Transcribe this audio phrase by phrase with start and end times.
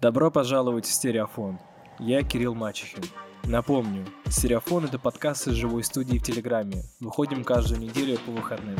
[0.00, 1.60] Добро пожаловать в Стереофон.
[2.00, 3.04] Я Кирилл Мачехин.
[3.44, 6.82] Напомню, Стереофон— это подкаст из живой студии в Телеграме.
[6.98, 8.76] Выходим каждую неделю по выходным.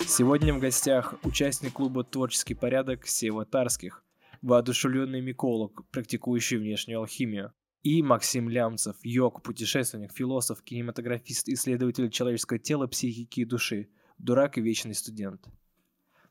[0.00, 4.04] Сегодня в гостях участник клуба «Творческий порядок» Сева Тарских,
[4.42, 7.52] воодушевленный миколог, практикующий внешнюю алхимию,
[7.82, 14.60] и Максим Лямцев, йог, путешественник, философ, кинематографист, исследователь человеческого тела, психики и души, дурак и
[14.60, 15.46] вечный студент.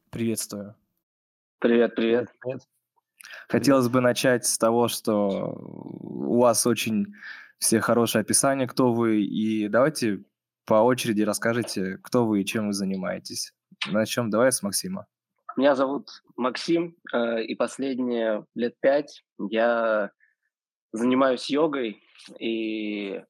[0.09, 0.75] Приветствую.
[1.59, 2.29] Привет, привет.
[2.39, 2.61] привет.
[3.47, 7.13] Хотелось бы начать с того, что у вас очень
[7.59, 10.23] все хорошее описание, кто вы, и давайте
[10.65, 13.53] по очереди расскажите, кто вы и чем вы занимаетесь.
[13.91, 15.05] Начнем давай с Максима.
[15.57, 20.11] Меня зовут Максим, э, и последние лет пять я
[20.91, 22.03] занимаюсь йогой,
[22.39, 23.21] и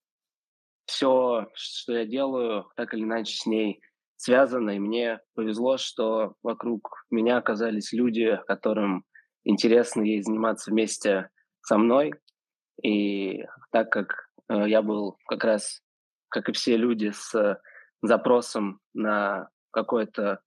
[0.86, 3.82] все, что я делаю, так или иначе с ней
[4.18, 9.06] связано, и мне повезло, что вокруг меня оказались люди, которым
[9.44, 11.30] интересно ей заниматься вместе
[11.62, 12.14] со мной.
[12.84, 15.82] И так как э, я был как раз,
[16.30, 17.60] как и все люди, с
[18.02, 20.42] запросом на какой-то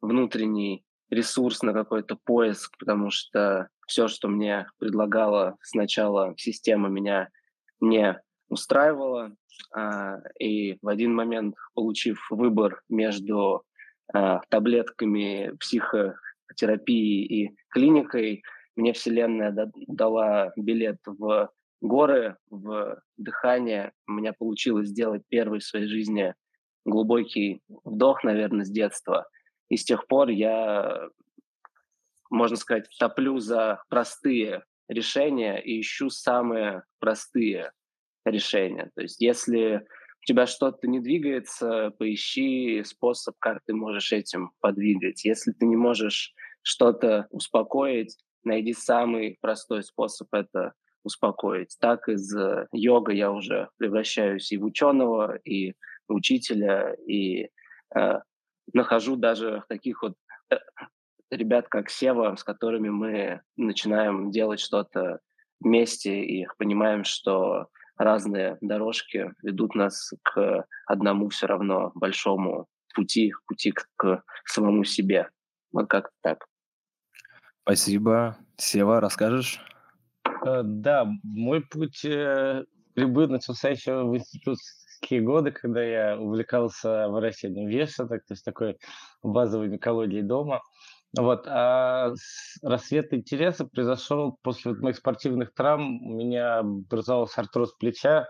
[0.00, 7.28] внутренний ресурс, на какой-то поиск, потому что все, что мне предлагала сначала система, меня
[7.80, 9.34] не устраивало.
[9.74, 13.64] А, и в один момент, получив выбор между
[14.12, 16.16] а, таблетками психо
[16.56, 18.42] терапией и клиникой.
[18.76, 19.54] Мне Вселенная
[19.88, 23.92] дала билет в горы, в дыхание.
[24.06, 26.34] У меня получилось сделать первый в своей жизни
[26.84, 29.28] глубокий вдох, наверное, с детства.
[29.70, 31.08] И с тех пор я,
[32.28, 37.72] можно сказать, топлю за простые решения и ищу самые простые
[38.24, 38.90] решения.
[38.94, 39.86] То есть если
[40.22, 45.24] у тебя что-то не двигается, поищи способ, как ты можешь этим подвигать.
[45.24, 51.76] Если ты не можешь что-то успокоить, найди самый простой способ это успокоить.
[51.80, 55.72] Так из э, йога я уже превращаюсь и в ученого, и
[56.08, 57.48] в учителя, и
[57.94, 58.20] э,
[58.72, 60.14] нахожу даже таких вот
[60.50, 60.56] э,
[61.30, 65.20] ребят, как Сева, с которыми мы начинаем делать что-то
[65.60, 73.72] вместе и понимаем, что разные дорожки ведут нас к одному все равно большому пути, пути
[73.72, 75.28] к, к самому себе.
[75.72, 76.46] Вот как-то так.
[77.62, 78.36] Спасибо.
[78.56, 79.60] Сева, расскажешь?
[80.44, 82.64] Э, да, мой путь э,
[82.96, 84.18] грибы начался еще в
[85.00, 88.78] институтские годы, когда я увлекался выращиванием веса, так, то есть такой
[89.22, 90.60] базовой микологией дома.
[91.18, 92.12] Вот, а
[92.62, 96.06] рассвет интереса произошел после вот моих спортивных травм.
[96.06, 98.26] У меня образовался артроз плеча,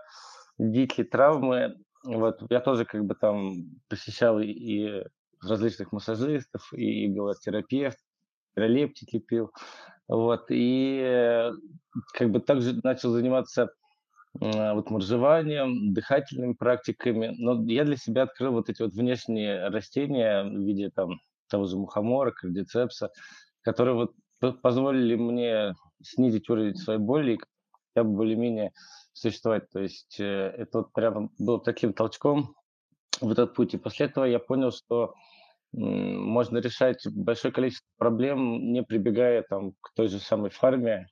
[0.57, 1.75] дикие травмы.
[2.03, 3.53] Вот, я тоже как бы там
[3.87, 5.03] посещал и
[5.43, 7.99] различных массажистов, и иглотерапевт,
[8.55, 9.51] пиролептики пил.
[10.07, 11.51] Вот, и
[12.13, 13.69] как бы также начал заниматься
[14.33, 17.33] вот моржеванием, дыхательными практиками.
[17.37, 21.19] Но я для себя открыл вот эти вот внешние растения в виде там
[21.49, 23.11] того же мухомора, кардицепса,
[23.61, 27.39] которые вот позволили мне снизить уровень своей боли и
[27.93, 28.71] хотя бы более-менее
[29.13, 29.69] существовать.
[29.69, 30.23] То есть э,
[30.57, 32.55] это вот прямо был таким толчком
[33.19, 33.73] в этот путь.
[33.73, 35.13] И после этого я понял, что
[35.73, 41.07] можно решать большое количество проблем, не прибегая там, к той же самой фарме,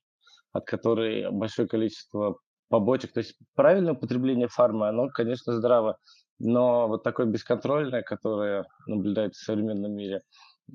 [0.52, 3.14] от которой большое количество побочек.
[3.14, 5.98] То есть правильное употребление фармы, оно, конечно, здраво,
[6.40, 10.22] но вот такое бесконтрольное, которое наблюдается в современном мире,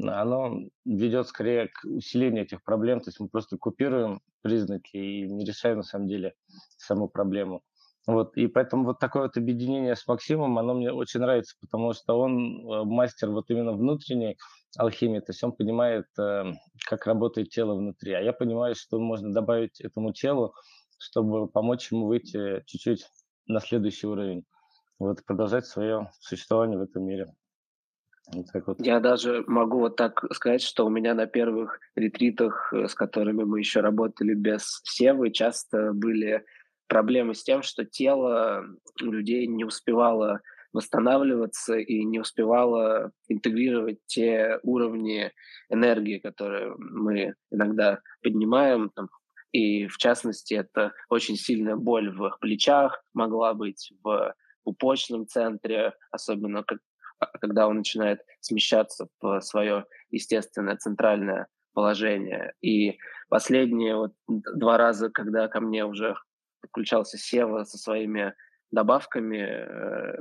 [0.03, 3.00] оно ведет скорее к усилению этих проблем.
[3.00, 6.34] То есть мы просто купируем признаки и не решаем на самом деле
[6.77, 7.62] саму проблему.
[8.06, 12.19] Вот, и поэтому вот такое вот объединение с Максимом, оно мне очень нравится, потому что
[12.21, 14.37] он э, мастер вот именно внутренней
[14.76, 16.53] алхимии, то есть он понимает, э,
[16.84, 20.53] как работает тело внутри, а я понимаю, что можно добавить этому телу,
[21.04, 23.06] чтобы помочь ему выйти чуть-чуть
[23.47, 24.44] на следующий уровень,
[24.99, 27.34] вот, продолжать свое существование в этом мире.
[28.32, 28.81] Вот так вот.
[28.81, 33.44] Я даже могу вот так сказать, что у меня на первых ретритах, э, с которыми
[33.44, 36.44] мы еще работали без Севы, часто были
[36.88, 38.64] проблемы с тем, что тело
[39.00, 40.40] людей не успевало
[40.73, 45.31] восстанавливаться и не успевало интегрировать те уровни
[45.69, 48.90] энергии, которые мы иногда поднимаем.
[48.90, 49.08] Там,
[49.54, 54.34] и в частности, это очень сильная боль в плечах могла быть, в
[54.64, 56.80] пупочном центре, особенно как,
[57.40, 62.54] когда он начинает смещаться в свое естественное центральное положение.
[62.62, 62.98] И
[63.28, 66.16] последние вот два раза, когда ко мне уже
[66.60, 68.34] подключался Сева со своими
[68.72, 69.38] добавками.
[69.38, 70.16] Э,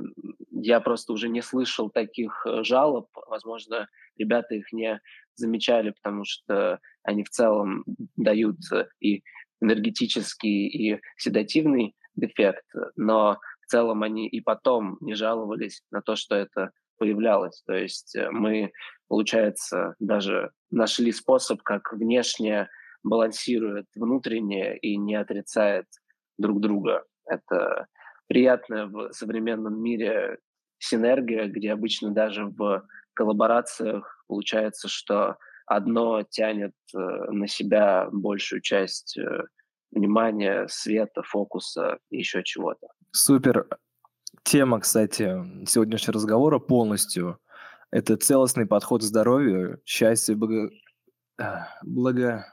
[0.52, 3.08] я просто уже не слышал таких э, жалоб.
[3.26, 5.00] Возможно, ребята их не
[5.36, 7.84] замечали, потому что они в целом
[8.16, 8.58] дают
[9.00, 9.22] и
[9.60, 12.64] энергетический, и седативный дефект,
[12.96, 17.62] но в целом они и потом не жаловались на то, что это появлялось.
[17.66, 18.72] То есть э, мы,
[19.08, 22.68] получается, даже нашли способ, как внешне
[23.02, 25.86] балансирует внутреннее и не отрицает
[26.38, 27.04] друг друга.
[27.26, 27.86] Это
[28.28, 30.38] приятная в современном мире
[30.78, 35.36] синергия, где обычно даже в коллаборациях получается, что
[35.66, 39.44] одно тянет э, на себя большую часть э,
[39.90, 42.88] внимания, света, фокуса и еще чего-то.
[43.12, 43.66] Супер.
[44.42, 45.24] Тема, кстати,
[45.66, 47.38] сегодняшнего разговора полностью–
[47.90, 50.70] это целостный подход к здоровью, счастью, благо...
[51.82, 52.44] благо...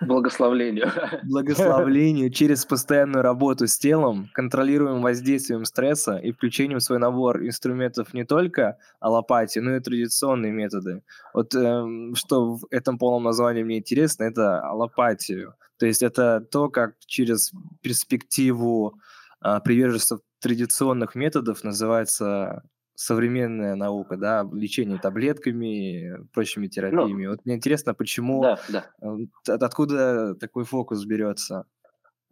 [0.00, 0.90] Благословлению.
[1.24, 8.14] Благословлению через постоянную работу с телом, контролируемым воздействием стресса и включением в свой набор инструментов
[8.14, 11.02] не только аллопатии, но и традиционные методы.
[11.34, 15.54] Вот э, что в этом полном названии мне интересно, это аллопатию.
[15.78, 18.98] То есть это то, как через перспективу
[19.44, 22.62] э, приверженцев традиционных методов называется
[22.98, 27.26] современная наука, да, лечение таблетками, прочими ну терапиями.
[27.26, 28.90] Ну, вот мне интересно, почему, да, да.
[29.00, 31.64] От, откуда такой фокус берется?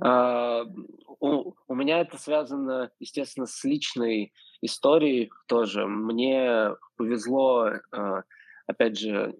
[0.02, 0.64] А,
[1.20, 5.86] у, у меня это связано, естественно, с личной историей тоже.
[5.86, 8.24] Мне повезло, а,
[8.66, 9.36] опять же,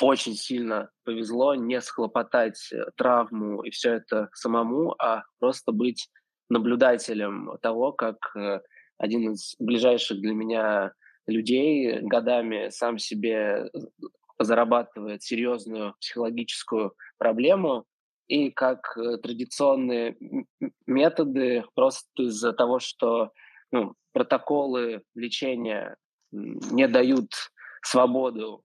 [0.00, 6.08] очень сильно повезло не схлопотать травму и все это самому, а просто быть
[6.48, 8.60] наблюдателем того, как э,
[8.98, 10.92] один из ближайших для меня
[11.26, 13.70] людей годами сам себе
[14.38, 17.86] зарабатывает серьезную психологическую проблему,
[18.28, 20.16] и как э, традиционные
[20.86, 23.32] методы просто из-за того, что
[23.72, 25.96] ну, протоколы лечения
[26.30, 27.30] не дают
[27.82, 28.62] свободу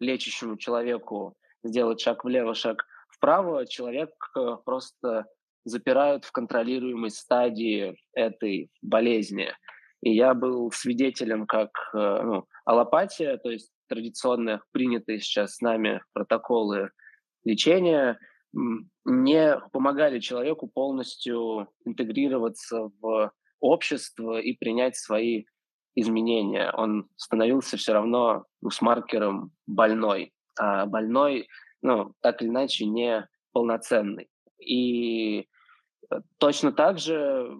[0.00, 5.26] лечащему человеку сделать шаг влево, шаг вправо, человек э, просто
[5.64, 9.52] запирают в контролируемой стадии этой болезни.
[10.02, 16.02] И я был свидетелем, как э, ну, аллопатия, то есть традиционные принятые сейчас с нами
[16.12, 16.90] протоколы
[17.44, 18.18] лечения,
[19.04, 25.44] не помогали человеку полностью интегрироваться в общество и принять свои
[25.94, 26.70] изменения.
[26.72, 31.48] Он становился все равно ну, с маркером больной, а больной,
[31.82, 34.28] ну, так или иначе, не полноценный.
[34.58, 35.46] И
[36.38, 37.56] точно так же,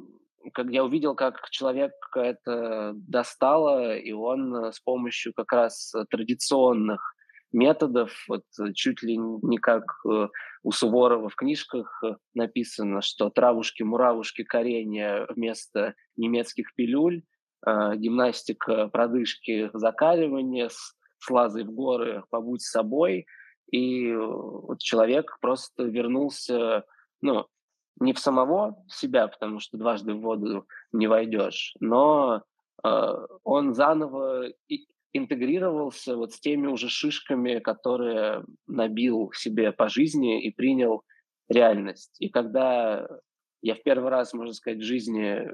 [0.53, 7.15] как я увидел, как человек это достало, и он э, с помощью как раз традиционных
[7.53, 9.85] методов, вот э, чуть ли не как
[10.63, 12.03] у Суворова в книжках
[12.35, 17.23] написано, что травушки-муравушки коренья вместо немецких пилюль,
[17.67, 23.27] гимнастика, продышки, закаливание, с, с лазой в горы, побудь с собой.
[23.71, 26.85] И вот человек просто вернулся
[27.25, 27.47] ну,
[28.01, 32.43] не в самого себя, потому что дважды в воду не войдешь, но
[32.83, 33.13] э,
[33.45, 34.49] он заново
[35.13, 41.03] интегрировался вот с теми уже шишками, которые набил себе по жизни и принял
[41.49, 42.17] реальность.
[42.19, 43.07] И когда
[43.63, 45.49] я в первый раз, можно сказать, в жизни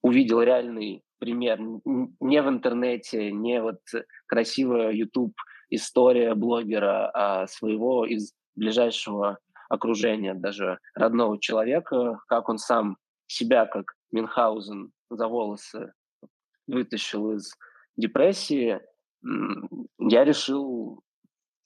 [0.00, 3.80] увидел реальный пример не в интернете, не вот
[4.26, 5.34] красивая YouTube
[5.70, 12.96] история блогера, а своего из ближайшего окружения, даже родного человека, как он сам
[13.26, 15.92] себя, как Мюнхгаузен, за волосы
[16.66, 17.52] вытащил из
[17.96, 18.80] депрессии,
[19.98, 21.02] я решил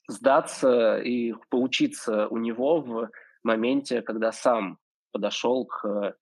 [0.07, 3.09] сдаться и поучиться у него в
[3.43, 4.77] моменте, когда сам
[5.11, 6.15] подошел к,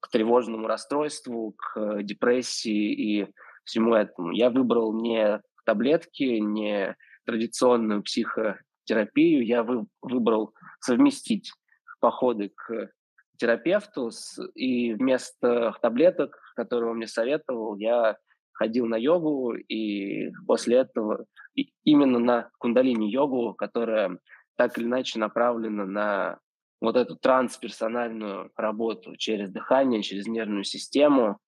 [0.00, 3.32] к тревожному расстройству, к депрессии и
[3.64, 4.32] всему этому.
[4.32, 8.60] Я выбрал не таблетки, не традиционную психо
[8.92, 11.52] терапию, я вы, выбрал совместить
[12.00, 12.90] походы к
[13.38, 18.18] терапевту с, и вместо таблеток, которые он мне советовал, я
[18.52, 24.18] ходил на йогу, и после этого и именно на кундалини-йогу, которая
[24.56, 26.38] так или иначе направлена на
[26.80, 31.38] вот эту трансперсональную работу через дыхание, через нервную систему.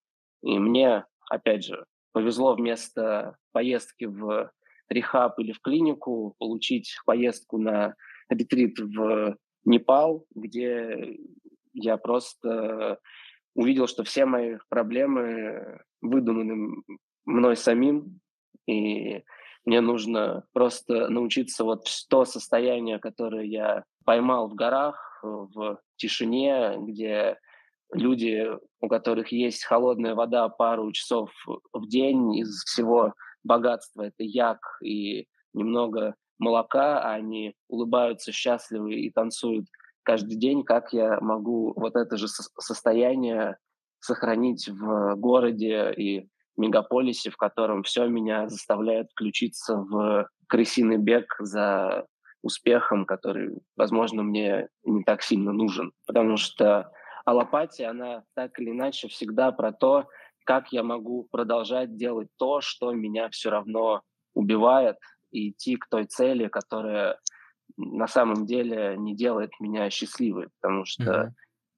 [0.42, 4.50] И мне, опять же, повезло вместо поездки в
[4.88, 7.94] рехаб или в клинику, получить поездку на
[8.28, 11.18] ретрит в Непал, где
[11.72, 12.98] я просто
[13.54, 16.82] увидел, что все мои проблемы выдуманы
[17.24, 18.20] мной самим,
[18.66, 19.22] и
[19.64, 27.38] мне нужно просто научиться вот то состояние, которое я поймал в горах, в тишине, где
[27.92, 28.46] люди,
[28.80, 31.30] у которых есть холодная вода пару часов
[31.72, 33.14] в день из всего
[33.44, 39.66] богатства, это як и немного молока, а они улыбаются, счастливы и танцуют
[40.02, 43.56] каждый день, как я могу вот это же состояние
[44.00, 52.06] сохранить в городе и мегаполисе, в котором все меня заставляет включиться в крысиный бег за
[52.42, 55.92] успехом, который, возможно, мне не так сильно нужен.
[56.06, 56.92] Потому что
[57.24, 60.06] аллопатия, она так или иначе всегда про то,
[60.44, 64.02] как я могу продолжать делать то, что меня все равно
[64.34, 64.96] убивает,
[65.30, 67.18] и идти к той цели, которая
[67.76, 71.30] на самом деле не делает меня счастливой, потому что mm-hmm.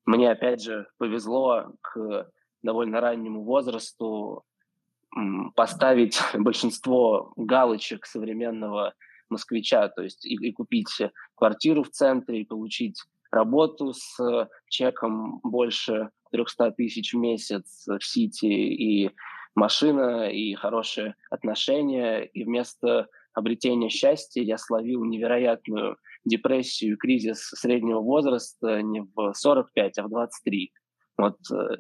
[0.07, 2.31] мне, опять же, повезло к
[2.63, 4.45] довольно раннему возрасту
[5.55, 8.95] поставить большинство галочек современного
[9.29, 10.91] москвича, то есть и, и купить
[11.35, 18.47] квартиру в центре, и получить работу с чеком больше 300 тысяч в месяц в Сити,
[18.47, 19.11] и
[19.55, 28.83] машина, и хорошие отношения, и вместо обретения счастья я словил невероятную депрессию кризис среднего возраста
[28.83, 30.73] не в 45, а в 23.
[31.19, 31.77] Вот э,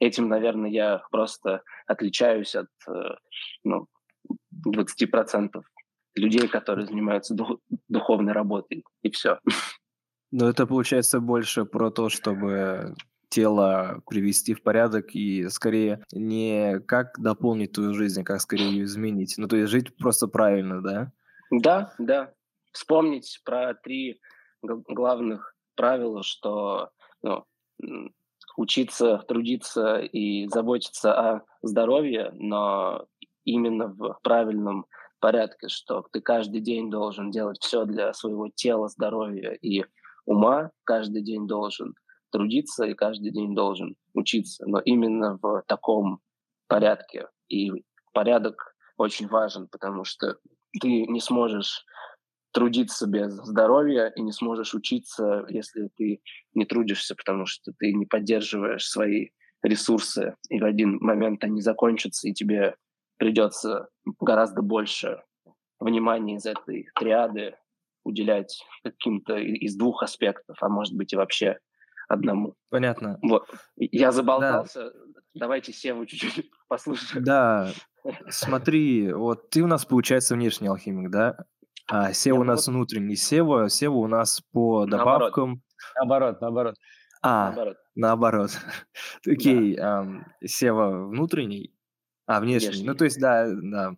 [0.00, 3.14] этим, наверное, я просто отличаюсь от э,
[3.64, 3.86] ну,
[4.66, 5.62] 20%
[6.16, 9.38] людей, которые занимаются дух, духовной работой, и все.
[10.32, 12.94] Но это получается больше про то, чтобы
[13.30, 18.84] тело привести в порядок и скорее не как дополнить твою жизнь, а как скорее ее
[18.84, 19.34] изменить.
[19.38, 21.12] Ну, то есть жить просто правильно, да?
[21.50, 22.32] Да, да.
[22.72, 24.20] Вспомнить про три
[24.62, 26.90] главных правила, что
[27.22, 27.44] ну,
[28.56, 33.06] учиться, трудиться и заботиться о здоровье, но
[33.44, 34.86] именно в правильном
[35.20, 39.84] порядке, что ты каждый день должен делать все для своего тела, здоровья и
[40.26, 41.94] ума, каждый день должен
[42.30, 46.20] трудиться и каждый день должен учиться, но именно в таком
[46.68, 47.28] порядке.
[47.48, 47.70] И
[48.12, 50.38] порядок очень важен, потому что
[50.80, 51.84] ты не сможешь
[52.52, 56.20] трудиться без здоровья и не сможешь учиться, если ты
[56.54, 59.28] не трудишься, потому что ты не поддерживаешь свои
[59.62, 62.76] ресурсы, и в один момент они закончатся, и тебе
[63.18, 65.22] придется гораздо больше
[65.78, 67.56] внимания из этой триады
[68.04, 71.58] уделять каким-то из двух аспектов, а может быть и вообще
[72.10, 72.56] одному.
[72.70, 73.18] Понятно.
[73.22, 73.48] Вот.
[73.76, 74.90] Я заболтался.
[74.90, 75.20] Да.
[75.34, 77.24] Давайте Севу чуть-чуть послушаем.
[77.24, 77.70] Да,
[78.28, 81.36] смотри, вот ты у нас, получается, внешний алхимик, да?
[81.86, 83.16] А Сева у нас внутренний.
[83.16, 85.62] Сева, Сева у нас по добавкам.
[85.96, 86.74] Наоборот, наоборот.
[87.22, 87.76] А, наоборот.
[87.94, 88.50] наоборот.
[89.26, 89.78] Окей,
[90.44, 91.74] Сева внутренний,
[92.26, 92.84] а внешний.
[92.84, 93.94] Ну, то есть, да, да.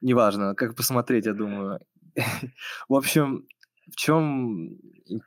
[0.00, 1.80] Неважно, как посмотреть, я думаю.
[2.88, 3.46] В общем,
[3.90, 4.78] в чем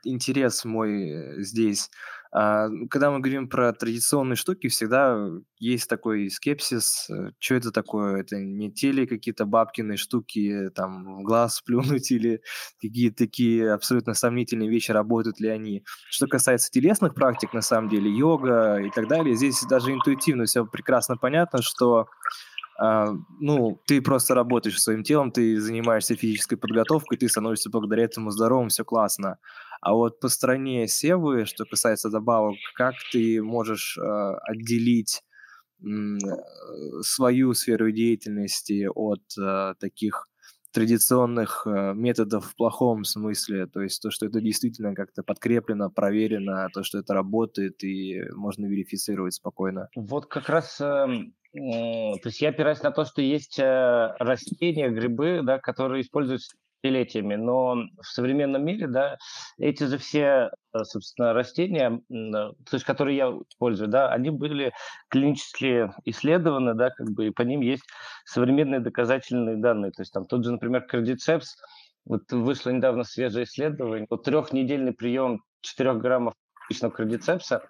[0.04, 1.90] интерес мой э, здесь?
[2.32, 7.08] А, когда мы говорим про традиционные штуки, всегда есть такой скепсис.
[7.08, 8.20] Э, что это такое?
[8.20, 12.42] Это не те какие-то бабкины штуки, там, в глаз плюнуть или
[12.80, 15.84] какие-то такие абсолютно сомнительные вещи, работают ли они?
[16.10, 20.66] Что касается телесных практик, на самом деле, йога и так далее, здесь даже интуитивно все
[20.66, 22.06] прекрасно понятно, что
[22.78, 28.68] ну, ты просто работаешь своим телом, ты занимаешься физической подготовкой, ты становишься благодаря этому здоровым,
[28.68, 29.38] все классно.
[29.80, 35.22] А вот по стороне севы, что касается добавок, как ты можешь э, отделить
[35.80, 35.86] э,
[37.02, 40.26] свою сферу деятельности от э, таких
[40.76, 46.68] традиционных э, методов в плохом смысле, то есть то, что это действительно как-то подкреплено, проверено,
[46.74, 49.88] то, что это работает и можно верифицировать спокойно.
[49.96, 51.06] Вот как раз э,
[51.56, 57.36] то есть я опираюсь на то, что есть э, растения, грибы, да, которые используются десятилетиями,
[57.36, 59.16] но в современном мире, да,
[59.58, 64.72] эти же все, э, собственно, растения, то есть которые я использую, да, они были
[65.08, 67.84] клинически исследованы, да, как бы, и по ним есть
[68.26, 69.92] современные доказательные данные.
[69.92, 71.56] То есть там тот же, например, кардицепс,
[72.04, 76.34] вот вышло недавно свежее исследование, вот трехнедельный прием 4 граммов
[76.66, 77.62] обычного кардицепса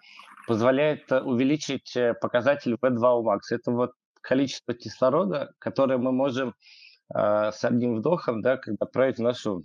[0.46, 3.40] позволяет э, увеличить э, показатель V2 max.
[3.50, 6.54] Это вот количество кислорода, которое мы можем
[7.14, 9.64] э, с одним вдохом да, отправить в нашу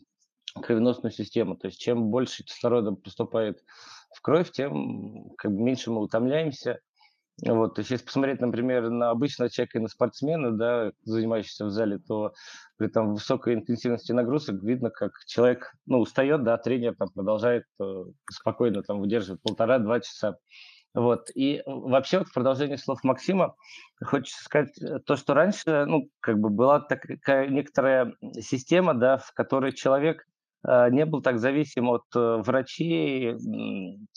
[0.55, 1.55] кровеносную систему.
[1.55, 3.63] То есть чем больше кислорода поступает
[4.13, 6.79] в кровь, тем как бы, меньше мы утомляемся.
[7.43, 11.69] Вот, то есть если посмотреть, например, на обычного человека и на спортсмена, да, занимающегося в
[11.71, 12.33] зале, то
[12.77, 18.03] при там высокой интенсивности нагрузок видно, как человек, ну, устает, да, тренер там продолжает э,
[18.29, 20.37] спокойно там выдерживать полтора-два часа.
[20.93, 21.29] Вот.
[21.35, 23.55] И вообще вот в продолжение слов Максима
[24.03, 29.31] хочется сказать э, то, что раньше, ну, как бы была такая некоторая система, да, в
[29.33, 30.25] которой человек
[30.67, 33.37] э, не был так зависим от э, врачей,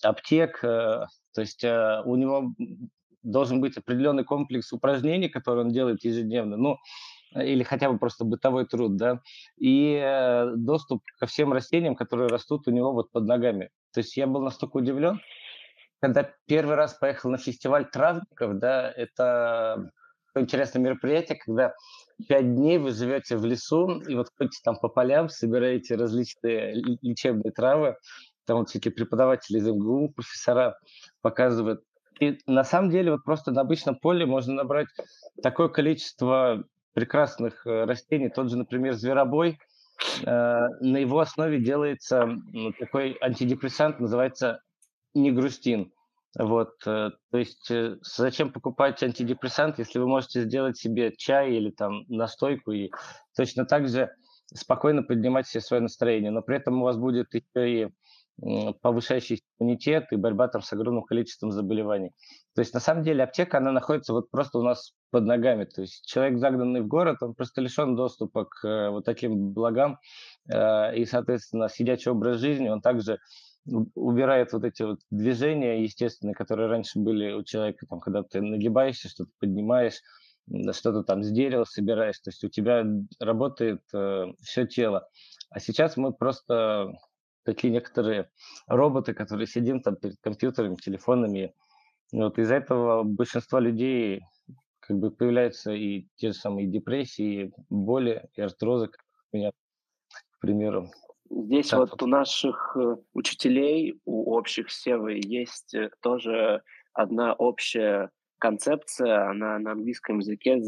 [0.03, 0.61] аптек.
[0.61, 2.55] То есть у него
[3.25, 6.57] должен быть определенный комплекс упражнений, которые он делает ежедневно.
[6.57, 6.79] Ну,
[7.35, 9.21] или хотя бы просто бытовой труд, да,
[9.59, 13.71] и доступ ко всем растениям, которые растут у него вот под ногами.
[13.93, 15.21] То есть я был настолько удивлен,
[16.01, 19.91] когда первый раз поехал на фестиваль травников, да, это
[20.37, 21.75] интересное мероприятие, когда
[22.29, 27.51] пять дней вы живете в лесу и вот ходите там по полям, собираете различные лечебные
[27.51, 27.97] травы,
[28.47, 30.79] там вот всякие преподаватели из МГУ, профессора
[31.21, 31.83] показывают.
[32.21, 34.89] И на самом деле вот просто на обычном поле можно набрать
[35.43, 39.59] такое количество прекрасных э, растений, тот же, например, зверобой,
[40.23, 42.29] э, на его основе делается
[42.79, 44.61] такой антидепрессант, называется
[45.13, 45.93] негрустин.
[46.39, 47.71] Вот, э, то есть
[48.03, 52.91] зачем покупать антидепрессант, если вы можете сделать себе чай или там настойку и
[53.37, 54.11] точно так же
[54.53, 57.89] спокойно поднимать себе свое настроение, но при этом у вас будет еще и
[58.83, 62.11] повышающий иммунитет и борьба там с огромным количеством заболеваний.
[62.55, 65.65] То есть на самом деле аптека, она находится вот просто у нас под ногами.
[65.65, 69.99] То есть человек, загнанный в город, он просто лишен доступа к э, вот таким благам.
[70.47, 73.19] И, соответственно, сидячий образ жизни, он также
[73.95, 79.09] убирает вот эти вот движения естественные, которые раньше были у человека, там, когда ты нагибаешься,
[79.09, 80.03] что-то поднимаешь,
[80.73, 82.85] что-то там с дерева собираешь, то есть у тебя
[83.19, 85.09] работает э, все тело.
[85.49, 86.93] А сейчас мы просто
[87.45, 88.31] такие некоторые
[88.67, 91.55] роботы, которые сидим там перед компьютерами, телефонами.
[92.13, 94.23] Вот из-за этого большинство людей
[94.81, 99.01] как бы появляются и те же самые депрессии, и боли, и артрозы, как
[99.33, 99.51] у меня,
[100.11, 100.91] к примеру.
[101.31, 101.81] Здесь так.
[101.81, 109.59] вот у наших э, учителей, у общих севы есть э, тоже одна общая концепция, она
[109.59, 110.63] на английском языке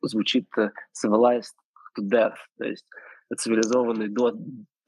[0.00, 1.54] звучит э, civilized
[1.98, 2.86] to death, то есть
[3.36, 4.32] цивилизованный до,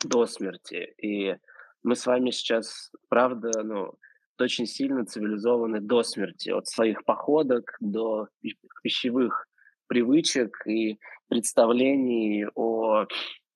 [0.04, 0.94] до смерти.
[1.02, 1.36] И
[1.82, 3.92] мы с вами сейчас, правда, ну,
[4.38, 8.28] очень сильно цивилизованы до смерти, от своих походок до
[8.82, 9.46] пищевых
[9.86, 13.06] привычек и представлений о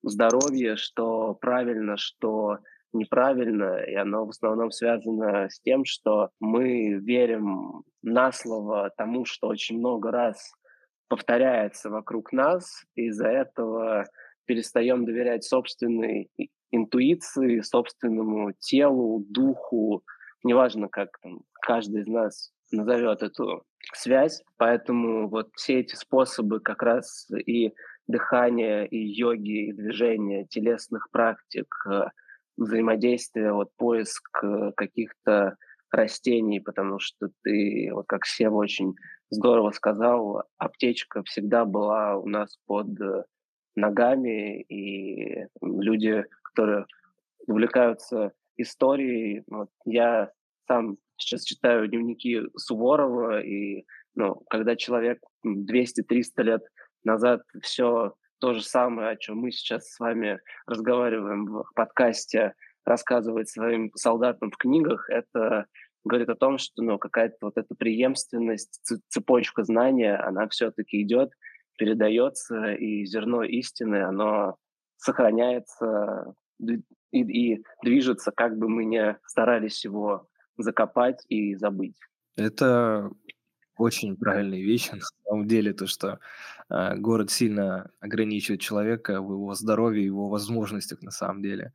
[0.03, 2.59] здоровье, что правильно, что
[2.93, 9.47] неправильно, и оно в основном связано с тем, что мы верим на слово тому, что
[9.47, 10.51] очень много раз
[11.07, 14.05] повторяется вокруг нас, и из-за этого
[14.49, 16.31] перестаем доверять собственной
[16.71, 20.03] интуиции, собственному телу, духу,
[20.43, 24.41] неважно, как там, каждый из нас назовет эту связь.
[24.57, 27.73] Поэтому вот все эти способы как раз и
[28.07, 32.05] дыхания, и йоги, и движения, телесных практик, э,
[32.57, 35.57] взаимодействия, вот поиск э, каких-то
[35.91, 38.95] растений, потому что ты, вот как Сева очень
[39.29, 43.25] здорово сказал, аптечка всегда была у нас под э,
[43.79, 46.85] ногами, и люди, которые
[47.47, 50.31] увлекаются историей, вот я
[50.67, 56.61] сам сейчас читаю дневники Суворова, и ну, когда человек 200-300 лет
[57.03, 62.53] назад все то же самое, о чем мы сейчас с вами разговариваем в подкасте,
[62.85, 65.65] рассказывает своим солдатам в книгах, это
[66.03, 71.31] говорит о том, что ну, какая-то вот эта преемственность, цепочка знания, она все-таки идет,
[71.79, 74.57] передается, и зерно истины, оно
[74.97, 81.95] сохраняется и, и движется, как бы мы ни старались его закопать и забыть.
[82.35, 83.09] Это
[83.77, 86.19] очень правильные вещи на самом деле, то, что
[86.69, 91.71] э, город сильно ограничивает человека в его здоровье, его возможностях на самом деле.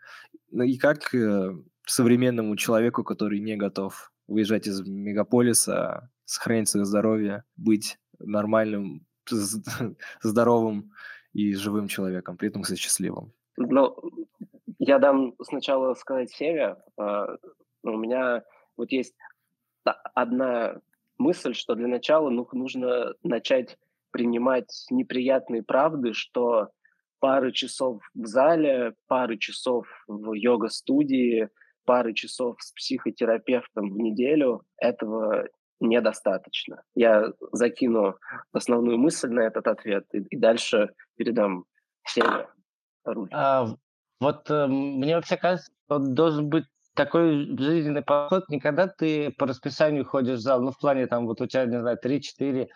[0.50, 7.44] Ну и как э, современному человеку, который не готов уезжать из мегаполиса, сохранить свое здоровье,
[7.56, 9.06] быть нормальным,
[10.22, 10.92] здоровым
[11.32, 13.32] и живым человеком, при этом, кстати, счастливым?
[13.56, 13.96] Ну,
[14.78, 16.76] я дам сначала сказать Севе.
[16.98, 17.26] Э,
[17.82, 18.42] у меня
[18.76, 19.14] вот есть
[20.14, 20.80] одна
[21.18, 23.78] мысль, что для начала ну, нужно начать
[24.10, 26.70] принимать неприятные правды, что
[27.18, 31.48] пары часов в зале, пары часов в йога-студии,
[31.84, 35.48] пары часов с психотерапевтом в неделю этого
[35.80, 36.82] недостаточно.
[36.94, 38.16] Я закину
[38.52, 41.64] основную мысль на этот ответ и, и дальше передам
[43.04, 43.28] руль.
[43.32, 43.66] А,
[44.20, 49.46] вот э, мне вообще кажется, что должен быть такой жизненный подход, не когда ты по
[49.46, 52.68] расписанию ходишь в зал, ну, в плане там вот у тебя, не знаю, 3-4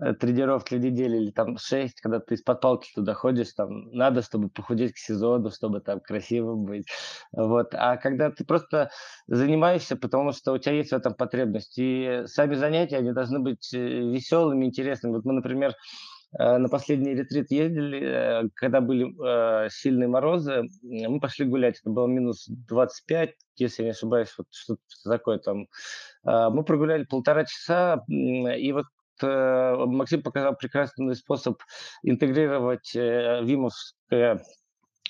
[0.00, 4.22] э, тренировки в неделю или там 6, когда ты из-под палки туда ходишь, там надо,
[4.22, 6.86] чтобы похудеть к сезону, чтобы там красивым быть.
[7.32, 7.74] Вот.
[7.74, 8.90] А когда ты просто
[9.26, 11.74] занимаешься, потому что у тебя есть в этом потребность.
[11.78, 15.12] И сами занятия, они должны быть э, веселыми, интересными.
[15.12, 15.74] Вот мы, например,
[16.38, 21.80] э, на последний ретрит ездили, когда были сильные морозы, мы пошли гулять.
[21.80, 25.66] Это было минус 25, если я не ошибаюсь, вот что-то такое там.
[26.24, 28.86] Мы прогуляли полтора часа, и вот
[29.22, 31.58] Максим показал прекрасный способ
[32.02, 34.42] интегрировать вимовское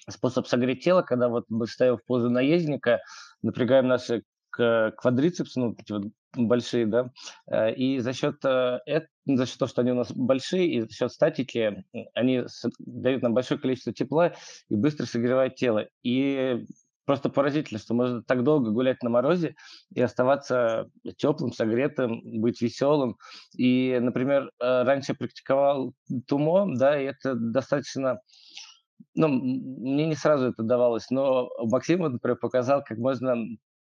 [0.08, 3.00] способ согреть тело, когда вот мы стоим в позу наездника,
[3.42, 7.10] напрягаем наши квадрицепсы, ну, вот большие, да,
[7.50, 8.78] э, и за счет, э,
[9.26, 12.44] за счет того, что они у нас большие, и за счет статики, они
[12.78, 14.34] дают нам большое количество тепла
[14.68, 15.86] и быстро согревают тело.
[16.02, 16.64] И
[17.06, 19.54] просто поразительно, что можно так долго гулять на морозе
[19.94, 23.16] и оставаться теплым, согретым, быть веселым.
[23.56, 25.94] И, например, э, раньше я практиковал
[26.26, 28.20] тумо, да, и это достаточно
[29.14, 33.36] ну, мне не сразу это давалось, но Максим, например, показал, как можно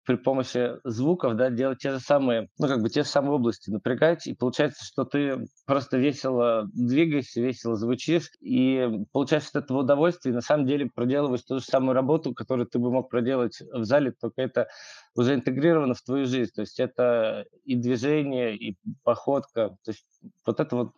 [0.05, 3.69] при помощи звуков, да, делать те же самые, ну, как бы те же самые области
[3.69, 10.31] напрягать, и получается, что ты просто весело двигаешься, весело звучишь, и получаешь от этого удовольствие,
[10.31, 13.83] и на самом деле проделываешь ту же самую работу, которую ты бы мог проделать в
[13.83, 14.67] зале, только это
[15.15, 20.05] уже интегрировано в твою жизнь, то есть это и движение, и походка, то есть
[20.45, 20.91] вот это вот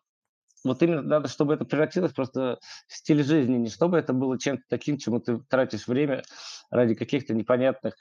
[0.64, 4.64] вот именно надо, чтобы это превратилось просто в стиль жизни, не чтобы это было чем-то
[4.70, 6.24] таким, чему ты тратишь время
[6.72, 7.96] ради каких-то непонятных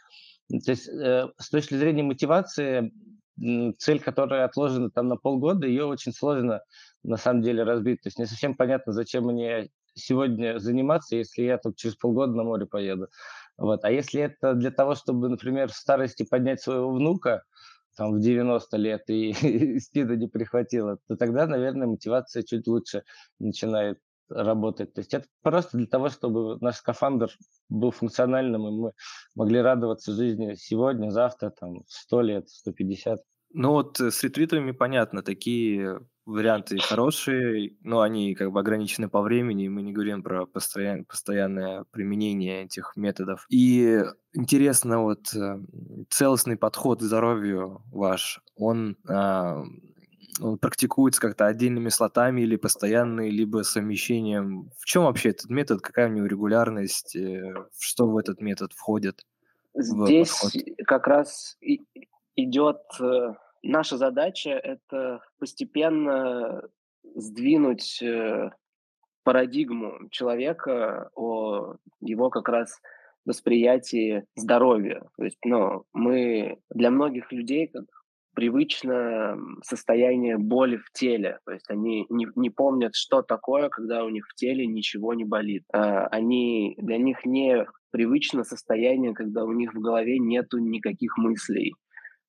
[0.48, 2.92] то есть э, с точки зрения мотивации,
[3.78, 6.62] цель, которая отложена там на полгода, ее очень сложно
[7.02, 8.02] на самом деле разбить.
[8.02, 12.44] То есть не совсем понятно, зачем мне сегодня заниматься, если я тут через полгода на
[12.44, 13.08] море поеду.
[13.56, 13.84] Вот.
[13.84, 17.42] А если это для того, чтобы, например, в старости поднять своего внука,
[17.96, 23.02] там, в 90 лет и, и спида не прихватило, то тогда, наверное, мотивация чуть лучше
[23.38, 23.98] начинает
[24.28, 24.94] работать.
[24.94, 27.30] То есть это просто для того, чтобы наш скафандр
[27.68, 28.92] был функциональным, и мы
[29.34, 33.20] могли радоваться жизни сегодня, завтра, там, 100 лет, 150.
[33.52, 39.22] Ну вот э, с ретритами понятно, такие варианты хорошие, но они как бы ограничены по
[39.22, 43.46] времени, мы не говорим про постоян, постоянное применение этих методов.
[43.48, 44.02] И
[44.34, 45.58] интересно, вот э,
[46.10, 49.62] целостный подход к здоровью ваш, он а,
[50.40, 54.70] он практикуется как-то отдельными слотами или постоянный, либо совмещением.
[54.78, 59.22] В чем вообще этот метод, какая у него регулярность, э, что в этот метод входит?
[59.74, 60.40] Здесь
[60.86, 61.56] как раз
[62.36, 66.62] идет э, наша задача это постепенно
[67.14, 68.50] сдвинуть э,
[69.24, 72.80] парадигму человека о его как раз
[73.24, 75.02] восприятии здоровья.
[75.16, 77.70] То есть, ну, мы для многих людей,
[78.36, 81.38] привычно состояние боли в теле.
[81.46, 85.24] То есть они не, не помнят, что такое, когда у них в теле ничего не
[85.24, 85.64] болит.
[85.72, 91.74] А, они, для них не привычно состояние, когда у них в голове нету никаких мыслей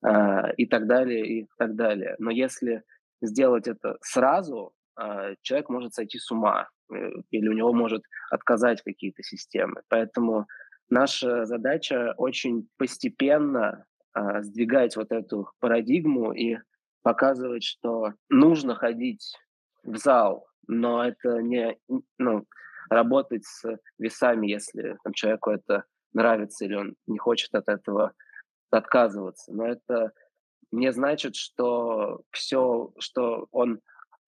[0.02, 2.16] а, и так далее, и так далее.
[2.20, 2.84] Но если
[3.22, 6.96] сделать это сразу, а, человек может сойти с ума э,
[7.32, 9.82] или у него может отказать какие-то системы.
[9.90, 10.46] Поэтому
[10.90, 13.84] наша задача очень постепенно
[14.42, 16.58] сдвигать вот эту парадигму и
[17.02, 19.36] показывать, что нужно ходить
[19.84, 21.78] в зал, но это не
[22.18, 22.46] ну,
[22.90, 28.14] работать с весами, если там, человеку это нравится или он не хочет от этого
[28.70, 29.54] отказываться.
[29.54, 30.12] Но это
[30.72, 33.80] не значит, что все, что он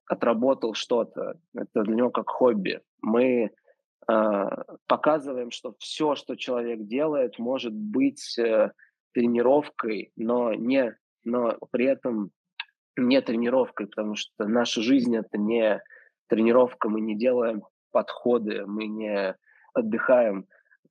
[0.05, 2.81] отработал что-то, это для него как хобби.
[3.01, 3.51] Мы
[4.07, 4.49] э,
[4.87, 8.71] показываем, что все, что человек делает, может быть э,
[9.13, 12.31] тренировкой, но не, но при этом
[12.97, 15.81] не тренировкой, потому что наша жизнь это не
[16.27, 19.35] тренировка, мы не делаем подходы, мы не
[19.73, 20.45] отдыхаем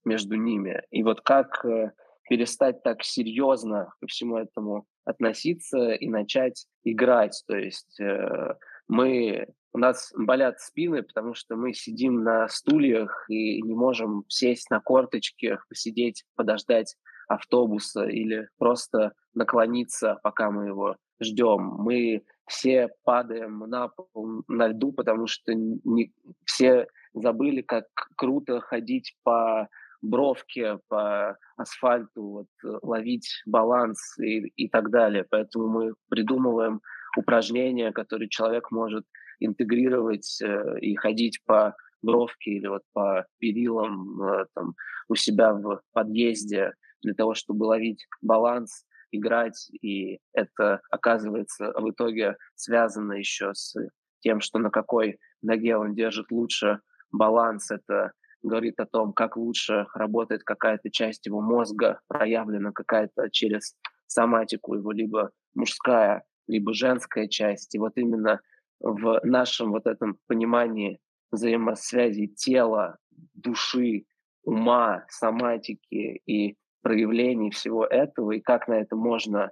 [0.04, 0.82] между ними.
[0.90, 1.92] И вот как э,
[2.28, 7.42] перестать так серьезно ко всему этому относиться и начать играть.
[7.46, 8.54] То есть э,
[8.88, 14.70] мы, у нас болят спины, потому что мы сидим на стульях и не можем сесть
[14.70, 16.96] на корточки, посидеть, подождать
[17.28, 21.62] автобуса или просто наклониться, пока мы его ждем.
[21.78, 26.12] Мы все падаем на пол, на льду, потому что не,
[26.44, 27.86] все забыли, как
[28.16, 29.68] круто ходить по
[30.00, 32.46] бровке, по асфальту, вот,
[32.82, 35.26] ловить баланс и, и так далее.
[35.28, 36.80] Поэтому мы придумываем
[37.16, 39.04] упражнения, которые человек может
[39.40, 44.74] интегрировать э, и ходить по бровке или вот по перилам э, там,
[45.08, 52.36] у себя в подъезде для того, чтобы ловить баланс, играть, и это оказывается в итоге
[52.54, 53.74] связано еще с
[54.20, 56.80] тем, что на какой ноге он держит лучше
[57.10, 63.74] баланс, это говорит о том, как лучше работает какая-то часть его мозга, проявлена какая-то через
[64.06, 67.74] соматику его либо мужская, либо женская часть.
[67.74, 68.40] И вот именно
[68.80, 72.98] в нашем вот этом понимании взаимосвязи тела,
[73.34, 74.06] души,
[74.42, 76.56] ума, соматики и
[76.88, 79.50] проявлений всего этого, и как на это можно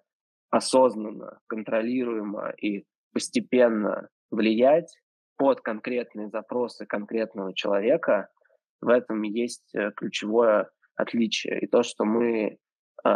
[0.48, 4.90] осознанно, контролируемо и постепенно влиять
[5.36, 8.28] под конкретные запросы конкретного человека,
[8.80, 11.60] в этом есть э, ключевое отличие.
[11.60, 12.56] И то, что мы
[13.04, 13.10] э,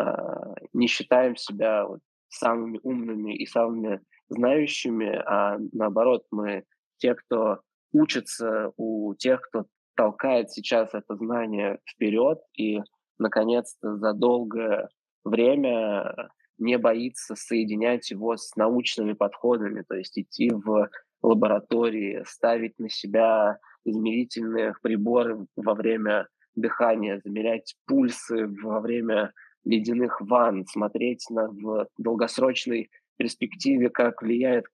[0.74, 6.64] не считаем себя вот самыми умными и самыми знающими, а наоборот, мы
[6.98, 7.61] те, кто
[7.92, 9.64] учится у тех, кто
[9.96, 12.80] толкает сейчас это знание вперед и,
[13.20, 14.88] наконец-то, за долгое
[15.24, 20.90] время не боится соединять его с научными подходами, то есть идти в
[21.22, 29.33] лаборатории, ставить на себя измерительные приборы во время дыхания, замерять пульсы во время
[29.64, 34.64] ледяных ванн, смотреть на, в долгосрочной перспективе, как влияет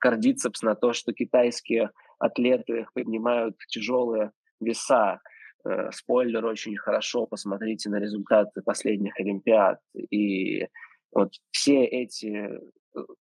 [0.00, 5.20] кардицепс на то, что китайские атлеты поднимают тяжелые веса.
[5.64, 9.80] Э, спойлер очень хорошо, посмотрите на результаты последних Олимпиад.
[10.10, 10.68] И
[11.12, 12.58] вот все эти э,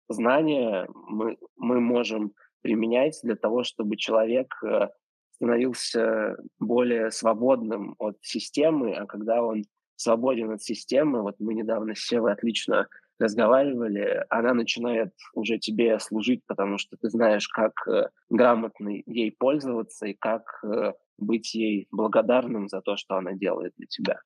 [0.08, 2.32] знания мы, мы можем
[2.62, 4.88] применять для того, чтобы человек э,
[5.32, 9.64] становился более свободным от системы, а когда он
[9.96, 16.42] свободен от системы, вот мы недавно с Севой отлично разговаривали, она начинает уже тебе служить,
[16.46, 22.68] потому что ты знаешь, как э, грамотно ей пользоваться и как э, быть ей благодарным
[22.68, 24.20] за то, что она делает для тебя.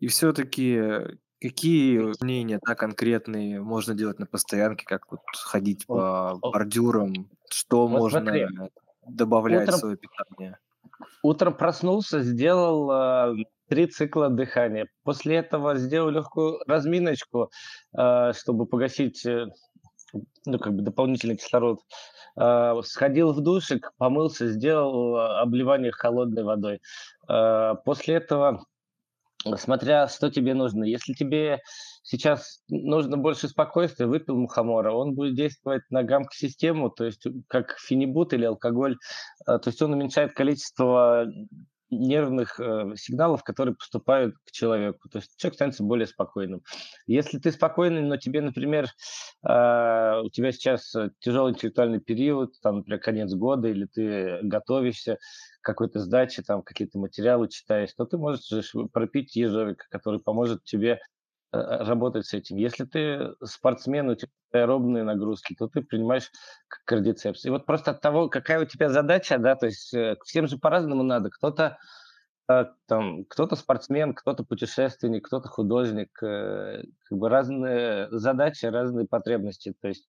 [0.00, 0.80] И все-таки
[1.40, 7.98] какие упражнения да, конкретные можно делать на постоянке, как вот ходить по бордюрам, что вот
[7.98, 8.46] можно смотри,
[9.06, 10.58] добавлять утром, в свое питание?
[11.22, 14.88] Утром проснулся, сделал э, три цикла дыхания.
[15.04, 17.50] После этого сделал легкую разминочку,
[17.96, 19.46] э, чтобы погасить э,
[20.44, 21.80] ну, как бы дополнительный кислород.
[22.38, 26.80] Э, сходил в душик, помылся, сделал обливание холодной водой.
[27.28, 28.64] Э, после этого
[29.56, 30.84] смотря что тебе нужно.
[30.84, 31.60] Если тебе
[32.02, 38.32] сейчас нужно больше спокойствия, выпил мухомора, он будет действовать на гамк-систему, то есть как фенибут
[38.32, 38.96] или алкоголь,
[39.46, 41.26] а, то есть он уменьшает количество
[41.92, 45.08] нервных э, сигналов, которые поступают к человеку.
[45.08, 46.62] То есть человек становится более спокойным.
[47.06, 48.86] Если ты спокойный, но тебе, например,
[49.46, 55.18] э, у тебя сейчас тяжелый интеллектуальный период, там, например, конец года, или ты готовишься,
[55.62, 60.98] какой-то сдачи, там какие-то материалы читаешь, то ты можешь пропить ежовик, который поможет тебе э,
[60.98, 61.21] э,
[61.52, 62.56] работать с этим.
[62.56, 66.30] Если ты спортсмен, у тебя аэробные нагрузки, то ты принимаешь
[66.86, 67.44] кардицепс.
[67.44, 70.58] И вот просто от того, какая у тебя задача, да, то есть э, всем же
[70.58, 71.30] по-разному надо.
[71.30, 71.78] Кто-то
[72.86, 79.74] там, кто-то спортсмен, кто-то путешественник, кто-то художник, как бы разные задачи, разные потребности.
[79.80, 80.08] То есть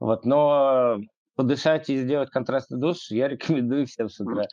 [0.00, 0.98] вот, но
[1.36, 4.46] подышать и сделать контрастный душ я рекомендую всем с утра.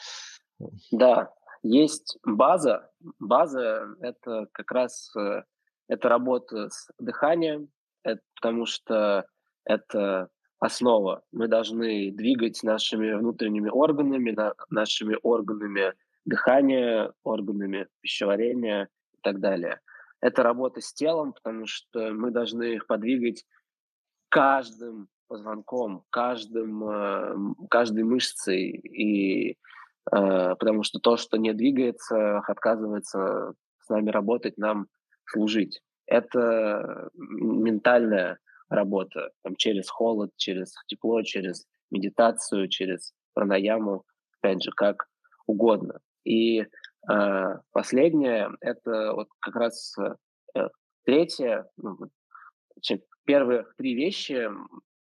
[0.92, 1.32] Да,
[1.64, 2.90] есть база.
[3.20, 5.44] База– это как раз э,
[5.88, 7.70] это работа с дыханием,
[8.04, 9.26] это, потому что
[9.66, 11.24] это основа.
[11.32, 15.94] Мы должны двигать нашими внутренними органами, на, нашими органами
[16.26, 19.80] дыхания, органами пищеварения и так далее.
[20.22, 23.46] Это работа с телом, потому что мы должны их подвигать
[24.30, 27.36] каждым позвонком, каждым, э,
[27.70, 29.56] каждой мышцей, и, э,
[30.12, 34.88] потому что то, что не двигается, отказывается с нами работать, нам
[35.26, 35.82] служить.
[36.08, 44.04] Это ментальная работа там, через холод, через тепло, через медитацию, через пранаяму,
[44.40, 45.08] опять же, как
[45.46, 46.00] угодно.
[46.24, 46.66] И э,
[47.72, 49.96] последнее– это вот как раз
[50.56, 50.68] э,
[51.06, 51.98] третье, ну,
[53.26, 54.50] первые три вещи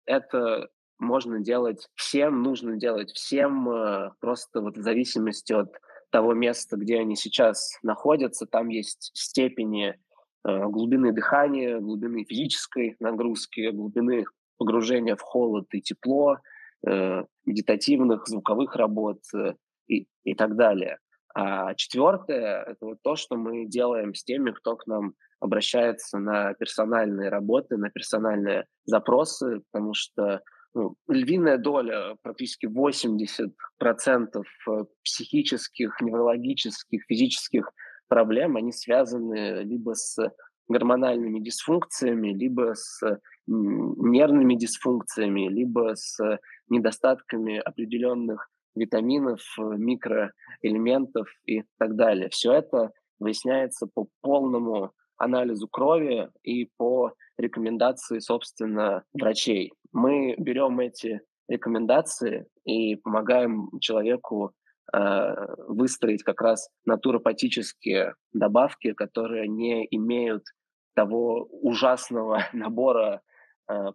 [0.05, 5.73] это можно делать всем, нужно делать всем, э, просто вот в зависимости от
[6.11, 9.99] того места, где они сейчас находятся, там есть степени
[10.45, 14.25] глубины дыхания, глубины физической нагрузки, глубины
[14.57, 16.37] погружения в холод и тепло,
[16.87, 19.19] э, медитативных, звуковых работ
[19.87, 20.99] и, и так далее.
[21.33, 26.53] А четвертое– это вот то, что мы делаем с теми, кто к нам обращается на
[26.53, 30.41] персональные работы, на персональные запросы, потому что
[30.73, 33.49] ну, львиная доля, практически 80%
[34.33, 37.71] э, психических, неврологических, физических
[38.07, 40.17] проблем, они связаны либо с
[40.67, 43.01] гормональными дисфункциями, либо с
[43.47, 46.17] нервными дисфункциями, либо с
[46.69, 52.29] недостатками определенных витаминов, микроэлементов и так далее.
[52.29, 59.71] Все это выясняется по полному анализу крови и по рекомендации, собственно, врачей.
[59.93, 69.87] Мы берем эти рекомендации и помогаем человеку э, выстроить как раз натуропатические добавки, которые не
[69.89, 70.43] имеют
[70.95, 73.21] того ужасного набора
[73.69, 73.91] э,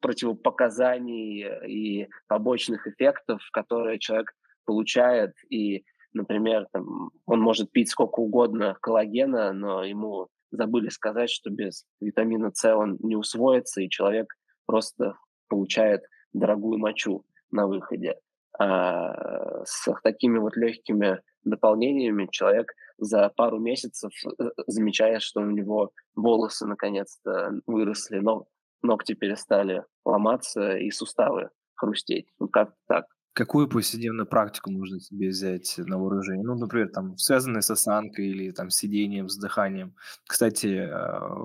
[0.00, 4.32] противопоказаний и побочных эффектов, которые человек
[4.64, 5.34] получает.
[5.50, 11.84] И, например, там, он может пить сколько угодно коллагена, но ему забыли сказать, что без
[12.00, 14.32] витамина С он не усвоится, и человек
[14.66, 15.16] просто
[15.48, 18.16] получает дорогую мочу на выходе.
[18.58, 25.92] А с такими вот легкими дополнениями человек за пару месяцев э, замечает, что у него
[26.14, 28.46] волосы наконец-то выросли, но
[28.82, 32.26] ногти перестали ломаться и суставы хрустеть.
[32.38, 33.06] Ну, как так.
[33.34, 36.42] Какую повседневную практику можно себе взять на вооружение?
[36.42, 39.94] Ну, например, там, связанные с осанкой или там сидением, с дыханием.
[40.26, 41.36] Кстати, а,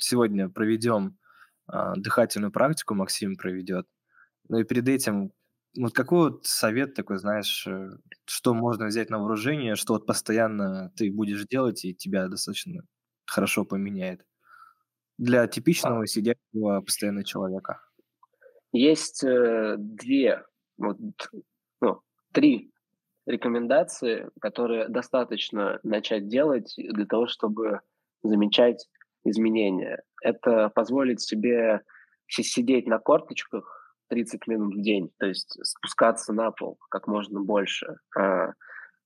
[0.00, 1.16] сегодня проведем
[1.68, 3.86] а, дыхательную практику, Максим проведет.
[4.48, 5.30] Ну и перед этим,
[5.78, 7.90] вот какой вот совет такой, знаешь, э,
[8.26, 12.82] что можно взять на вооружение, что вот постоянно ты будешь делать и тебя достаточно
[13.26, 14.24] хорошо поменяет?
[15.18, 17.80] для типичного сидящего постоянно человека?
[18.72, 20.44] Есть э, две,
[20.78, 20.98] вот,
[21.80, 22.00] ну,
[22.32, 22.70] три
[23.26, 27.80] рекомендации, которые достаточно начать делать для того, чтобы
[28.22, 28.88] замечать
[29.24, 30.02] изменения.
[30.22, 31.82] Это позволить себе
[32.28, 33.77] сидеть на корточках
[34.08, 37.96] 30 минут в день, то есть спускаться на пол как можно больше.
[38.16, 38.52] А,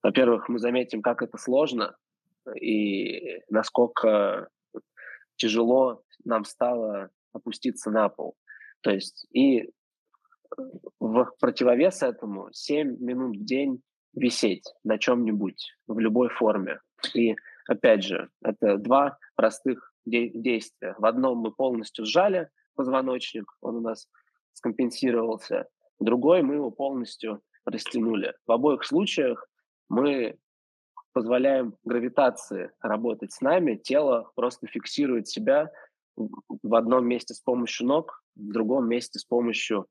[0.02, 1.96] во-первых, мы заметим, как это сложно
[2.60, 4.48] и насколько
[5.36, 8.36] тяжело нам стало опуститься на пол.
[8.82, 9.70] То есть и
[11.00, 13.82] в противовес этому 7 минут в день
[14.14, 16.80] висеть на чем-нибудь в любой форме.
[17.14, 17.34] И
[17.66, 20.94] опять же, это два простых де- действия.
[20.98, 24.08] В одном мы полностью сжали позвоночник, он у нас
[24.54, 25.68] скомпенсировался.
[25.98, 28.34] Другой мы его полностью растянули.
[28.46, 29.48] В обоих случаях
[29.88, 30.38] мы
[31.12, 35.70] позволяем гравитации работать с нами, тело просто фиксирует себя
[36.16, 39.86] в одном месте с помощью ног, в другом месте с помощью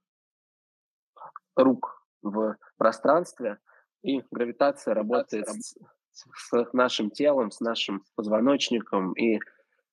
[1.56, 3.60] рук в пространстве,
[4.04, 5.76] и гравитация работает с,
[6.12, 9.39] с нашим телом, с нашим позвоночником, и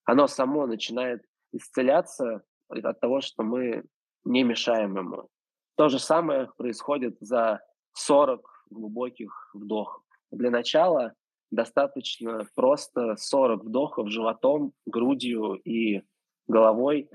[0.04, 3.84] оно само начинает исцеляться от того, что мы
[4.24, 5.28] не мешаем ему.
[5.76, 7.60] То же самое происходит за
[7.92, 10.02] 40 глубоких вдохов.
[10.30, 11.14] Для начала
[11.50, 16.02] достаточно просто 40 вдохов животом, грудью и
[16.46, 17.08] головой,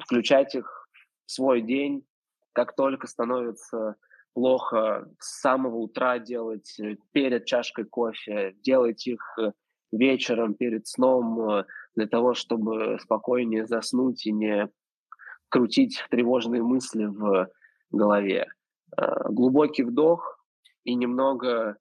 [0.00, 0.88] включать их
[1.26, 2.04] в свой день,
[2.52, 3.96] как только становится
[4.34, 9.52] плохо, с самого утра делать э, перед чашкой кофе, делать их э,
[9.92, 11.64] вечером перед сном э,
[11.96, 14.68] для того, чтобы спокойнее заснуть и не
[15.50, 17.48] крутить тревожные мысли в
[17.90, 18.46] голове.
[19.28, 20.42] Глубокий вдох
[20.84, 21.76] и немного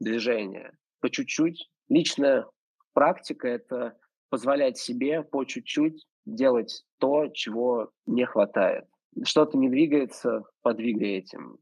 [0.00, 1.70] движения по чуть-чуть.
[1.88, 2.46] Личная
[2.92, 3.96] практика– это
[4.28, 8.84] позволять себе по чуть-чуть делать то, чего не хватает.
[9.24, 11.58] Что-то не двигается, подвигай этим.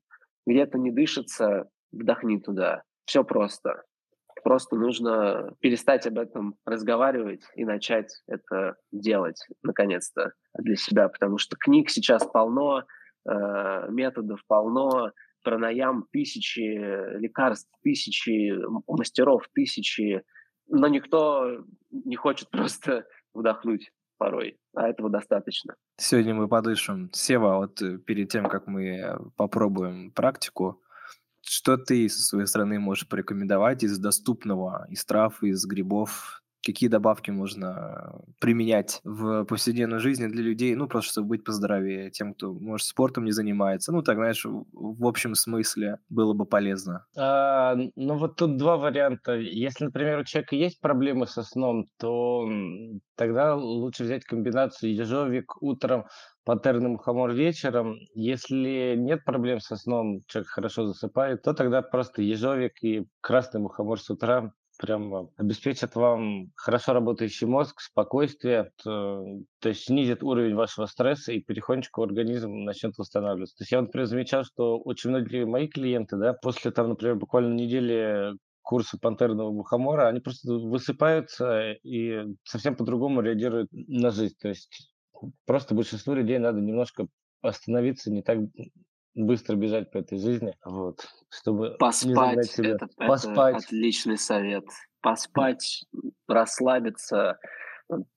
[0.46, 2.83] Где-то не дышится, вдохни туда.
[3.07, 3.83] Все просто.
[4.42, 11.09] Просто нужно перестать об этом разговаривать и начать это делать, наконец-то, для себя.
[11.09, 12.85] Потому что книг сейчас полно,
[13.29, 16.61] э, методов полно, пранаям тысячи,
[17.18, 18.53] лекарств тысячи,
[18.87, 20.22] мастеров тысячи,
[20.68, 25.74] но никто не хочет просто вдохнуть порой, а этого достаточно.
[25.96, 27.11] Сегодня мы подышим.
[27.12, 30.83] Сева, вот э, перед тем, как мы попробуем практику,
[31.50, 37.31] что ты со своей стороны можешь порекомендовать из доступного, из трав, из грибов, какие добавки
[37.31, 42.87] можно применять в повседневной жизни для людей, ну, просто чтобы быть поздоровее, тем, кто, может,
[42.87, 43.92] спортом не занимается.
[43.92, 47.07] Ну, так, знаешь, в общем смысле было бы полезно.
[47.16, 49.37] А, ну, вот тут два варианта.
[49.37, 52.49] Если, например, у человека есть проблемы со сном, то
[53.16, 56.07] тогда лучше взять комбинацию ежовик утром,
[56.44, 57.96] паттерный мухомор вечером.
[58.14, 64.01] Если нет проблем со сном, человек хорошо засыпает, то тогда просто ежовик и красный мухомор
[64.01, 69.22] с утра прям обеспечат вам хорошо работающий мозг, спокойствие, то,
[69.61, 73.57] то есть снизит уровень вашего стресса и потихонечку организм начнет восстанавливаться.
[73.59, 77.55] То есть я, например, замечал, что очень многие мои клиенты, да, после там, например, буквально
[77.55, 84.37] недели курса пантерного мухомора, они просто высыпаются и совсем по-другому реагируют на жизнь.
[84.41, 84.95] То есть
[85.45, 87.07] просто большинству людей надо немножко
[87.43, 88.39] остановиться, не так
[89.14, 92.70] быстро бежать по этой жизни, вот, чтобы поспать, не себя.
[92.74, 93.56] Это, поспать.
[93.56, 94.64] Это отличный совет.
[95.00, 95.84] Поспать,
[96.28, 97.38] расслабиться.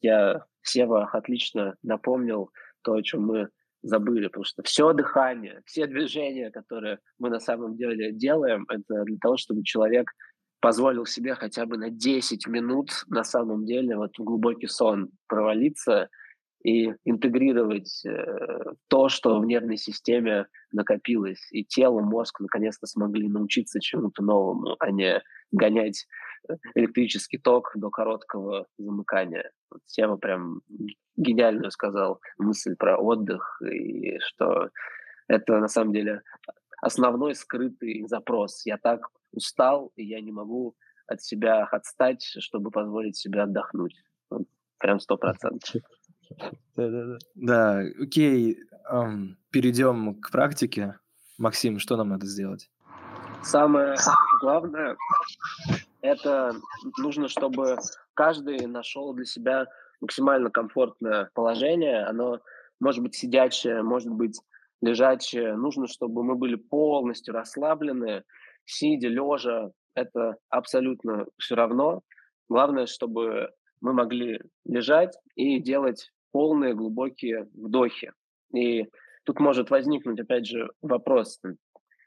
[0.01, 2.51] Я Сева отлично напомнил
[2.83, 3.49] то, о чем мы
[3.81, 9.17] забыли, потому что все дыхание, все движения, которые мы на самом деле делаем, это для
[9.21, 10.09] того, чтобы человек
[10.61, 16.09] позволил себе хотя бы на 10 минут на самом деле вот в глубокий сон провалиться
[16.63, 21.45] и интегрировать э, то, что в нервной системе накопилось.
[21.51, 26.07] И тело, мозг наконец-то смогли научиться чему-то новому, а не гонять
[26.75, 29.51] электрический ток до короткого замыкания.
[29.85, 30.61] Тема прям
[31.15, 34.69] гениальную сказал мысль про отдых, и что
[35.27, 36.21] это на самом деле
[36.81, 38.65] основной скрытый запрос.
[38.65, 40.75] Я так устал, и я не могу
[41.07, 43.95] от себя отстать, чтобы позволить себе отдохнуть.
[44.79, 45.81] Прям сто процентов.
[46.75, 47.17] Да-да-да.
[47.35, 48.57] Да, окей.
[48.89, 50.99] эм, перейдем к практике.
[51.37, 52.69] Максим, что нам надо сделать?
[53.43, 53.95] Самое
[54.39, 54.95] главное,
[56.01, 56.55] это
[56.97, 57.77] нужно, чтобы
[58.13, 59.65] каждый нашел для себя
[59.99, 62.03] максимально комфортное положение.
[62.05, 62.39] Оно
[62.79, 64.39] может быть сидячее, может быть
[64.81, 65.55] лежачее.
[65.55, 68.23] Нужно, чтобы мы были полностью расслаблены,
[68.65, 69.71] сидя, лежа.
[69.95, 72.01] Это абсолютно все равно.
[72.49, 73.49] Главное, чтобы
[73.81, 78.11] мы могли лежать и делать полные глубокие вдохи.
[78.53, 78.89] И
[79.23, 81.39] тут может возникнуть, опять же, вопрос.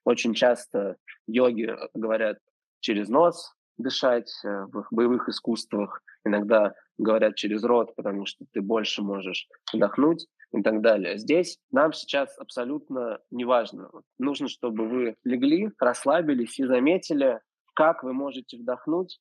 [0.05, 0.97] Очень часто
[1.27, 2.39] йоги говорят
[2.81, 9.03] через нос дышать э, в боевых искусствах, иногда говорят через рот, потому что ты больше
[9.03, 11.19] можешь вдохнуть и так далее.
[11.19, 13.91] Здесь нам сейчас абсолютно не важно.
[14.19, 17.41] Нужно, чтобы вы легли, расслабились и заметили,
[17.75, 19.21] как вы можете вдохнуть,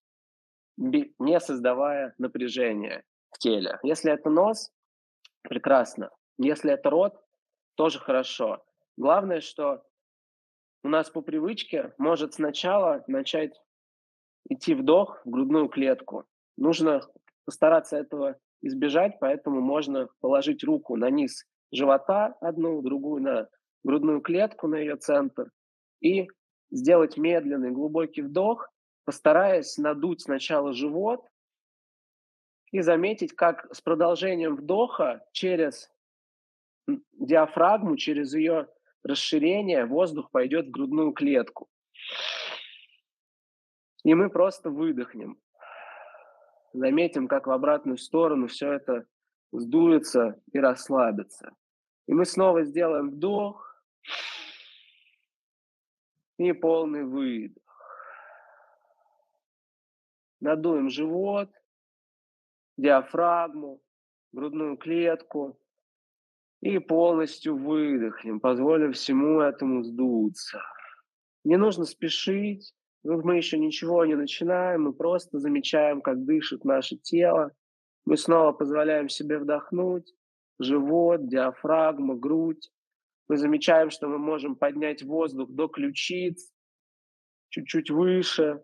[0.78, 3.80] не создавая напряжения в теле.
[3.84, 4.72] Если это нос,
[5.48, 6.10] прекрасно.
[6.38, 7.16] Если это рот,
[7.76, 8.64] тоже хорошо.
[8.98, 9.84] Главное, что
[10.84, 13.60] у нас по привычке может сначала начать
[14.50, 16.26] идти вдох в грудную клетку.
[16.58, 17.02] Нужно
[17.46, 23.48] постараться этого избежать, поэтому можно положить руку на низ живота одну, другую на
[23.84, 25.52] грудную клетку, на ее центр,
[26.02, 26.28] и
[26.72, 28.70] сделать медленный глубокий вдох,
[29.06, 31.26] постараясь надуть сначала живот
[32.72, 35.92] и заметить, как с продолжением вдоха через
[37.14, 38.68] диафрагму, через ее
[39.04, 41.70] расширение воздух пойдет в грудную клетку.
[44.04, 45.40] И мы просто выдохнем
[46.76, 49.06] заметим, как в обратную сторону все это
[49.52, 51.56] сдуется и расслабится.
[52.08, 53.82] И мы снова сделаем вдох
[56.38, 57.64] и полный выдох.
[60.42, 61.50] Надуем живот,
[62.78, 63.82] диафрагму,
[64.32, 65.60] грудную клетку
[66.62, 70.62] и полностью выдохнем, позволим всему этому сдуться.
[71.44, 72.74] Не нужно спешить,
[73.04, 77.52] мы еще ничего не начинаем, мы просто замечаем, как дышит наше тело.
[78.06, 80.14] Мы снова позволяем себе вдохнуть,
[80.60, 82.72] живот, диафрагма, грудь.
[83.28, 86.52] Мы замечаем, что мы можем поднять воздух до ключиц,
[87.50, 88.64] чуть-чуть выше,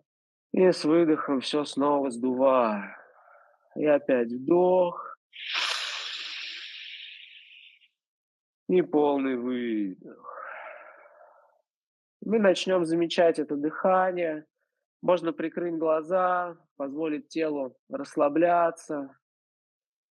[0.52, 3.01] и с выдохом все снова сдуваем.
[3.76, 5.16] И опять вдох.
[8.68, 10.32] И полный выдох.
[12.24, 14.46] Мы начнем замечать это дыхание.
[15.02, 19.16] Можно прикрыть глаза, позволить телу расслабляться.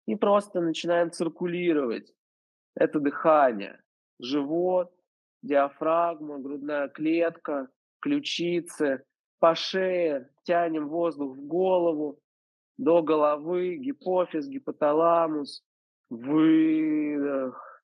[0.08, 2.12] И просто начинаем циркулировать
[2.76, 3.82] это дыхание.
[4.20, 4.92] Живот,
[5.44, 7.70] диафрагма, грудная клетка,
[8.02, 9.04] ключицы,
[9.40, 12.20] по шее тянем воздух в голову,
[12.80, 15.64] до головы, гипофиз, гипоталамус,
[16.10, 17.84] выдох.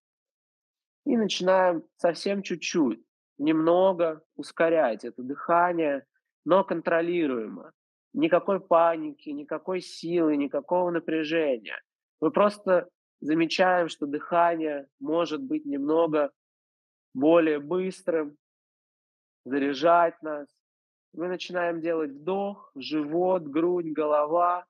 [1.06, 3.04] И начинаем совсем чуть-чуть
[3.38, 6.06] немного ускорять это дыхание,
[6.46, 7.74] но контролируемо.
[8.14, 11.82] Никакой паники, никакой силы, никакого напряжения.
[12.22, 12.88] Мы просто
[13.20, 16.32] замечаем, что дыхание может быть немного
[17.14, 18.38] более быстрым,
[19.44, 20.48] заряжать нас.
[21.12, 24.66] Мы начинаем делать вдох, живот, грудь, голова,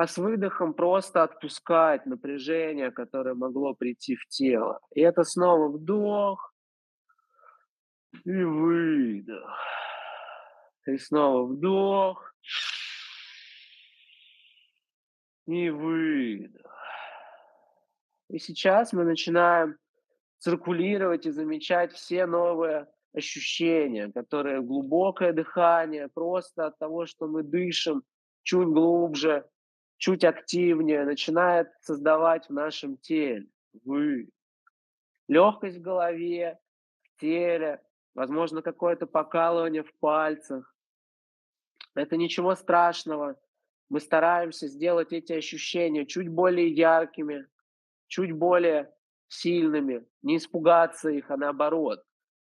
[0.00, 4.80] а с выдохом просто отпускать напряжение, которое могло прийти в тело.
[4.94, 6.54] И это снова вдох,
[8.24, 9.58] и выдох.
[10.86, 12.34] И снова вдох.
[15.46, 16.74] И выдох.
[18.30, 19.76] И сейчас мы начинаем
[20.38, 28.02] циркулировать и замечать все новые ощущения, которые глубокое дыхание, просто от того, что мы дышим
[28.44, 29.44] чуть глубже,
[30.00, 33.46] чуть активнее, начинает создавать в нашем теле.
[33.84, 34.30] Вы.
[35.28, 36.58] Легкость в голове,
[37.02, 37.82] в теле,
[38.14, 40.74] возможно, какое-то покалывание в пальцах.
[41.94, 43.38] Это ничего страшного.
[43.90, 47.46] Мы стараемся сделать эти ощущения чуть более яркими,
[48.08, 48.90] чуть более
[49.28, 52.02] сильными, не испугаться их, а наоборот,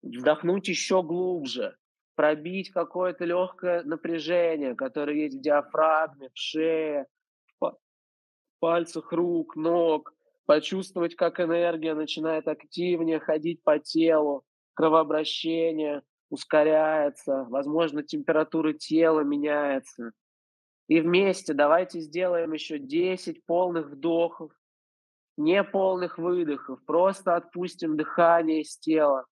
[0.02, 1.76] вдохнуть еще глубже,
[2.14, 7.06] пробить какое-то легкое напряжение, которое есть в диафрагме, в шее,
[8.58, 10.14] пальцах рук, ног,
[10.46, 14.44] почувствовать, как энергия начинает активнее ходить по телу,
[14.74, 20.12] кровообращение ускоряется, возможно, температура тела меняется.
[20.88, 24.52] И вместе давайте сделаем еще 10 полных вдохов,
[25.36, 29.26] не полных выдохов, просто отпустим дыхание из тела.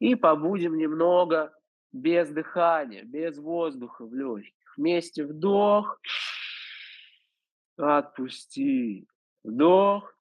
[0.00, 1.54] И побудем немного
[1.92, 4.54] без дыхания, без воздуха в легких.
[4.76, 6.00] Вместе вдох,
[7.80, 9.06] отпусти,
[9.44, 10.18] вдох,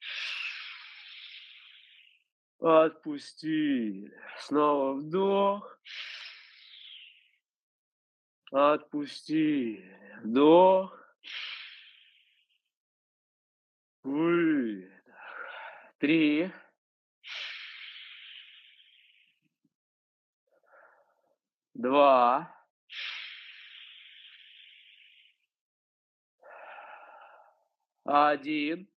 [2.60, 5.82] отпусти, снова вдох,
[8.52, 9.84] отпусти,
[10.24, 11.16] вдох,
[14.04, 14.90] выдох.
[16.00, 16.50] Три,
[21.74, 22.59] два,
[28.10, 28.90] один.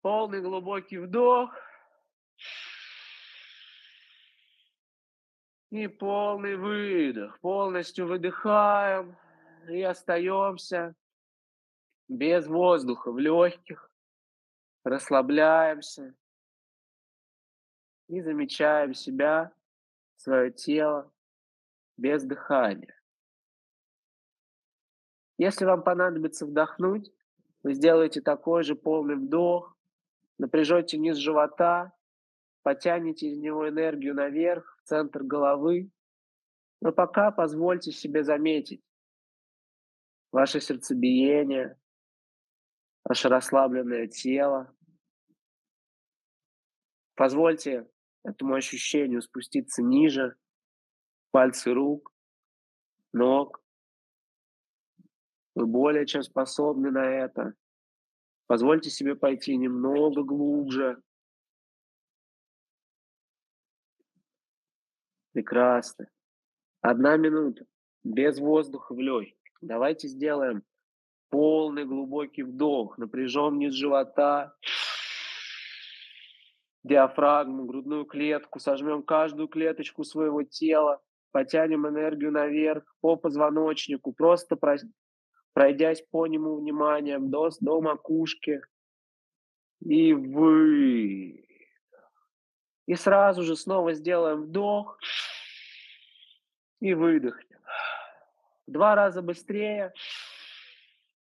[0.00, 1.54] Полный глубокий вдох.
[5.70, 7.38] И полный выдох.
[7.40, 9.16] Полностью выдыхаем
[9.68, 10.94] и остаемся
[12.08, 13.90] без воздуха в легких.
[14.84, 16.14] Расслабляемся
[18.08, 19.52] и замечаем себя,
[20.16, 21.12] свое тело
[21.96, 23.01] без дыхания.
[25.42, 27.12] Если вам понадобится вдохнуть,
[27.64, 29.76] вы сделаете такой же полный вдох,
[30.38, 31.92] напряжете низ живота,
[32.62, 35.90] потянете из него энергию наверх, в центр головы.
[36.80, 38.84] Но пока позвольте себе заметить
[40.30, 41.76] ваше сердцебиение,
[43.02, 44.72] ваше расслабленное тело.
[47.16, 47.90] Позвольте
[48.22, 50.36] этому ощущению спуститься ниже,
[51.32, 52.14] пальцы рук,
[53.12, 53.61] ног.
[55.54, 57.54] Вы более чем способны на это.
[58.46, 61.00] Позвольте себе пойти немного глубже.
[65.32, 66.08] Прекрасно.
[66.80, 67.64] Одна минута.
[68.04, 69.56] Без воздуха в легких.
[69.60, 70.62] Давайте сделаем
[71.30, 72.98] полный глубокий вдох.
[72.98, 74.54] Напряжем низ живота
[76.84, 81.00] диафрагму, грудную клетку, сожмем каждую клеточку своего тела,
[81.30, 84.56] потянем энергию наверх по позвоночнику, просто
[85.52, 88.62] пройдясь по нему вниманием до, до макушки.
[89.80, 91.46] И вы.
[92.86, 94.98] И сразу же снова сделаем вдох
[96.80, 97.60] и выдохнем.
[98.66, 99.92] Два раза быстрее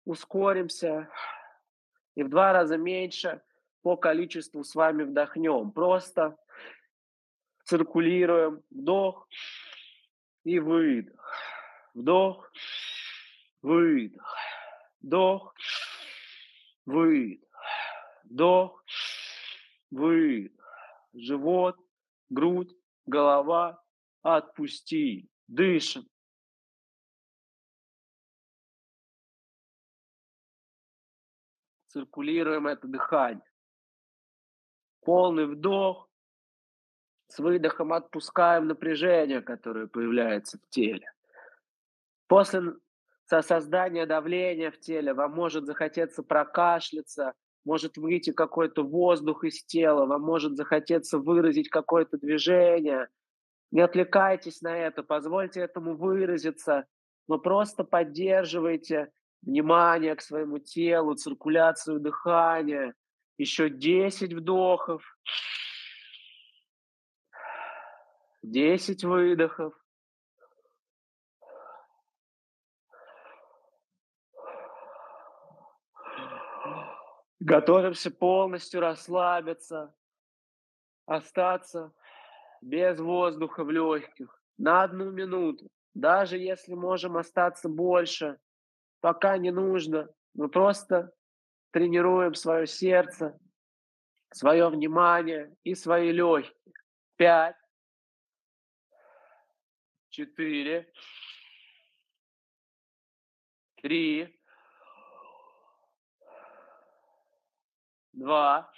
[0.05, 1.09] ускоримся
[2.15, 3.41] и в два раза меньше
[3.81, 5.71] по количеству с вами вдохнем.
[5.71, 6.37] Просто
[7.65, 8.63] циркулируем.
[8.69, 9.27] Вдох
[10.43, 11.31] и выдох.
[11.93, 12.51] Вдох,
[13.61, 14.35] выдох.
[15.01, 15.55] Вдох,
[16.85, 17.49] выдох.
[18.23, 18.83] Вдох,
[19.91, 20.65] выдох.
[21.13, 21.77] Живот,
[22.29, 23.83] грудь, голова.
[24.21, 25.29] Отпусти.
[25.47, 26.07] Дышим.
[31.87, 33.47] Циркулируем это дыхание
[35.07, 36.09] полный вдох,
[37.29, 41.09] с выдохом отпускаем напряжение, которое появляется в теле.
[42.27, 42.73] После
[43.27, 47.33] создания давления в теле вам может захотеться прокашляться,
[47.65, 53.07] может выйти какой-то воздух из тела, вам может захотеться выразить какое-то движение.
[53.71, 56.85] Не отвлекайтесь на это, позвольте этому выразиться,
[57.27, 59.11] но просто поддерживайте
[59.41, 62.93] внимание к своему телу, циркуляцию дыхания–
[63.37, 65.03] еще 10 вдохов.
[68.43, 69.73] 10 выдохов.
[77.39, 79.95] Готовимся полностью расслабиться,
[81.05, 81.93] остаться
[82.61, 85.67] без воздуха в легких на одну минуту.
[85.93, 88.39] Даже если можем остаться больше,
[89.01, 90.09] пока не нужно.
[90.33, 91.13] Мы просто
[91.71, 93.39] тренируем свое сердце,
[94.31, 96.55] свое внимание и свои легкие.
[97.15, 97.55] Пять,
[100.09, 100.91] четыре,
[103.81, 104.36] три,
[108.17, 108.71] два,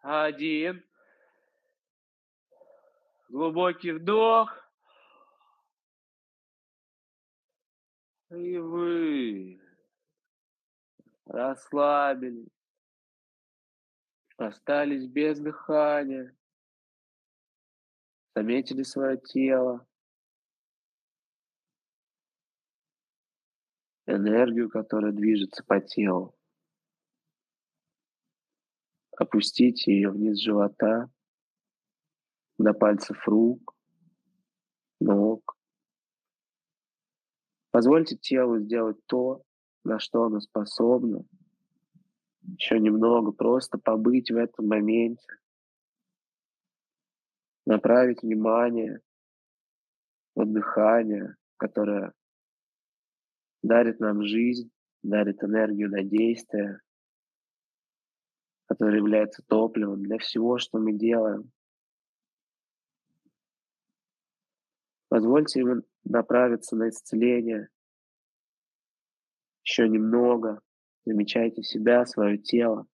[0.00, 0.84] один.
[3.28, 4.56] Глубокий вдох.
[8.30, 9.60] И вы.
[11.26, 12.48] расслабились,
[14.36, 16.36] остались без дыхания,
[18.34, 19.86] заметили свое тело,
[24.06, 26.34] энергию, которая движется по телу.
[29.16, 31.10] Опустите ее вниз живота,
[32.58, 33.74] до пальцев рук,
[35.00, 35.56] ног.
[37.70, 39.42] Позвольте телу сделать то,
[39.84, 41.24] на что оно способно.
[42.42, 45.26] Еще немного просто побыть в этом моменте.
[47.66, 49.00] Направить внимание
[50.34, 52.12] на дыхание, которое
[53.62, 54.70] дарит нам жизнь,
[55.02, 56.80] дарит энергию на действие,
[58.66, 61.50] которое является топливом для всего, что мы делаем.
[65.08, 67.68] Позвольте ему направиться на исцеление.
[69.64, 70.60] Еще немного.
[71.04, 72.86] Замечайте себя, свое тело.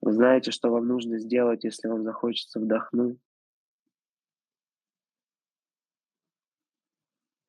[0.00, 3.18] Вы знаете, что вам нужно сделать, если вам захочется вдохнуть.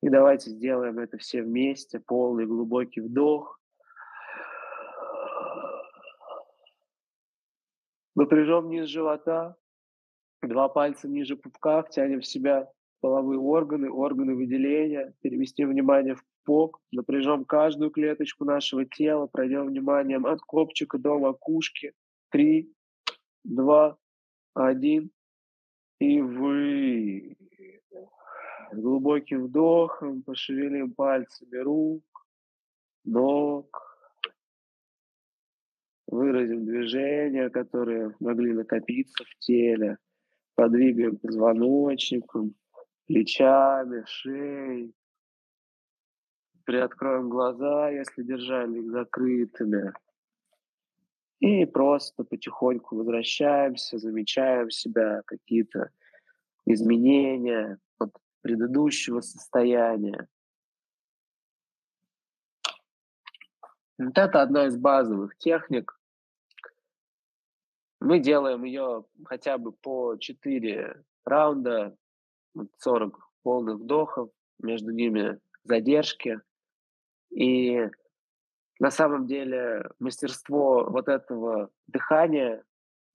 [0.02, 2.00] И давайте сделаем это все вместе.
[2.00, 3.60] Полный глубокий вдох.
[8.16, 9.56] Напряжем низ живота.
[10.42, 12.68] Два пальца ниже пупка, втянем в себя
[13.00, 20.26] половые органы, органы выделения, перевести внимание в пок, напряжем каждую клеточку нашего тела, пройдем вниманием
[20.26, 21.92] от копчика до макушки.
[22.30, 22.72] Три,
[23.44, 23.96] два,
[24.54, 25.10] один.
[26.00, 27.36] И вы
[28.74, 32.26] глубоким вдохом пошевелим пальцами рук,
[33.04, 33.92] ног,
[36.06, 39.98] выразим движения, которые могли накопиться в теле,
[40.54, 42.54] подвигаем позвоночником,
[43.06, 44.94] плечами, шеей.
[46.64, 49.92] Приоткроем глаза, если держали их закрытыми.
[51.40, 55.90] И просто потихоньку возвращаемся, замечаем себя, какие-то
[56.66, 57.78] изменения
[58.42, 60.28] предыдущего состояния.
[63.98, 65.98] Вот это одна из базовых техник.
[68.00, 71.96] Мы делаем ее хотя бы по 4 раунда
[72.78, 76.40] 40 полных вдохов, между ними задержки.
[77.30, 77.88] И
[78.80, 82.64] на самом деле мастерство вот этого дыхания,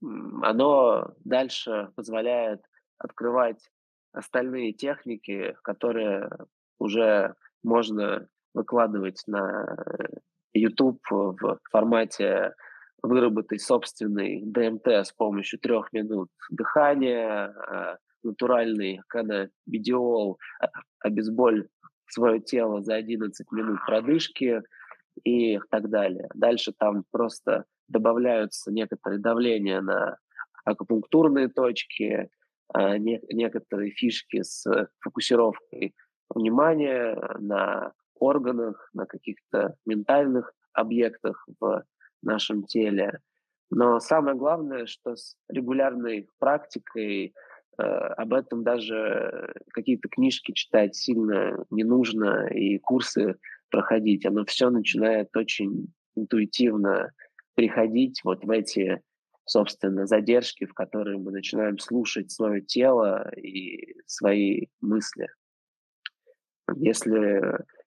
[0.02, 2.64] оно дальше позволяет
[2.98, 3.70] открывать
[4.18, 6.30] остальные техники, которые
[6.80, 9.78] уже можно выкладывать на
[10.54, 12.54] YouTube в формате
[13.04, 20.68] выработать собственный ДМТ с помощью трех минут дыхания, а, натуральный каннабидиол а,
[21.00, 21.68] обезболь
[22.08, 24.62] свое тело за 11 минут продышки
[25.24, 26.30] и так далее.
[26.34, 30.18] Дальше там просто добавляются некоторые давления на
[30.66, 32.30] акупунктурные точки,
[32.74, 34.66] а, некоторые фишки с
[35.00, 35.96] фокусировкой
[36.30, 41.84] внимания на органах, на каких-то ментальных объектах в
[42.22, 43.20] нашем теле.
[43.70, 47.34] Но самое главное, что с регулярной практикой
[47.78, 53.38] Э, об этом даже какие-то книжки читать сильно не нужно и курсы
[53.70, 54.26] проходить.
[54.26, 57.12] Оно все начинает очень интуитивно
[57.56, 59.02] приходить вот в эти,
[59.48, 65.28] собственно, задержки, в которые мы начинаем слушать свое тело и свои мысли.
[66.76, 67.42] Если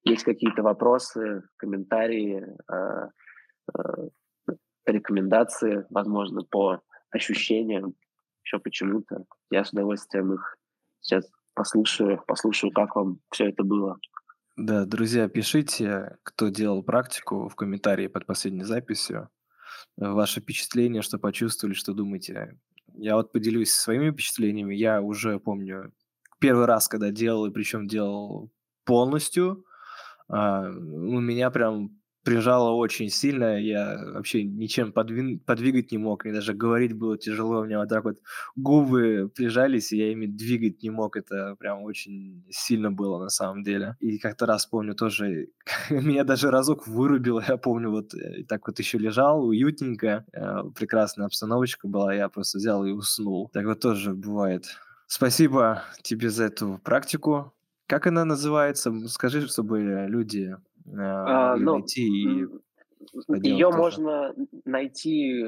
[0.05, 3.09] есть какие-то вопросы, комментарии, э,
[3.75, 4.53] э,
[4.87, 6.81] рекомендации, возможно, по
[7.11, 7.95] ощущениям,
[8.43, 9.25] еще почему-то.
[9.51, 10.57] Я с удовольствием их
[11.01, 13.99] сейчас послушаю, послушаю, как вам все это было.
[14.57, 19.29] Да, друзья, пишите, кто делал практику в комментарии под последней записью.
[19.97, 22.59] Ваши впечатления, что почувствовали, что думаете.
[22.95, 24.75] Я вот поделюсь своими впечатлениями.
[24.75, 25.93] Я уже помню
[26.41, 28.51] первый раз, когда делал, и причем делал
[28.85, 29.65] полностью,
[30.29, 36.35] а, у меня прям прижало очень сильно, я вообще ничем подвин, подвигать не мог, мне
[36.35, 38.19] даже говорить было тяжело, у меня вот так вот
[38.57, 43.63] губы прижались, и я ими двигать не мог, это прям очень сильно было на самом
[43.63, 43.97] деле.
[44.01, 45.49] И как-то раз помню тоже,
[45.91, 51.27] меня даже разок вырубило, я помню, вот э, так вот еще лежал, уютненько, э, прекрасная
[51.27, 53.51] обстановочка была, я просто взял и уснул.
[53.53, 54.67] Так вот тоже бывает.
[55.07, 57.53] Спасибо тебе за эту практику.
[57.87, 58.93] Как она называется?
[59.09, 60.57] Скажи, чтобы люди
[60.97, 62.47] а, ну, найти
[63.29, 64.35] и ее можно
[64.65, 65.47] найти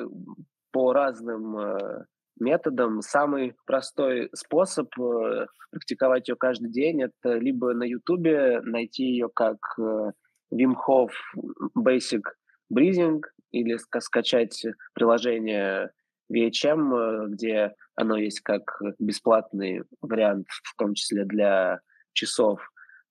[0.73, 2.05] по разным э,
[2.41, 3.03] методам.
[3.03, 9.59] Самый простой способ э, практиковать ее каждый день это либо на Ютубе найти ее как
[9.79, 10.13] э,
[10.53, 11.11] Wim Hof
[11.79, 12.23] Basic
[12.73, 13.21] Breathing
[13.51, 14.65] или скачать
[14.95, 15.91] приложение
[16.33, 21.81] VHM, где оно есть как бесплатный вариант, в том числе для
[22.15, 22.61] часов.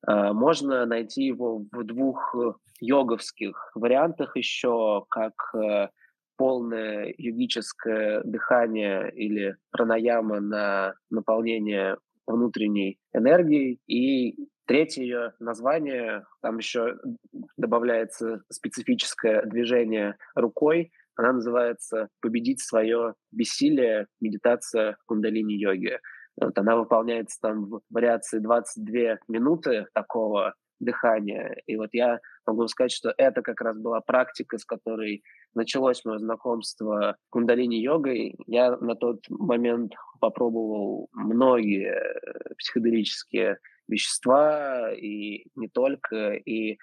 [0.08, 2.36] Можно найти его в двух
[2.80, 5.34] йоговских вариантах еще, как
[6.38, 13.80] полное йогическое дыхание или пранаяма на наполнение внутренней энергией.
[13.88, 14.36] И
[14.66, 16.97] третье название, там еще
[17.58, 24.08] добавляется специфическое движение рукой, она называется «Победить свое бессилие.
[24.20, 25.99] Медитация кундалини-йоги».
[26.40, 31.56] Вот она выполняется там в вариации 22 минуты такого дыхания.
[31.68, 35.24] И вот я могу сказать, что это как раз была практика, с которой
[35.54, 38.36] началось мое знакомство кундалини-йогой.
[38.48, 46.34] Я на тот момент попробовал многие э, психоделические вещества, и не только.
[46.34, 46.78] И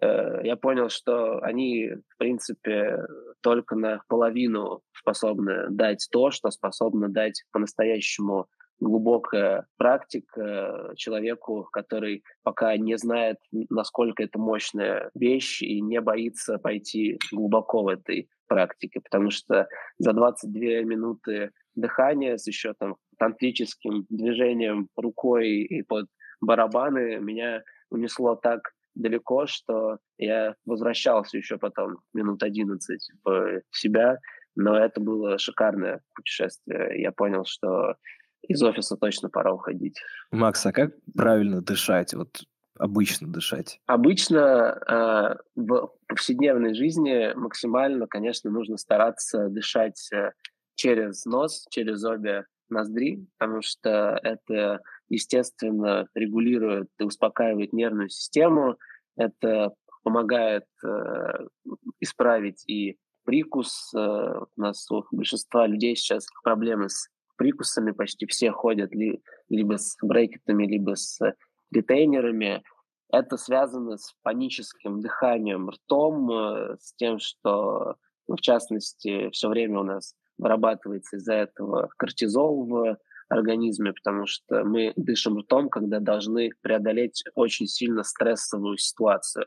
[0.00, 2.98] э, я понял, что они, в принципе,
[3.42, 8.46] только наполовину способны дать то, что способны дать по-настоящему
[8.80, 17.18] глубокая практика человеку, который пока не знает, насколько это мощная вещь и не боится пойти
[17.30, 19.68] глубоко в этой практике, потому что
[19.98, 26.06] за 22 минуты дыхания с еще там тантрическим движением рукой и под
[26.40, 34.18] барабаны меня унесло так далеко, что я возвращался еще потом минут 11 в себя,
[34.56, 37.00] но это было шикарное путешествие.
[37.00, 37.94] Я понял, что
[38.42, 40.00] из офиса точно пора уходить.
[40.30, 42.14] Макс, а как правильно дышать?
[42.14, 42.42] Вот
[42.78, 43.80] обычно дышать?
[43.86, 50.32] Обычно э, в повседневной жизни максимально, конечно, нужно стараться дышать э,
[50.74, 58.78] через нос, через обе ноздри, потому что это, естественно, регулирует и успокаивает нервную систему,
[59.16, 61.46] это помогает э,
[62.00, 63.92] исправить и прикус.
[63.94, 63.98] Э,
[64.56, 67.08] у нас у большинства людей сейчас проблемы с
[67.40, 71.18] прикусами почти все ходят ли, либо с брекетами, либо с
[71.72, 72.62] ретейнерами.
[73.10, 77.96] Это связано с паническим дыханием ртом, э, с тем, что,
[78.28, 82.98] ну, в частности, все время у нас вырабатывается из-за этого кортизол в
[83.30, 89.46] организме, потому что мы дышим ртом, когда должны преодолеть очень сильно стрессовую ситуацию.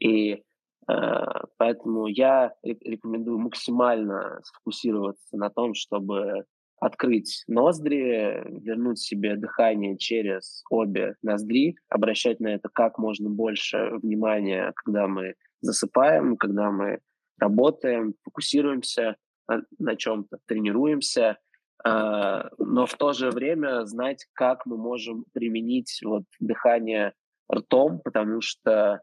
[0.00, 0.42] И
[0.88, 1.24] э,
[1.58, 6.46] поэтому я рекомендую максимально сфокусироваться на том, чтобы
[6.78, 14.72] открыть ноздри, вернуть себе дыхание через обе ноздри, обращать на это как можно больше внимания,
[14.76, 17.00] когда мы засыпаем, когда мы
[17.38, 19.16] работаем, фокусируемся
[19.48, 21.38] на, на чем-то, тренируемся,
[21.84, 27.14] э, но в то же время знать, как мы можем применить вот дыхание
[27.52, 29.00] ртом, потому что,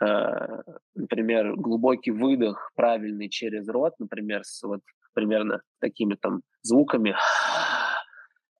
[0.00, 0.62] э,
[0.94, 4.80] например, глубокий выдох правильный через рот, например, с вот
[5.14, 7.16] примерно такими там звуками,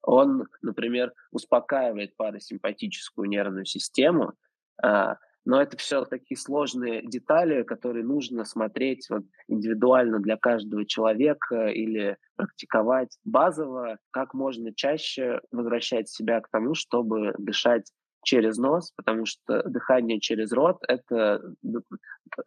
[0.01, 4.33] он, например, успокаивает парасимпатическую нервную систему,
[4.81, 11.67] а, но это все такие сложные детали, которые нужно смотреть вот индивидуально для каждого человека
[11.67, 17.89] или практиковать базово, как можно чаще возвращать себя к тому, чтобы дышать
[18.25, 21.41] через нос, потому что дыхание через рот— это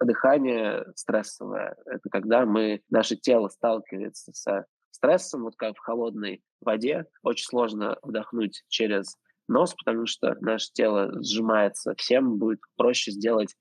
[0.04, 1.76] дыхание стрессовое.
[1.86, 4.66] Это когда мы, наше тело сталкивается со
[5.00, 7.06] стрессом, вот как в холодной воде.
[7.22, 9.16] Очень сложно вдохнуть через
[9.48, 11.94] нос, потому что наше тело сжимается.
[11.96, 13.56] Всем будет проще сделать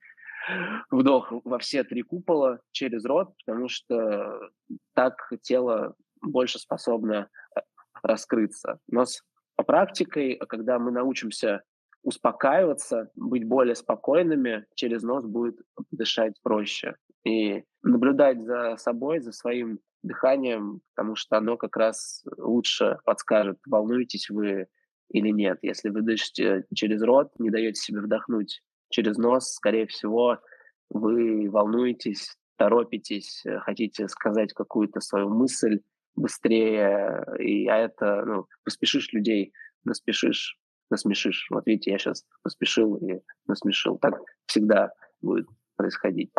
[0.91, 4.49] вдох во все три купола через рот, потому что
[4.93, 7.61] так тело больше способно э,
[8.03, 8.79] раскрыться.
[8.87, 9.21] Но с
[9.55, 11.63] практикой, когда мы научимся
[12.03, 15.59] успокаиваться, быть более спокойными, через нос будет
[15.91, 16.95] дышать проще.
[17.25, 24.29] И наблюдать за собой, за своим дыханием, потому что оно как раз лучше подскажет, волнуетесь
[24.29, 24.67] вы
[25.09, 25.59] или нет.
[25.61, 30.39] Если вы дышите через рот, не даете себе вдохнуть через нос, скорее всего,
[30.89, 35.81] вы волнуетесь, торопитесь, хотите сказать какую-то свою мысль
[36.15, 41.47] быстрее, и, а это, ну, поспешишь людей, наспешишь насмешишь.
[41.49, 43.97] Вот видите, я сейчас поспешил и насмешил.
[43.97, 44.91] Так всегда
[45.21, 46.31] будет происходить.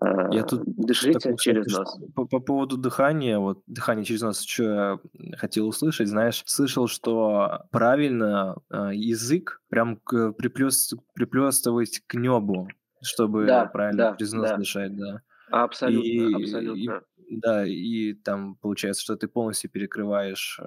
[0.00, 1.98] Я тут дышите через нос.
[2.14, 7.66] По, по поводу дыхания, вот дыхание через нос, что я хотел услышать, знаешь, слышал, что
[7.70, 12.68] правильно э, язык прям к, приплёс, приплёстывать к небу,
[13.02, 14.56] чтобы да, правильно да, через нос да.
[14.56, 15.22] дышать, да.
[15.50, 17.02] Абсолютно, и, абсолютно.
[17.26, 20.66] И, да, и там получается, что ты полностью перекрываешь э,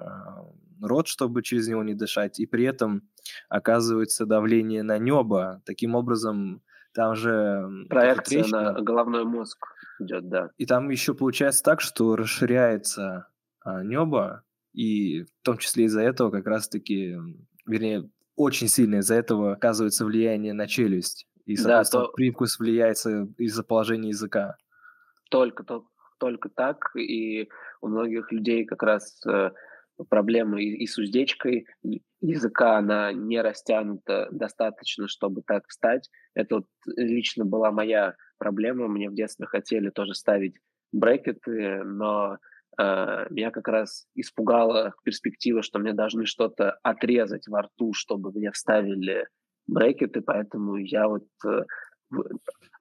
[0.80, 3.08] рот, чтобы через него не дышать, и при этом
[3.48, 5.62] оказывается давление на небо.
[5.64, 6.62] Таким образом,
[6.94, 7.86] Там же...
[7.88, 9.58] Проекция на головной мозг
[10.00, 10.50] идет, да.
[10.58, 13.28] И там еще получается так, что расширяется
[13.64, 17.16] а, небо, и в том числе из-за этого как раз-таки,
[17.66, 21.26] вернее, очень сильно из-за этого оказывается влияние на челюсть.
[21.44, 22.12] И, соответственно, да, то...
[22.12, 24.56] привкус влияется из-за положения языка.
[25.30, 25.88] Только, только,
[26.18, 27.48] только так, и
[27.80, 29.50] у многих людей как раз э,
[30.08, 31.66] проблемы и, и с уздечкой
[32.20, 36.08] языка, она не растянута достаточно, чтобы так встать.
[36.34, 38.88] Это вот лично была моя проблема.
[38.88, 40.56] Мне в детстве хотели тоже ставить
[40.92, 42.38] брекеты, но
[42.78, 48.50] э, меня как раз испугала перспектива, что мне должны что-то отрезать во рту, чтобы мне
[48.52, 49.26] вставили
[49.66, 51.64] брекеты, поэтому я вот э,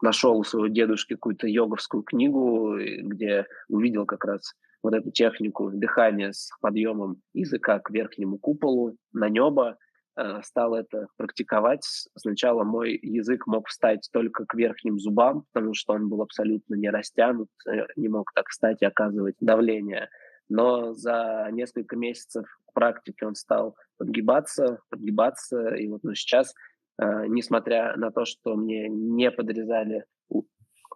[0.02, 6.32] нашел у своего дедушки какую-то йоговскую книгу, где увидел как раз вот эту технику дыхания
[6.32, 9.78] с подъемом языка к верхнему куполу на небо,
[10.18, 11.86] э, стал это практиковать.
[12.18, 16.90] Сначала мой язык мог встать только к верхним зубам, потому что он был абсолютно не
[16.90, 20.10] растянут, э, не мог так встать и оказывать давление.
[20.50, 26.54] Но за несколько месяцев практики он стал подгибаться, подгибаться, и вот ну, сейчас,
[27.02, 30.06] э, несмотря на то, что мне не подрезали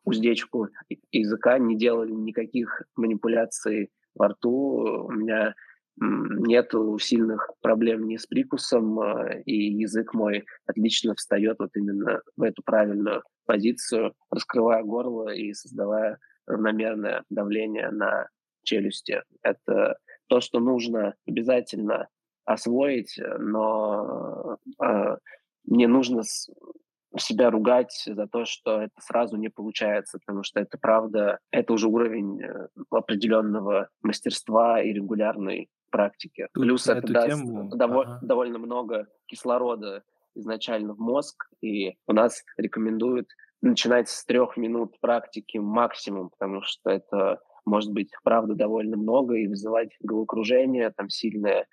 [0.05, 0.69] уздечку
[1.11, 5.05] языка, не делали никаких манипуляций во рту.
[5.07, 5.55] У меня
[5.97, 12.43] нет сильных проблем ни с прикусом, а, и язык мой отлично встает вот именно в
[12.43, 18.27] эту правильную позицию, раскрывая горло и создавая равномерное давление на
[18.63, 19.23] челюсти.
[19.41, 19.97] Это
[20.27, 22.09] то, что нужно обязательно
[22.43, 25.17] освоить, но э,
[25.65, 26.23] не нужно
[27.17, 31.87] себя ругать за то, что это сразу не получается, потому что это правда, это уже
[31.87, 36.47] уровень э, определенного мастерства и регулярной практики.
[36.53, 37.69] Тут Плюс это даст тему...
[37.75, 38.19] дово- ага.
[38.21, 40.03] довольно много кислорода
[40.35, 43.27] изначально в мозг, и у нас рекомендуют
[43.61, 49.47] начинать с трех минут практики максимум, потому что это может быть, правда, довольно много и
[49.47, 51.65] вызывать головокружение, там сильные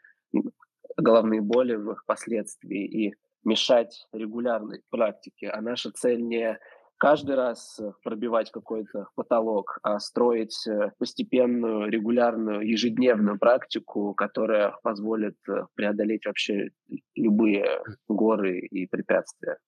[0.96, 2.86] головные боли в их последствии.
[2.86, 3.14] И
[3.44, 6.58] мешать регулярной практике, а наша цель не
[6.98, 15.66] каждый раз пробивать какой-то потолок, а строить э, постепенную, регулярную, ежедневную практику, которая позволит э,
[15.74, 16.70] преодолеть вообще
[17.16, 19.58] любые горы и препятствия.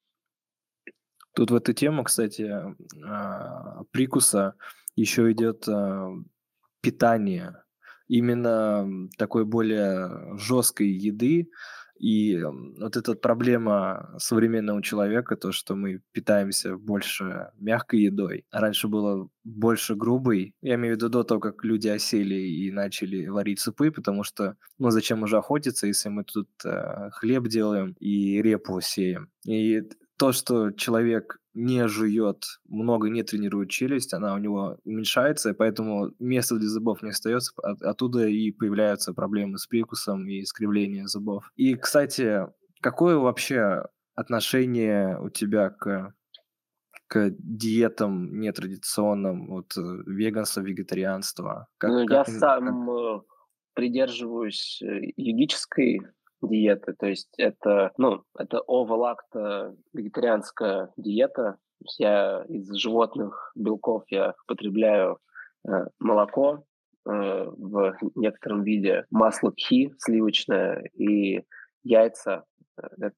[1.35, 2.49] Тут в эту тему, кстати,
[3.05, 4.55] а, прикуса
[4.95, 6.13] еще идет а,
[6.81, 7.65] питание.
[8.07, 11.49] Именно такой более жесткой еды,
[11.99, 18.45] и вот эта проблема современного человека, то, что мы питаемся больше мягкой едой.
[18.51, 20.55] Раньше было больше грубой.
[20.61, 24.57] Я имею в виду до того, как люди осели и начали варить супы, потому что,
[24.79, 29.31] ну, зачем уже охотиться, если мы тут э, хлеб делаем и репу сеем.
[29.47, 29.83] И
[30.17, 36.13] то, что человек не жует, много не тренирует челюсть, она у него уменьшается, и поэтому
[36.19, 41.51] места для зубов не остается, от, оттуда и появляются проблемы с прикусом и искривление зубов.
[41.57, 42.47] И, кстати,
[42.81, 43.85] какое вообще
[44.15, 46.13] отношение у тебя к,
[47.07, 51.69] к диетам нетрадиционным, вот э, веганство, вегетарианство?
[51.79, 52.91] Как, ну, как, я сам.
[52.91, 53.21] Э,
[53.75, 56.01] придерживаюсь э, йогической
[56.49, 56.95] диеты.
[56.99, 61.57] То есть это, ну, это оволакто вегетарианская диета.
[61.99, 65.19] Я из животных белков я потребляю
[65.67, 66.65] э, молоко
[67.07, 71.43] э, в некотором виде, масло кхи сливочное и
[71.83, 72.45] яйца.
[72.81, 73.11] Э,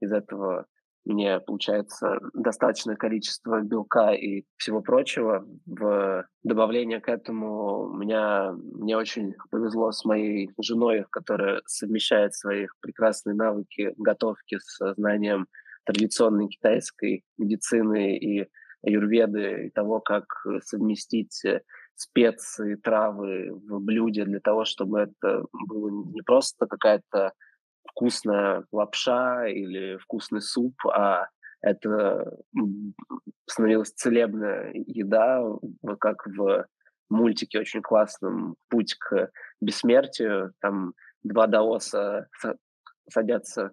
[0.00, 0.66] из этого
[1.06, 5.46] мне получается достаточное количество белка и всего прочего.
[5.64, 12.66] В добавление к этому у меня мне очень повезло с моей женой, которая совмещает свои
[12.80, 15.46] прекрасные навыки готовки с знанием
[15.84, 18.48] традиционной китайской медицины и
[18.84, 20.24] аюрведы, и того, как
[20.62, 21.40] совместить
[21.94, 27.32] специи, травы в блюде для того, чтобы это было не просто какая-то
[27.90, 31.28] вкусная лапша или вкусный суп, а
[31.62, 32.38] это
[33.48, 35.42] становилась целебная еда,
[36.00, 36.66] как в
[37.08, 39.30] мультике очень классном «Путь к
[39.60, 40.52] бессмертию».
[40.60, 42.28] Там два даоса
[43.10, 43.72] садятся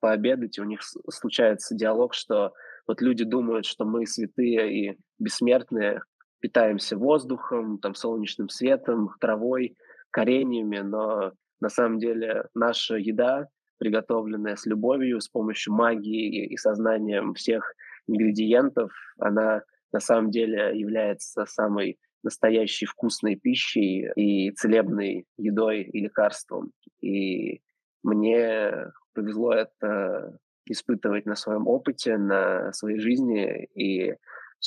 [0.00, 0.80] пообедать, и у них
[1.10, 2.52] случается диалог, что
[2.86, 6.02] вот люди думают, что мы святые и бессмертные,
[6.40, 9.76] питаемся воздухом, там, солнечным светом, травой,
[10.10, 13.48] кореньями, но на самом деле наша еда,
[13.78, 17.74] приготовленная с любовью, с помощью магии и сознанием всех
[18.06, 26.72] ингредиентов, она на самом деле является самой настоящей вкусной пищей и целебной едой и лекарством.
[27.00, 27.62] И
[28.02, 33.64] мне повезло это испытывать на своем опыте, на своей жизни.
[33.74, 34.14] И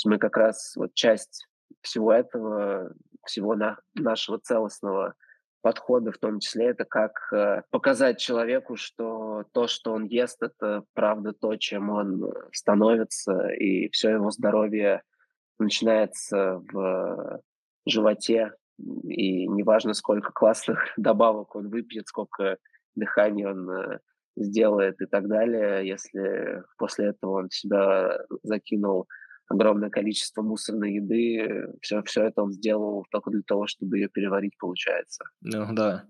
[0.06, 1.48] мы как раз вот часть
[1.82, 2.94] всего этого,
[3.26, 5.16] всего на, нашего целостного
[5.64, 10.84] подхода, в том числе, это как э, показать человеку, что то, что он ест, это
[10.94, 15.02] правда то, чем он становится, и все его здоровье
[15.58, 17.42] начинается в
[17.88, 22.58] животе, и неважно, сколько классных добавок он выпьет, сколько
[22.96, 24.00] дыханий он э,
[24.36, 29.08] сделает и так далее, если после этого он себя закинул
[29.54, 34.58] огромное количество мусорной еды, все, все это он сделал только для того, чтобы ее переварить,
[34.58, 35.26] получается.
[35.42, 36.06] Ну да.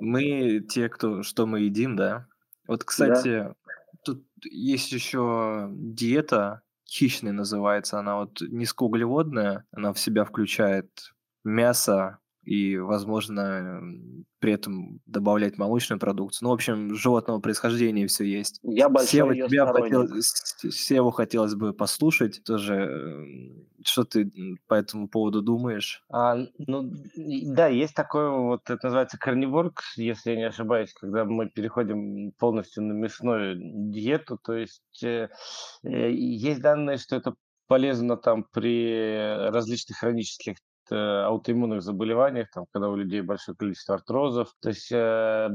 [0.00, 2.26] Мы те, кто, что мы едим, да.
[2.66, 3.54] Вот, кстати, да.
[4.04, 11.14] тут есть еще диета, хищная называется, она вот низкоуглеводная, она в себя включает
[11.44, 13.82] мясо, и, возможно,
[14.38, 16.46] при этом добавлять молочную продукцию.
[16.46, 18.60] Ну, в общем, животного происхождения все есть.
[18.62, 20.32] Я большой Сева, ее тебя хотелось,
[20.70, 22.88] Севу хотелось бы послушать тоже.
[23.84, 24.30] Что ты
[24.68, 26.04] по этому поводу думаешь?
[26.08, 31.48] А, ну, да, есть такое вот, это называется карниворк, если я не ошибаюсь, когда мы
[31.48, 33.56] переходим полностью на мясную
[33.92, 35.28] диету, то есть э,
[35.84, 37.34] э есть данные, что это
[37.68, 44.54] полезно там при различных хронических Э, аутоиммунных заболеваниях, там, когда у людей большое количество артрозов.
[44.60, 45.48] То есть, э,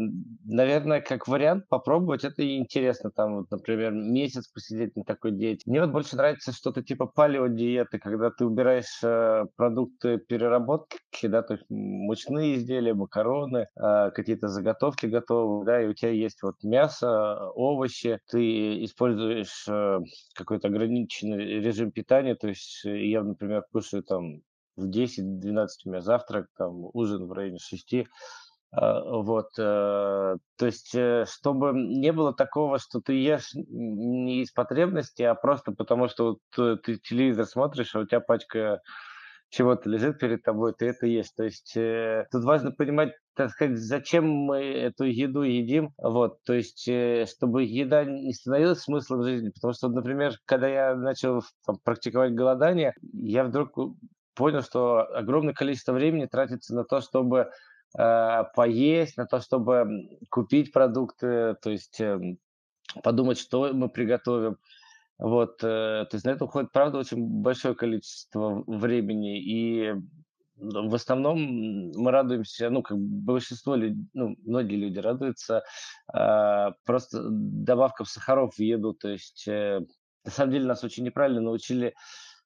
[0.46, 3.12] наверное, как вариант попробовать, это интересно.
[3.12, 5.64] Там, вот, например, месяц посидеть на такой диете.
[5.66, 11.54] Мне вот больше нравится что-то типа палеодиеты, когда ты убираешь э, продукты переработки, да, то
[11.54, 17.50] есть мучные изделия, макароны, э, какие-то заготовки готовы, да, и у тебя есть вот мясо,
[17.56, 20.00] овощи, ты используешь э,
[20.36, 24.42] какой-то ограниченный режим питания, то есть э, я, например, кушаю там
[24.82, 28.06] в 10-12 у меня завтрак, там ужин в районе 6.
[28.74, 34.52] А, вот, э, то есть, э, чтобы не было такого, что ты ешь не из
[34.52, 38.80] потребности, а просто потому, что вот ты телевизор смотришь, а у тебя пачка
[39.50, 41.30] чего-то лежит перед тобой, ты это ешь.
[41.36, 46.54] То есть э, тут важно понимать, так сказать, зачем мы эту еду едим, вот, то
[46.54, 46.90] есть,
[47.30, 52.94] чтобы еда не становилась смыслом жизни, потому что, например, когда я начал там, практиковать голодание,
[53.12, 53.78] я вдруг
[54.42, 57.52] понял, что огромное количество времени тратится на то, чтобы
[57.96, 62.20] э, поесть, на то, чтобы купить продукты, то есть э,
[63.04, 64.58] подумать, что мы приготовим.
[65.20, 69.94] Вот, э, то есть на это уходит, правда, очень большое количество времени, и
[70.56, 75.62] в основном мы радуемся, ну, как большинство людей, ну, многие люди радуются
[76.12, 79.82] э, просто добавкам сахаров в еду, то есть э,
[80.26, 81.94] на самом деле нас очень неправильно научили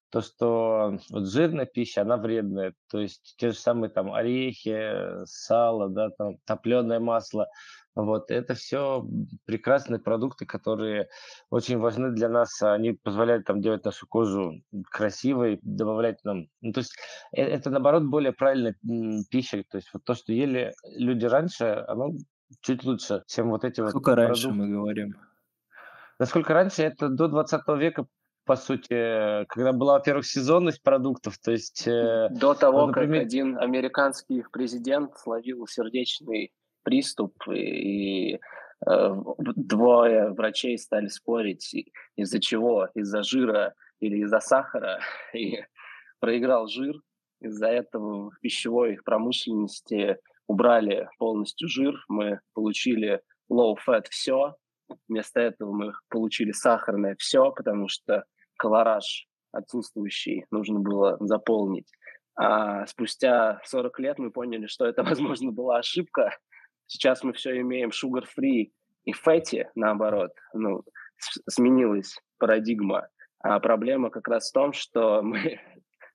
[0.09, 2.73] то, что вот жирная пища, она вредная.
[2.89, 7.47] То есть те же самые там орехи, сало, да, там топленое масло.
[7.95, 9.07] Вот, это все
[9.45, 11.07] прекрасные продукты, которые
[11.49, 12.61] очень важны для нас.
[12.61, 16.47] Они позволяют там делать нашу кожу красивой, добавлять нам...
[16.61, 16.93] Ну, то есть
[17.31, 18.75] э, это, наоборот, более правильная
[19.31, 19.63] пища.
[19.69, 22.11] То есть вот то, что ели люди раньше, оно
[22.61, 24.67] чуть лучше, чем вот эти Сколько вот раньше продукты.
[24.67, 25.15] мы говорим?
[26.19, 28.05] Насколько раньше, это до 20 века
[28.45, 31.87] по сути, когда была, во-первых, сезонность продуктов, то есть...
[31.87, 33.21] Э, До того, например...
[33.21, 38.39] как один американский президент словил сердечный приступ, и, и
[38.87, 39.15] э,
[39.55, 41.73] двое врачей стали спорить,
[42.15, 44.99] из-за чего, из-за жира или из-за сахара,
[45.33, 45.63] и
[46.19, 46.95] проиграл жир.
[47.41, 50.17] Из-за этого в пищевой промышленности
[50.47, 53.21] убрали полностью жир, мы получили
[53.51, 54.55] low-fat все,
[55.07, 58.25] Вместо этого мы получили сахарное все, потому что
[58.57, 61.89] колораж отсутствующий нужно было заполнить.
[62.37, 66.37] А спустя 40 лет мы поняли, что это, возможно, была ошибка.
[66.87, 68.71] Сейчас мы все имеем sugar-free
[69.05, 70.31] и fatty, наоборот.
[70.53, 70.83] Ну,
[71.49, 73.07] сменилась парадигма.
[73.39, 75.59] А проблема как раз в том, что мы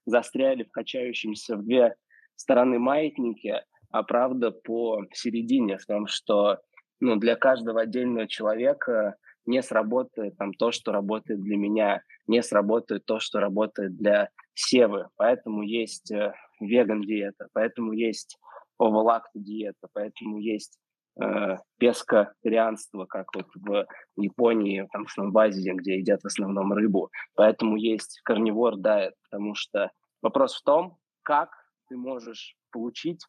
[0.05, 1.95] застряли в качающемся в две
[2.35, 6.59] стороны маятнике, а правда по середине, в том, что
[6.99, 9.15] ну, для каждого отдельного человека
[9.45, 15.07] не сработает там то, что работает для меня, не сработает то, что работает для Севы.
[15.15, 18.37] Поэтому есть э, веган-диета, поэтому есть
[18.77, 20.77] овалакт-диета, поэтому есть
[21.21, 23.85] э, пескотарианство, как вот в
[24.17, 27.09] Японии, там, в Азии, где едят в основном рыбу.
[27.35, 31.49] Поэтому есть карнивор дайет, потому что вопрос в том, как
[31.89, 33.21] ты можешь получить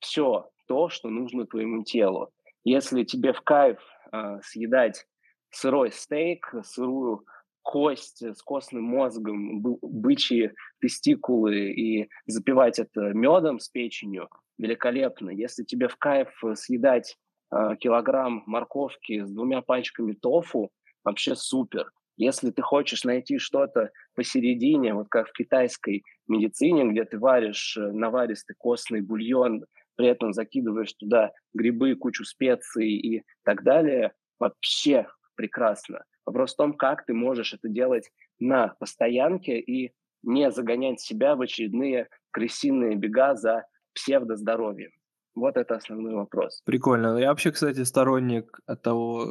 [0.00, 2.30] все то, что нужно твоему телу.
[2.64, 3.78] Если тебе в кайф
[4.12, 5.06] э, съедать
[5.54, 7.24] сырой стейк, сырую
[7.62, 14.28] кость с костным мозгом, бычьи тестикулы и запивать это медом с печенью,
[14.58, 15.30] великолепно.
[15.30, 17.16] Если тебе в кайф съедать
[17.50, 20.70] э, килограмм морковки с двумя пачками тофу,
[21.04, 21.90] вообще супер.
[22.16, 27.90] Если ты хочешь найти что-то посередине, вот как в китайской медицине, где ты варишь э,
[27.92, 29.64] наваристый костный бульон,
[29.96, 35.06] при этом закидываешь туда грибы, кучу специй и так далее, вообще
[35.36, 36.04] прекрасно.
[36.26, 41.42] Вопрос в том, как ты можешь это делать на постоянке и не загонять себя в
[41.42, 44.90] очередные крысиные бега за псевдоздоровьем.
[45.34, 46.62] Вот это основной вопрос.
[46.64, 47.18] Прикольно.
[47.18, 49.26] Я вообще, кстати, сторонник от того,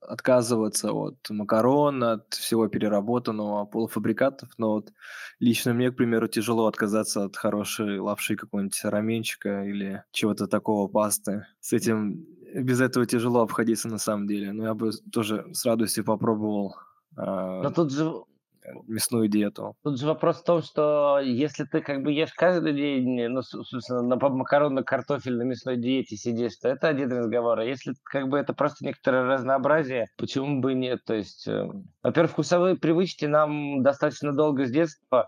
[0.00, 4.92] отказываться от макарон, от всего переработанного, полуфабрикатов, но вот
[5.40, 11.46] лично мне, к примеру, тяжело отказаться от хорошей лапши какого-нибудь раменчика или чего-то такого, пасты.
[11.58, 16.04] С этим, без этого тяжело обходиться на самом деле, но я бы тоже с радостью
[16.04, 16.74] попробовал
[17.16, 18.12] но а, тут же
[18.86, 19.74] мясную диету.
[19.82, 24.02] Тут же вопрос в том, что если ты как бы ешь каждый день, ну, собственно,
[24.02, 27.58] на макаронно-картофельной мясной диете сидишь, то это один разговор.
[27.58, 31.00] А если как бы это просто некоторое разнообразие, почему бы нет?
[31.04, 31.68] То есть, э,
[32.02, 35.26] во-первых, вкусовые привычки нам достаточно долго с детства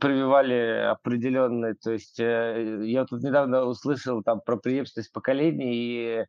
[0.00, 1.74] прививали определенные.
[1.74, 6.24] То есть э, я тут недавно услышал там про преемственность поколений, и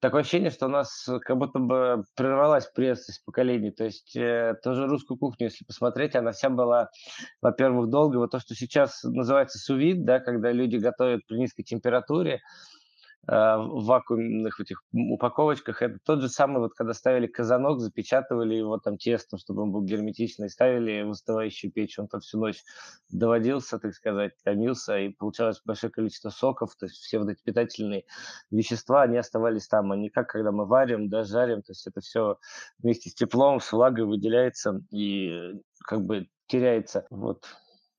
[0.00, 3.70] такое ощущение, что у нас как будто бы прервалась преемственность поколений.
[3.70, 6.90] То есть э, тоже русскую кухню, если посмотреть, она вся была,
[7.42, 8.16] во-первых, долго.
[8.16, 12.40] Вот то, что сейчас называется сувид, да, когда люди готовят при низкой температуре,
[13.28, 15.82] в вакуумных этих упаковочках.
[15.82, 19.82] Это тот же самый, вот когда ставили казанок, запечатывали его там тестом, чтобы он был
[19.82, 22.62] герметичный, ставили в остывающую печь, он там всю ночь
[23.10, 28.04] доводился, так сказать, томился, и получалось большое количество соков, то есть все вот эти питательные
[28.50, 32.38] вещества, они оставались там, не как когда мы варим, да, жарим, то есть это все
[32.78, 35.52] вместе с теплом, с влагой выделяется и
[35.84, 37.06] как бы теряется.
[37.10, 37.44] Вот.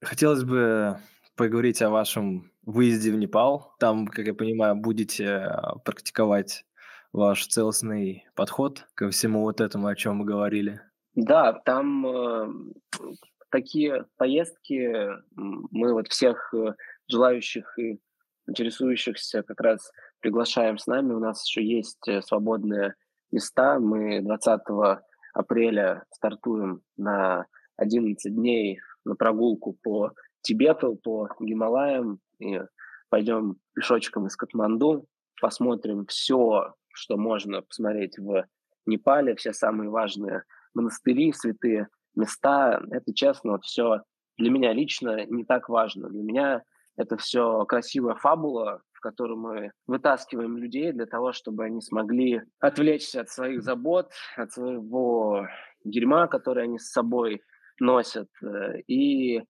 [0.01, 0.97] Хотелось бы
[1.39, 3.73] поговорить о вашем выезде в Непал.
[3.79, 6.65] Там, как я понимаю, будете а, практиковать
[7.13, 10.81] ваш целостный подход ко всему вот этому, о чем мы говорили.
[11.15, 12.47] Да, там э,
[13.51, 16.73] такие поездки мы вот всех э,
[17.07, 18.01] желающих и
[18.45, 21.13] интересующихся как раз приглашаем с нами.
[21.13, 22.95] У нас еще есть э, свободные
[23.31, 23.79] места.
[23.79, 24.59] Мы 20
[25.33, 27.45] апреля стартуем на
[27.77, 30.11] 11 дней на прогулку по
[30.41, 32.59] Тибету, по Гималаям, и
[33.09, 35.07] пойдем пешочком из Катманду,
[35.41, 38.45] посмотрим все, что можно посмотреть в
[38.85, 42.81] Непале, все самые важные монастыри, святые места.
[42.91, 44.01] Это, честно, вот все
[44.37, 46.09] для меня лично не так важно.
[46.09, 46.63] Для меня
[46.97, 53.21] это все красивая фабула, в которую мы вытаскиваем людей для того, чтобы они смогли отвлечься
[53.21, 55.47] от своих забот, от своего
[55.83, 57.41] дерьма, которое они с собой
[57.79, 59.43] носят, э, и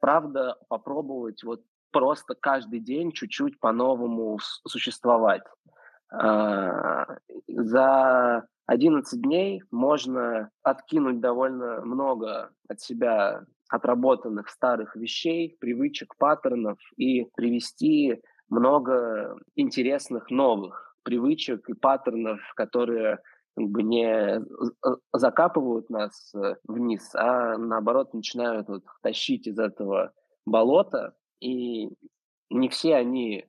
[0.00, 1.62] правда, попробовать вот
[1.92, 5.42] просто каждый день чуть-чуть по-новому существовать.
[6.10, 16.78] А, за 11 дней можно откинуть довольно много от себя отработанных старых вещей, привычек, паттернов
[16.96, 23.18] и привести много интересных новых привычек и паттернов, которые
[23.56, 24.42] как бы не
[25.12, 30.12] закапывают нас э, вниз, а наоборот начинают вот тащить из этого
[30.44, 31.14] болота.
[31.40, 31.90] И
[32.50, 33.46] не все они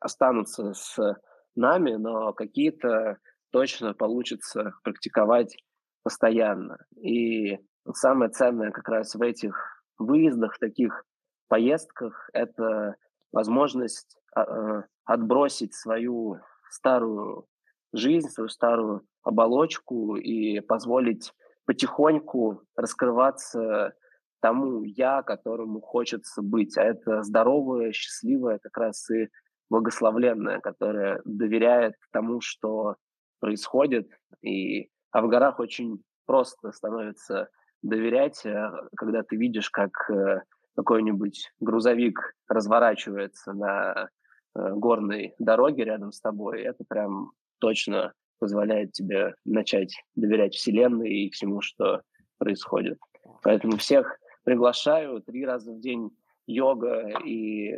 [0.00, 1.16] останутся с
[1.54, 3.18] нами, но какие-то
[3.50, 5.56] точно получится практиковать
[6.02, 6.78] постоянно.
[6.96, 7.58] И
[7.92, 11.04] самое ценное как раз в этих выездах, в таких
[11.48, 12.96] поездках, это
[13.32, 16.38] возможность а, э, отбросить свою
[16.70, 17.46] старую
[17.92, 21.32] жизнь, свою старую оболочку и позволить
[21.66, 23.94] потихоньку раскрываться
[24.40, 26.76] тому я, которому хочется быть.
[26.78, 29.28] А это здоровое, счастливое, как раз и
[29.68, 32.96] благословленное, которое доверяет тому, что
[33.40, 34.08] происходит.
[34.42, 37.48] И, а в горах очень просто становится
[37.82, 40.42] доверять, э, когда ты видишь, как э,
[40.76, 44.08] какой-нибудь грузовик разворачивается на
[44.54, 46.62] э, горной дороге рядом с тобой.
[46.62, 52.02] Это прям точно позволяет тебе начать доверять Вселенной и всему, что
[52.38, 52.98] происходит.
[53.42, 56.10] Поэтому всех приглашаю три раза в день
[56.46, 57.74] йога и,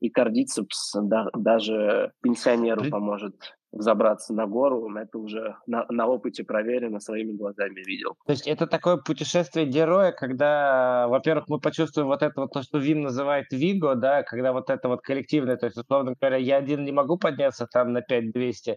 [0.00, 7.00] и кардицепс, да, даже пенсионеру поможет взобраться на гору, это уже на, на опыте проверено,
[7.00, 8.16] своими глазами видел.
[8.26, 12.78] То есть это такое путешествие героя, когда, во-первых, мы почувствуем вот это вот то, что
[12.78, 16.84] Вим называет Виго, да, когда вот это вот коллективное, то есть, условно говоря, я один
[16.84, 18.76] не могу подняться там на 5200,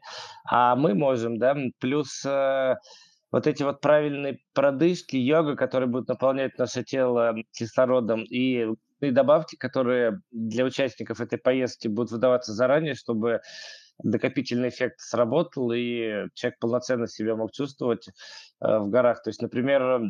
[0.49, 2.75] а мы можем, да, плюс э,
[3.31, 8.67] вот эти вот правильные продышки, йога, которые будут наполнять наше тело кислородом, и,
[9.01, 13.41] и добавки, которые для участников этой поездки будут выдаваться заранее, чтобы
[14.03, 19.23] накопительный эффект сработал, и человек полноценно себя мог чувствовать э, в горах.
[19.23, 20.01] То есть, например,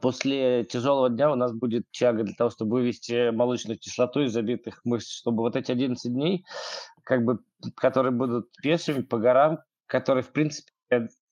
[0.00, 4.80] после тяжелого дня у нас будет тяга для того, чтобы вывести молочную кислоту из забитых
[4.84, 6.44] мышц, чтобы вот эти 11 дней,
[7.04, 7.40] как бы,
[7.76, 10.72] которые будут пешими по горам, которые, в принципе,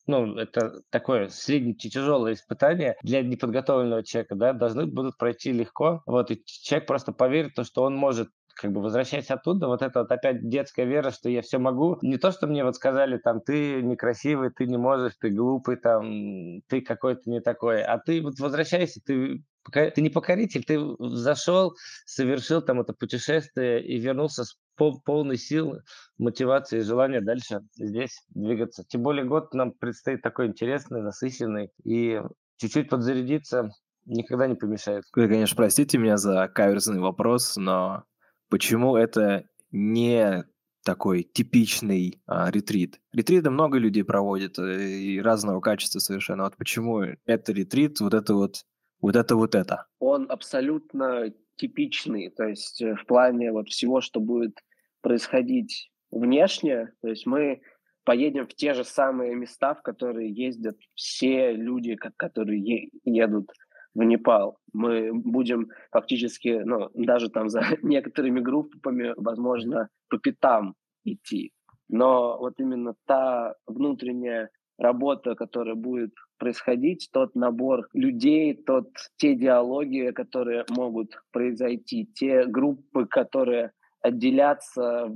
[0.06, 6.02] ну, это такое средне тяжелое испытание для неподготовленного человека, да, должны будут пройти легко.
[6.06, 10.12] Вот, и человек просто поверит, что он может как бы возвращаясь оттуда, вот это вот
[10.12, 11.98] опять детская вера, что я все могу.
[12.02, 16.62] Не то, что мне вот сказали, там, ты некрасивый, ты не можешь, ты глупый, там,
[16.68, 17.82] ты какой-то не такой.
[17.82, 21.74] А ты вот возвращайся, ты ты не покоритель, ты зашел,
[22.04, 25.78] совершил там это путешествие и вернулся с пол, полной сил,
[26.18, 28.84] мотивации и желания дальше здесь двигаться.
[28.86, 32.20] Тем более год нам предстоит такой интересный, насыщенный, и
[32.58, 33.70] чуть-чуть подзарядиться
[34.06, 35.04] никогда не помешает.
[35.14, 38.04] Вы, конечно, простите меня за каверзный вопрос, но
[38.48, 40.44] Почему это не
[40.84, 43.00] такой типичный а, ретрит?
[43.12, 46.44] Ретриты много людей проводят э, и разного качества совершенно.
[46.44, 48.64] Вот почему это ретрит, вот это вот,
[49.00, 49.86] вот это вот это?
[49.98, 54.58] Он абсолютно типичный, то есть э, в плане вот всего, что будет
[55.00, 57.60] происходить внешне, то есть мы
[58.04, 63.50] поедем в те же самые места, в которые ездят все люди, которые едут
[63.94, 64.58] в Непал.
[64.72, 71.52] Мы будем фактически, ну, даже там за некоторыми группами, возможно, по пятам идти.
[71.88, 80.10] Но вот именно та внутренняя работа, которая будет происходить, тот набор людей, тот, те диалоги,
[80.10, 85.10] которые могут произойти, те группы, которые отделятся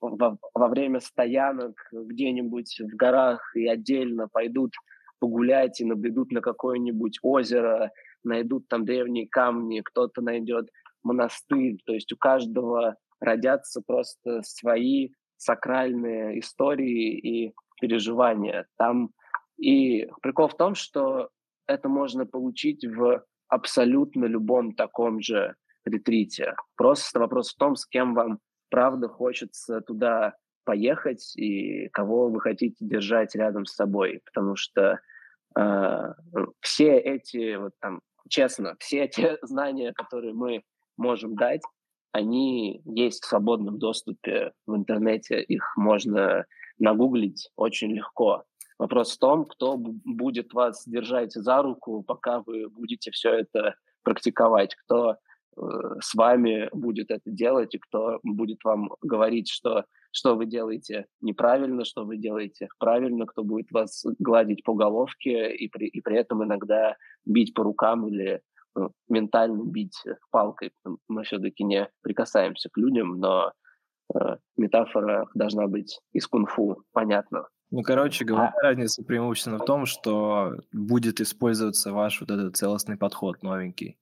[0.00, 4.72] во, время стоянок где-нибудь в горах и отдельно пойдут
[5.18, 7.90] погулять и набредут на какое-нибудь озеро
[8.24, 10.68] найдут там древние камни, кто-то найдет
[11.02, 11.78] монастырь.
[11.84, 18.66] То есть у каждого родятся просто свои сакральные истории и переживания.
[18.76, 19.10] Там
[19.56, 21.30] и прикол в том, что
[21.66, 25.54] это можно получить в абсолютно любом таком же
[25.84, 26.54] ретрите.
[26.76, 28.38] Просто вопрос в том, с кем вам
[28.70, 30.34] правда хочется туда
[30.64, 35.00] поехать и кого вы хотите держать рядом с собой, потому что
[36.60, 40.62] все эти вот там честно, все те знания, которые мы
[40.96, 41.62] можем дать,
[42.12, 46.46] они есть в свободном доступе в интернете, их можно
[46.78, 48.44] нагуглить очень легко.
[48.78, 53.74] Вопрос в том, кто будет вас держать за руку, пока вы будете все это
[54.04, 55.16] практиковать, кто э,
[56.00, 61.84] с вами будет это делать и кто будет вам говорить, что что вы делаете неправильно,
[61.84, 66.44] что вы делаете правильно, кто будет вас гладить по головке и при, и при этом
[66.44, 68.42] иногда бить по рукам или
[68.74, 70.72] ну, ментально бить палкой.
[71.08, 73.52] Мы все-таки не прикасаемся к людям, но
[74.14, 77.48] э, метафора должна быть из кунг-фу, понятно.
[77.70, 78.62] Ну, короче говоря, а...
[78.62, 83.98] разница преимущественно в том, что будет использоваться ваш вот этот целостный подход новенький.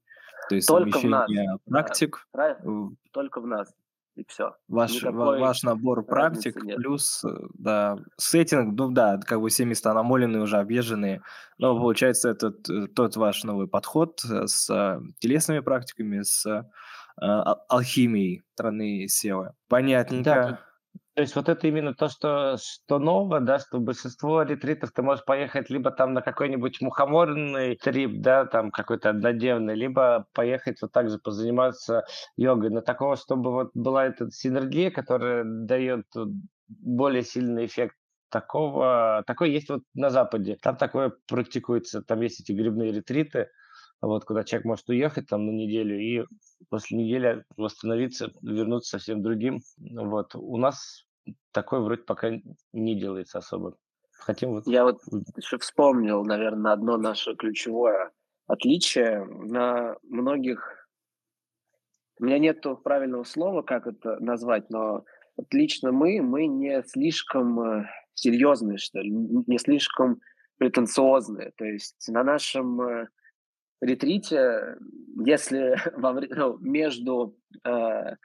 [0.48, 2.28] То есть Только совмещение практик.
[2.32, 2.58] Да.
[3.12, 3.74] Только в нас
[4.16, 4.56] и все.
[4.68, 6.76] Ваш, ваш набор практик нет.
[6.76, 11.22] плюс, э, да, сеттинг, ну да, как бы все места намоленные, уже объезженные,
[11.58, 16.62] но получается этот э, тот ваш новый подход э, с телесными практиками, с э,
[17.20, 19.52] алхимией страны Севы.
[19.68, 20.24] Понятненько.
[20.24, 20.60] Да,
[21.16, 25.24] то есть вот это именно то, что, что новое, да, что большинство ретритов ты можешь
[25.24, 31.08] поехать либо там на какой-нибудь мухоморный трип, да, там какой-то однодневный, либо поехать вот так
[31.08, 32.04] же позаниматься
[32.36, 32.68] йогой.
[32.68, 36.04] Но такого, чтобы вот была эта синергия, которая дает
[36.68, 37.96] более сильный эффект
[38.28, 40.58] такого, такой есть вот на Западе.
[40.60, 43.48] Там такое практикуется, там есть эти грибные ретриты,
[44.02, 46.26] вот, куда человек может уехать там на неделю и
[46.68, 49.62] после недели восстановиться, вернуться совсем другим.
[49.78, 50.34] Вот.
[50.34, 51.05] У нас
[51.52, 52.30] такой вроде пока
[52.72, 53.76] не делается особо.
[54.12, 54.66] Хотим вот...
[54.66, 55.00] Я вот
[55.36, 58.12] еще вспомнил, наверное, одно наше ключевое
[58.46, 59.24] отличие.
[59.24, 60.88] На многих...
[62.18, 65.04] У меня нет правильного слова, как это назвать, но
[65.36, 67.84] отлично мы, мы не слишком э,
[68.14, 70.20] серьезные, что ли, не слишком
[70.56, 71.52] претенциозные.
[71.56, 73.08] То есть на нашем э,
[73.82, 74.78] ретрите,
[75.22, 78.16] если во, ну, между э,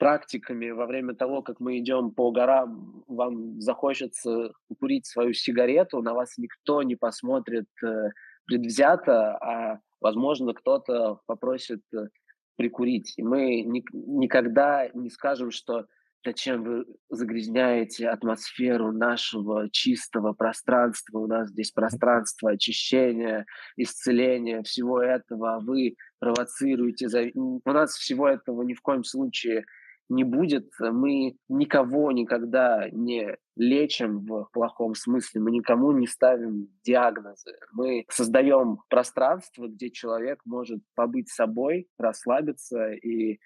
[0.00, 6.14] практиками во время того, как мы идем по горам, вам захочется курить свою сигарету, на
[6.14, 8.08] вас никто не посмотрит э,
[8.46, 12.08] предвзято, а, возможно, кто-то попросит э,
[12.56, 13.12] прикурить.
[13.18, 15.84] И мы ни, никогда не скажем, что
[16.24, 23.44] зачем вы загрязняете атмосферу нашего чистого пространства, у нас здесь пространство очищения,
[23.76, 29.66] исцеления, всего этого, а вы провоцируете, у нас всего этого ни в коем случае
[30.10, 30.70] не будет.
[30.78, 37.56] Мы никого никогда не лечим в плохом смысле, мы никому не ставим диагнозы.
[37.72, 43.38] Мы создаем пространство, где человек может побыть собой, расслабиться, и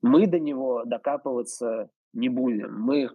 [0.00, 2.80] мы до него докапываться не будем.
[2.80, 3.08] Мы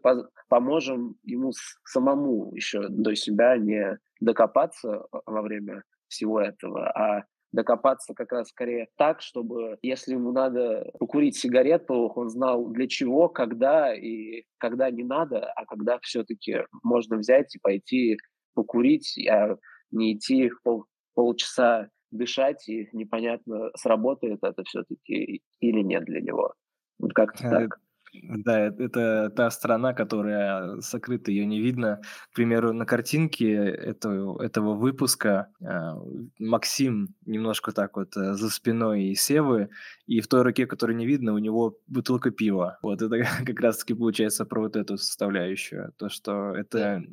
[0.49, 1.51] поможем ему
[1.85, 7.25] самому еще до себя не докопаться во время всего этого, а
[7.57, 13.29] докопаться как раз скорее так, чтобы если ему надо покурить сигарету, он знал для чего,
[13.29, 18.17] когда и когда не надо, а когда все-таки можно взять и пойти
[18.53, 19.57] покурить, а
[19.89, 20.85] не идти пол,
[21.15, 26.53] полчаса дышать, и непонятно, сработает это все-таки или нет для него.
[26.99, 27.79] Вот как-то э, так.
[28.23, 32.01] Да, это та страна, которая сокрыта, ее не видно.
[32.31, 35.97] К примеру, на картинке этого, этого выпуска а,
[36.39, 39.69] Максим немножко так вот э, за спиной Севы,
[40.05, 42.79] и в той руке, которой не видно, у него бутылка пива.
[42.81, 45.93] Вот это как раз-таки получается про вот эту составляющую.
[45.97, 47.03] То, что это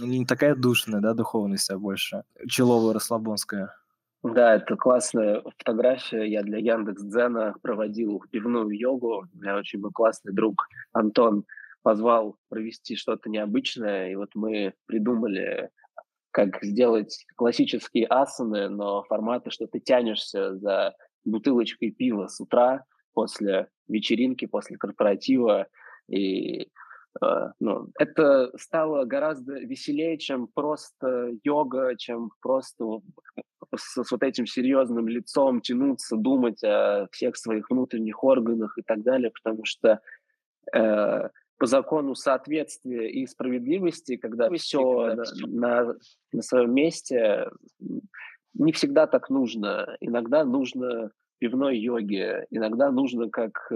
[0.00, 3.74] не такая душная, да, духовность, а больше человая расслабонская.
[4.34, 6.24] Да, это классная фотография.
[6.24, 9.26] Я для Яндекс Дзена проводил пивную йогу.
[9.32, 11.44] У меня очень был классный друг Антон
[11.82, 15.70] позвал провести что-то необычное, и вот мы придумали,
[16.32, 20.94] как сделать классические асаны, но форматы, что ты тянешься за
[21.24, 25.68] бутылочкой пива с утра после вечеринки, после корпоратива,
[26.08, 26.68] и
[27.22, 32.84] Э, ну, это стало гораздо веселее, чем просто йога, чем просто
[33.74, 39.02] с, с вот этим серьезным лицом тянуться, думать о всех своих внутренних органах и так
[39.02, 40.00] далее, потому что
[40.74, 41.28] э,
[41.58, 45.94] по закону соответствия и справедливости, когда все на, на,
[46.32, 47.48] на своем месте,
[48.54, 49.96] не всегда так нужно.
[50.00, 53.70] Иногда нужно пивной йоги, иногда нужно как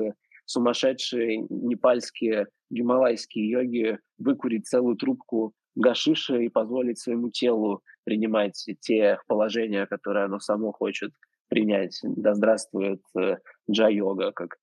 [0.47, 9.87] сумасшедшие непальские гималайские йоги выкурить целую трубку гашиша и позволить своему телу принимать те положения,
[9.87, 11.13] которые оно само хочет
[11.49, 11.99] принять.
[12.03, 13.37] Да здравствует э,
[13.71, 14.57] джа-йога, как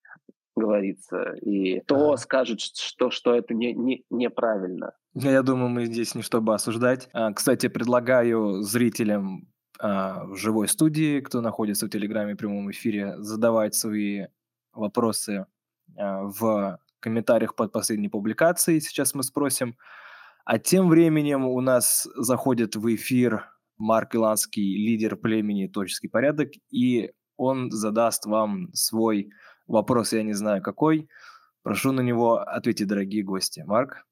[0.55, 1.33] говорится.
[1.41, 2.17] И кто а.
[2.17, 4.93] скажет, что, что это не, не, неправильно?
[5.13, 7.09] Я думаю, мы здесь не чтобы осуждать.
[7.13, 9.47] А, кстати, предлагаю зрителям
[9.79, 14.25] а, в живой студии, кто находится в Телеграме в прямом эфире, задавать свои
[14.73, 15.45] вопросы
[15.95, 18.81] а, в комментариях под последней публикацией.
[18.81, 19.77] Сейчас мы спросим.
[20.49, 27.11] А тем временем у нас заходит в эфир Марк Иланский, лидер племени «Точеский порядок», и
[27.35, 29.29] он задаст вам свой
[29.67, 31.09] вопрос, я не знаю какой.
[31.63, 33.61] Прошу на него ответить, дорогие гости.
[33.65, 34.07] Марк,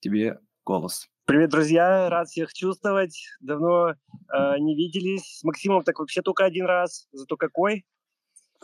[0.00, 1.06] тебе голос.
[1.26, 2.08] Привет, друзья!
[2.08, 3.22] Рад всех чувствовать.
[3.40, 3.94] Давно э,
[4.60, 5.40] не виделись.
[5.40, 7.08] С Максимом так вообще только один раз.
[7.12, 7.84] Зато какой.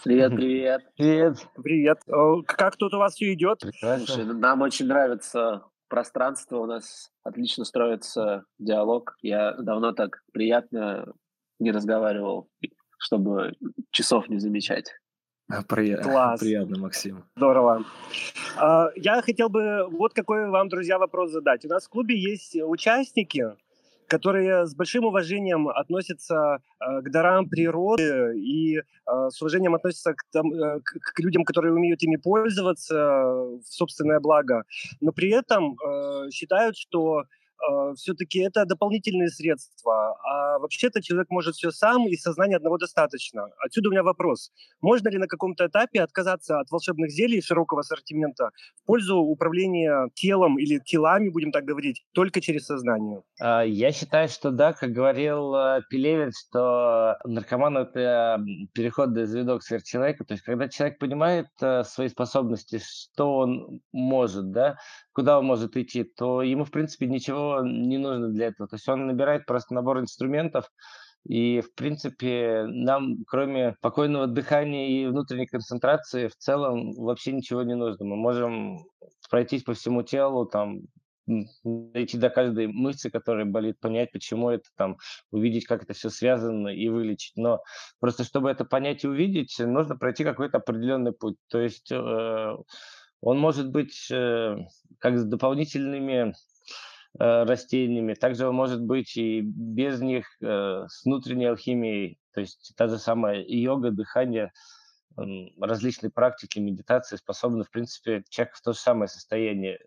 [0.03, 0.81] Привет, привет.
[0.97, 1.37] Привет.
[1.63, 1.99] Привет.
[2.47, 3.61] Как тут у вас все идет?
[3.79, 9.17] Слушай, нам очень нравится пространство, у нас отлично строится диалог.
[9.21, 11.13] Я давно так приятно
[11.59, 12.49] не разговаривал,
[12.99, 13.53] чтобы
[13.91, 14.95] часов не замечать.
[15.69, 16.41] Приятно, Класс.
[16.41, 17.25] приятно, Максим.
[17.37, 17.85] Здорово.
[18.57, 21.65] А, я хотел бы вот какой вам, друзья, вопрос задать.
[21.67, 23.57] У нас в клубе есть участники,
[24.11, 30.25] которые с большим уважением относятся э, к дарам природы и э, с уважением относятся к,
[30.33, 34.65] там, э, к, людям, которые умеют ими пользоваться в собственное благо,
[35.01, 35.77] но при этом
[36.33, 37.25] считают, что
[37.97, 40.17] все-таки это дополнительные средства.
[40.25, 43.49] А вообще-то человек может все сам, и сознания одного достаточно.
[43.59, 44.53] Отсюда у меня вопрос.
[44.81, 48.51] Можно ли на каком-то этапе отказаться от волшебных зелий широкого ассортимента
[48.83, 53.23] в пользу управления телом или телами, будем так говорить, только через сознание?
[53.41, 58.41] А, я считаю, что да, как говорил э, Пелевин, что наркоман– это
[58.73, 60.25] переход из видок сверхчеловека.
[60.25, 64.79] То есть, когда человек понимает э, свои способности, что он может, да,
[65.13, 68.69] куда он может идти, то ему, в принципе, ничего не нужно для этого.
[68.69, 70.71] То есть он набирает просто набор инструментов,
[71.29, 77.75] и, в принципе, нам, кроме спокойного дыхания и внутренней концентрации, в целом вообще ничего не
[77.75, 78.07] нужно.
[78.07, 78.79] Мы можем
[79.29, 80.81] пройтись по всему телу, там,
[81.65, 84.97] дойти до каждой мышцы, которая болит, понять, почему это там,
[85.31, 87.37] увидеть, как это все связано и вылечить.
[87.37, 87.61] Но
[88.01, 91.37] просто чтобы это понять и увидеть, нужно пройти какой-то определенный путь.
[91.49, 92.57] То есть э,
[93.21, 94.57] он может быть э,
[94.99, 96.35] как с дополнительными
[97.19, 102.73] э, растениями, также он может быть и без них, э, с внутренней алхимией, то есть
[102.77, 104.53] та же самая йога, дыхание,
[105.61, 109.79] различные практики, медитации способны, в принципе, человек в то же самое состояние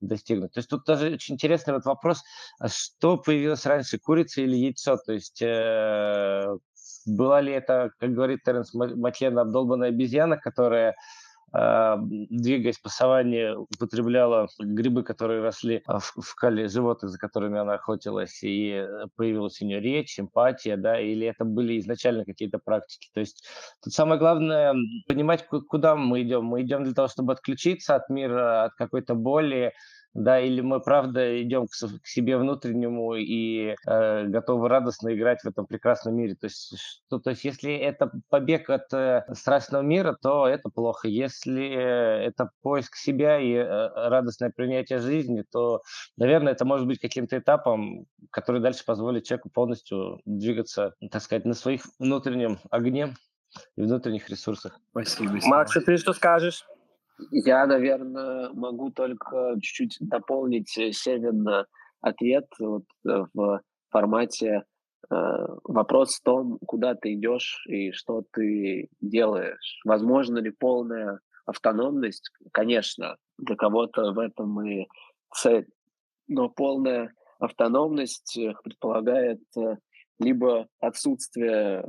[0.00, 0.52] достигнуть.
[0.52, 2.22] То есть тут даже очень интересный вот вопрос,
[2.58, 4.96] а что появилось раньше, курица или яйцо?
[4.96, 6.46] То есть э,
[7.06, 10.94] была ли это, как говорит Теренс Матлен, обдолбанная обезьяна, которая
[11.52, 18.42] двигаясь по саванне, употребляла грибы, которые росли в, в кале животных, за которыми она охотилась,
[18.42, 23.08] и э, появилась у нее речь, эмпатия, да, или это были изначально какие-то практики.
[23.14, 23.46] То есть
[23.82, 24.74] тут самое главное
[25.06, 26.44] понимать, куда мы идем.
[26.44, 29.72] Мы идем для того, чтобы отключиться от мира, от какой-то боли,
[30.14, 35.46] да, или мы правда идем к, к себе внутреннему и э, готовы радостно играть в
[35.46, 36.34] этом прекрасном мире.
[36.34, 41.08] То есть, что, то есть если это побег от э, страстного мира, то это плохо.
[41.08, 43.64] Если это поиск себя и э,
[44.08, 45.82] радостное принятие жизни, то,
[46.16, 51.54] наверное, это может быть каким-то этапом, который дальше позволит человеку полностью двигаться, так сказать, на
[51.54, 53.14] своих внутреннем огне
[53.76, 54.78] и внутренних ресурсах.
[54.90, 55.38] Спасибо.
[55.44, 56.64] Макс, а ты что скажешь?
[57.30, 61.46] Я, наверное, могу только чуть-чуть дополнить э, Севин
[62.00, 64.64] ответ вот, э, в формате
[65.10, 65.14] э,
[65.64, 69.80] вопрос в том, куда ты идешь и что ты делаешь.
[69.84, 72.30] Возможно ли полная автономность?
[72.52, 74.86] Конечно, для кого-то в этом и
[75.34, 75.66] цель.
[76.28, 79.40] Но полная автономность предполагает
[80.18, 81.84] либо отсутствие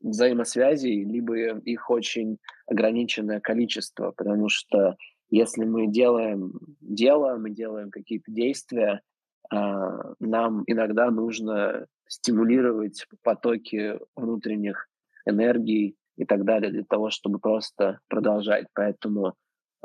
[0.00, 4.96] взаимосвязей, либо их очень ограниченное количество, потому что
[5.30, 9.02] если мы делаем дело, мы делаем какие-то действия,
[9.50, 14.88] а, нам иногда нужно стимулировать потоки внутренних
[15.26, 18.66] энергий и так далее для того, чтобы просто продолжать.
[18.72, 19.34] Поэтому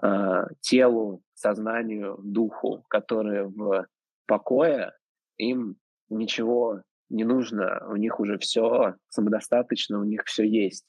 [0.01, 3.85] э, телу, сознанию, духу, которые в
[4.25, 4.93] покое,
[5.37, 5.75] им
[6.09, 6.81] ничего
[7.13, 10.85] не нужно, у них уже все самодостаточно, у них все есть.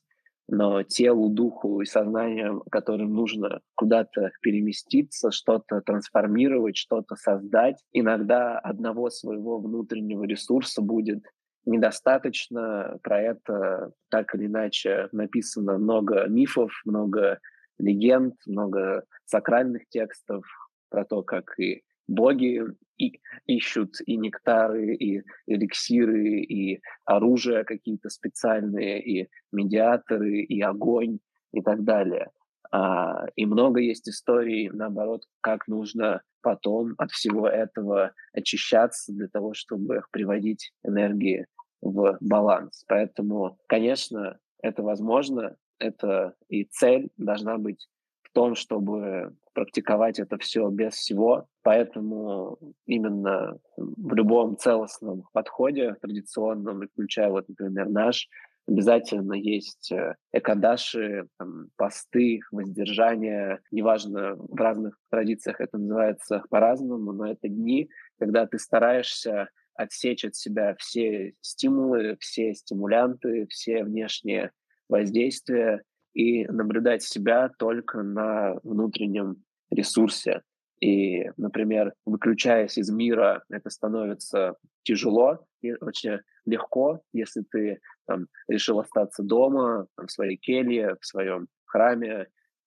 [0.46, 9.08] Но телу, духу и сознанию, которым нужно куда-то переместиться, что-то трансформировать, что-то создать, иногда одного
[9.08, 11.24] своего внутреннего ресурса будет
[11.64, 12.98] недостаточно.
[13.02, 17.38] Про это так или иначе написано много мифов, много
[17.78, 20.44] легенд, много сакральных текстов
[20.90, 22.62] про то, как и боги
[22.98, 31.18] и, ищут и нектары, и эликсиры, и оружие какие-то специальные, и медиаторы, и огонь,
[31.52, 32.30] и так далее.
[32.70, 39.54] А, и много есть историй, наоборот, как нужно потом от всего этого очищаться для того,
[39.54, 41.46] чтобы приводить энергии
[41.80, 42.84] в баланс.
[42.88, 47.88] Поэтому, конечно, это возможно, это и цель должна быть
[48.34, 51.46] том, чтобы практиковать это все без всего.
[51.62, 58.28] Поэтому именно в любом целостном подходе, традиционном, включая вот, например, наш,
[58.66, 63.60] обязательно есть э, экадаши, там, посты, воздержания.
[63.70, 67.88] Неважно, в разных традициях это называется по-разному, но это дни,
[68.18, 74.50] когда ты стараешься отсечь от себя все стимулы, все стимулянты, все внешние
[74.88, 75.82] воздействия
[76.14, 80.42] и наблюдать себя только на внутреннем ресурсе.
[80.80, 88.80] И, например, выключаясь из мира, это становится тяжело и очень легко, если ты там, решил
[88.80, 92.26] остаться дома, там, в своей келье, в своем храме,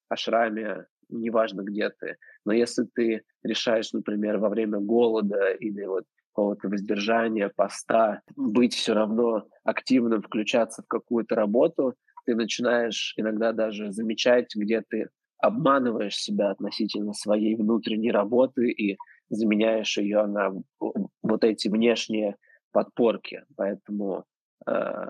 [0.10, 2.18] ашраме, неважно где ты.
[2.45, 8.94] Но если ты решаешь, например, во время голода или вот какого-то воздержания, поста, быть все
[8.94, 11.95] равно активным, включаться в какую-то работу,
[12.27, 15.09] ты начинаешь иногда даже замечать, где ты
[15.39, 18.97] обманываешь себя относительно своей внутренней работы и
[19.29, 22.35] заменяешь ее на вот эти внешние
[22.73, 23.45] подпорки.
[23.55, 24.25] Поэтому
[24.67, 25.09] э,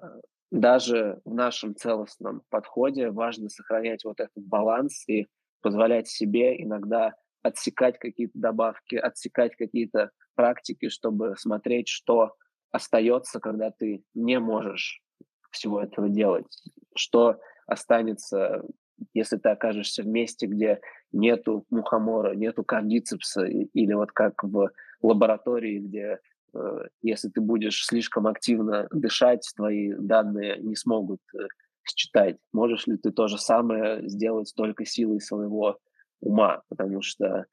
[0.51, 5.25] даже в нашем целостном подходе важно сохранять вот этот баланс и
[5.61, 12.35] позволять себе иногда отсекать какие-то добавки, отсекать какие-то практики, чтобы смотреть, что
[12.71, 15.01] остается, когда ты не можешь
[15.57, 16.47] всего этого делать,
[16.95, 18.63] что останется
[19.13, 20.79] если ты окажешься в месте, где
[21.11, 24.71] нету мухомора, нету кардицепса, или вот как в
[25.01, 26.19] лаборатории, где
[26.53, 31.47] э, если ты будешь слишком активно дышать, твои данные не смогут э,
[31.83, 32.37] считать.
[32.51, 35.79] Можешь ли ты то же самое сделать только силой своего
[36.19, 36.63] ума?
[36.69, 37.45] Потому что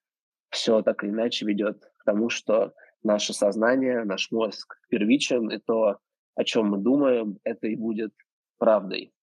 [0.50, 2.72] все так или иначе ведет к тому, что
[3.02, 5.98] наше сознание, наш мозг первичен, и то,
[6.34, 8.12] о чем мы думаем, это и будет
[8.58, 9.14] правдой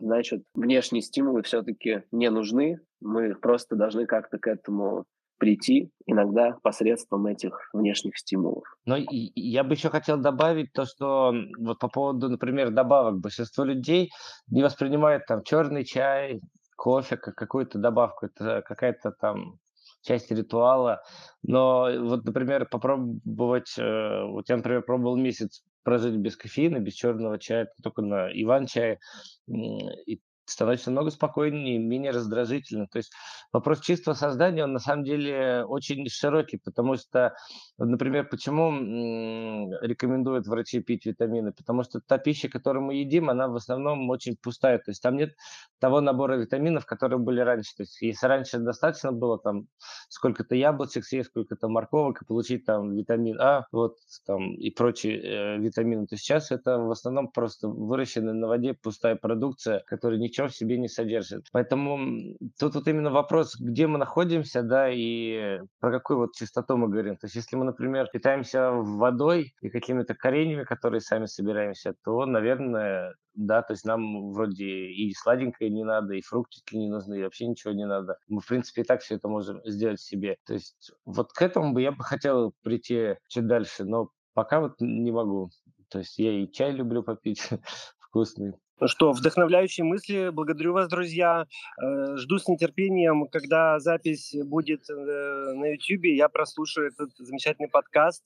[0.00, 2.80] значит, внешние стимулы все-таки не нужны.
[3.00, 5.04] Мы просто должны как-то к этому
[5.38, 8.64] прийти, иногда посредством этих внешних стимулов.
[8.86, 13.20] Но я бы еще хотел добавить то, что вот по поводу, например, добавок.
[13.20, 14.10] Большинство людей
[14.48, 16.40] не воспринимают там черный чай,
[16.76, 18.26] кофе как какую-то добавку.
[18.26, 19.58] Это какая-то там
[20.02, 21.02] часть ритуала.
[21.42, 27.38] Но вот, например, попробовать, э, вот я, например, пробовал месяц прожить без кофеина, без черного
[27.38, 28.98] чая, только на иван-чае.
[29.46, 32.86] И становится много спокойнее, менее раздражительно.
[32.86, 33.12] То есть
[33.52, 37.34] вопрос чистого создания, он на самом деле очень широкий, потому что,
[37.78, 38.72] например, почему
[39.80, 41.52] рекомендуют врачи пить витамины?
[41.52, 44.78] Потому что та пища, которую мы едим, она в основном очень пустая.
[44.78, 45.34] То есть там нет
[45.78, 47.74] того набора витаминов, которые были раньше.
[47.76, 49.66] То есть если раньше достаточно было там
[50.08, 53.96] сколько-то яблочек съесть, сколько-то морковок и получить там витамин А, вот
[54.26, 59.16] там и прочие э, витамины, то сейчас это в основном просто выращенная на воде пустая
[59.16, 61.46] продукция, которая ничего ничего в себе не содержит.
[61.52, 66.88] Поэтому тут вот именно вопрос, где мы находимся, да, и про какую вот чистоту мы
[66.88, 67.16] говорим.
[67.16, 73.14] То есть если мы, например, питаемся водой и какими-то коренями, которые сами собираемся, то, наверное,
[73.34, 77.46] да, то есть нам вроде и сладенькое не надо, и фруктики не нужны, и вообще
[77.46, 78.18] ничего не надо.
[78.28, 80.36] Мы, в принципе, и так все это можем сделать себе.
[80.46, 84.74] То есть вот к этому бы я бы хотел прийти чуть дальше, но пока вот
[84.80, 85.50] не могу.
[85.90, 87.48] То есть я и чай люблю попить
[87.98, 88.54] вкусный,
[88.86, 90.30] что, вдохновляющие мысли.
[90.30, 91.46] Благодарю вас, друзья.
[91.82, 96.04] Э, жду с нетерпением, когда запись будет э, на YouTube.
[96.04, 98.24] Я прослушаю этот замечательный подкаст.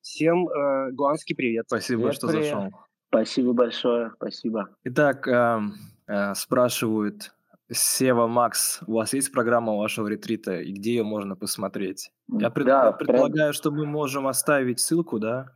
[0.00, 1.64] Всем э, гуанский привет.
[1.66, 2.44] Спасибо, привет, что привет.
[2.44, 2.70] зашел.
[3.08, 4.68] Спасибо большое, спасибо.
[4.84, 5.60] Итак, э,
[6.08, 7.32] э, спрашивают,
[7.70, 12.10] Сева Макс, у вас есть программа вашего ретрита, и где ее можно посмотреть?
[12.28, 13.52] Я пред, да, предполагаю, прям...
[13.52, 15.46] что мы можем оставить ссылку, да?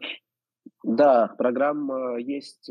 [0.85, 2.71] Да, программа есть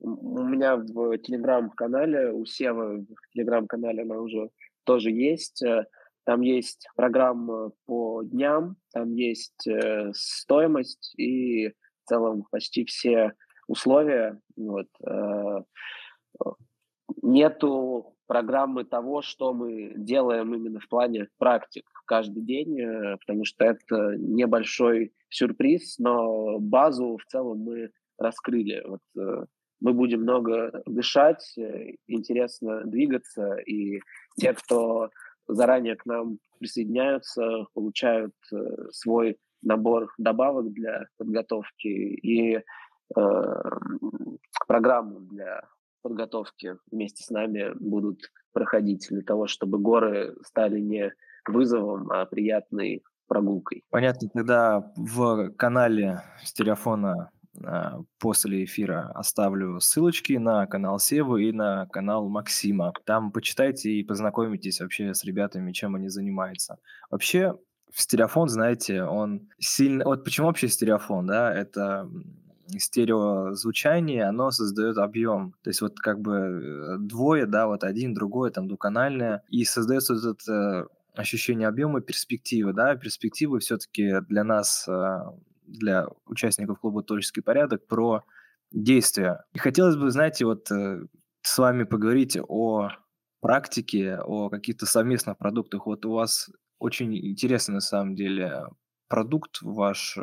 [0.00, 4.50] у меня в телеграм-канале, у Севы в телеграм-канале она уже
[4.84, 5.62] тоже есть.
[5.62, 5.86] Э,
[6.24, 13.32] там есть программа по дням, там есть э, стоимость и в целом почти все
[13.66, 14.40] условия.
[14.56, 14.88] Вот.
[15.06, 15.62] Э,
[17.22, 22.78] нету программы того, что мы делаем именно в плане практик каждый день,
[23.20, 28.82] потому что это небольшой сюрприз, но базу в целом мы раскрыли.
[28.86, 29.48] Вот
[29.84, 34.00] мы будем много дышать, э, интересно двигаться, и
[34.34, 35.10] те, кто
[35.46, 38.56] заранее к нам присоединяются, получают э,
[38.92, 42.62] свой набор добавок для подготовки и э,
[44.66, 45.68] программу для
[46.00, 51.12] подготовки вместе с нами будут проходить для того, чтобы горы стали не
[51.46, 53.84] вызовом, а приятной прогулкой.
[53.90, 57.30] Понятно, тогда в канале стереофона
[58.18, 62.92] после эфира оставлю ссылочки на канал Севы и на канал Максима.
[63.04, 66.78] Там почитайте и познакомитесь вообще с ребятами, чем они занимаются.
[67.10, 67.54] Вообще,
[67.92, 70.04] стереофон, знаете, он сильно...
[70.04, 71.54] Вот почему вообще стереофон, да?
[71.54, 72.10] Это
[72.78, 75.54] стереозвучание, оно создает объем.
[75.62, 80.14] То есть вот как бы э, двое, да, вот один, другой, там двуканальное, и создается
[80.14, 85.34] вот это ощущение объема, перспективы, да, перспективы все-таки для нас а,
[85.66, 88.24] для участников клуба «Творческий порядок» про
[88.70, 89.44] действия.
[89.52, 91.06] И хотелось бы, знаете, вот э,
[91.42, 92.90] с вами поговорить о
[93.40, 95.86] практике, о каких-то совместных продуктах.
[95.86, 98.66] Вот у вас очень интересный на самом деле
[99.08, 100.18] продукт ваш,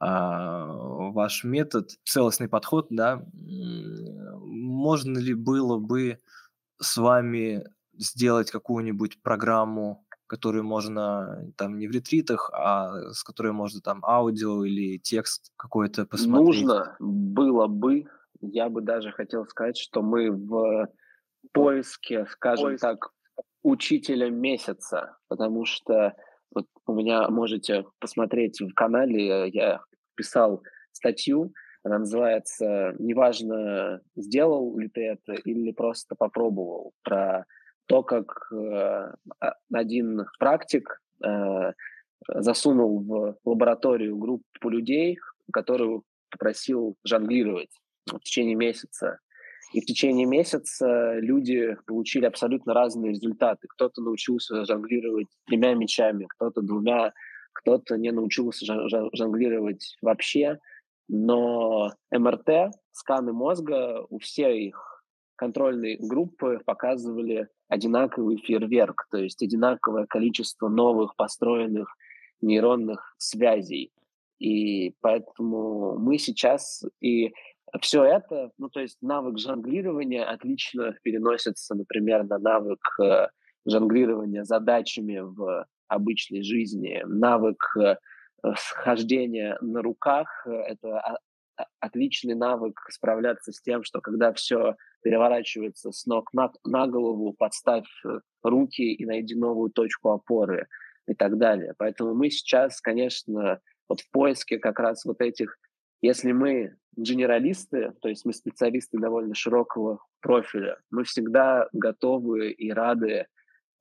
[0.00, 3.22] а, ваш метод, целостный подход, да.
[3.34, 6.18] Можно ли было бы
[6.80, 13.80] с вами сделать какую-нибудь программу которую можно там не в ретритах, а с которой можно
[13.80, 16.64] там аудио или текст какой-то посмотреть?
[16.64, 18.04] Нужно было бы,
[18.40, 20.88] я бы даже хотел сказать, что мы в
[21.52, 22.82] поиске, скажем Поиск.
[22.82, 23.10] так,
[23.62, 26.14] учителя месяца, потому что
[26.54, 29.80] вот у меня можете посмотреть в канале, я
[30.14, 30.62] писал
[30.92, 37.44] статью, она называется «Неважно, сделал ли ты это или просто попробовал», про
[37.86, 39.12] то, как э,
[39.72, 41.72] один практик э,
[42.28, 45.18] засунул в лабораторию группу людей,
[45.52, 47.70] которую попросил жонглировать
[48.06, 49.18] в течение месяца.
[49.72, 53.66] И в течение месяца люди получили абсолютно разные результаты.
[53.68, 57.12] Кто-то научился жонглировать тремя мечами, кто-то двумя,
[57.52, 58.64] кто-то не научился
[59.12, 60.58] жонглировать вообще.
[61.08, 64.95] Но МРТ, сканы мозга у всех
[65.36, 71.88] контрольные группы показывали одинаковый фейерверк, то есть одинаковое количество новых построенных
[72.40, 73.92] нейронных связей.
[74.38, 77.32] И поэтому мы сейчас и
[77.80, 83.28] все это, ну то есть навык жонглирования отлично переносится, например, на навык э,
[83.66, 87.96] жонглирования задачами в обычной жизни, навык э,
[88.56, 91.18] схождения на руках– это
[91.80, 97.88] отличный навык справляться с тем, что когда все переворачивается с ног на, на голову, подставь
[98.04, 100.68] э, руки и найди новую точку опоры
[101.06, 101.74] и так далее.
[101.78, 105.58] Поэтому мы сейчас, конечно, вот в поиске как раз вот этих
[106.02, 113.26] если мы генералисты, то есть мы специалисты довольно широкого профиля, мы всегда готовы и рады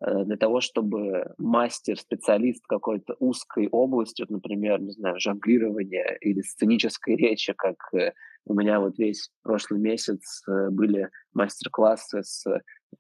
[0.02, 7.16] для того, чтобы мастер, специалист какой-то узкой области, вот, например, не знаю, жонглирование или сценической
[7.16, 8.12] речи, как э,
[8.46, 12.46] у меня вот весь прошлый месяц э, были мастер-классы с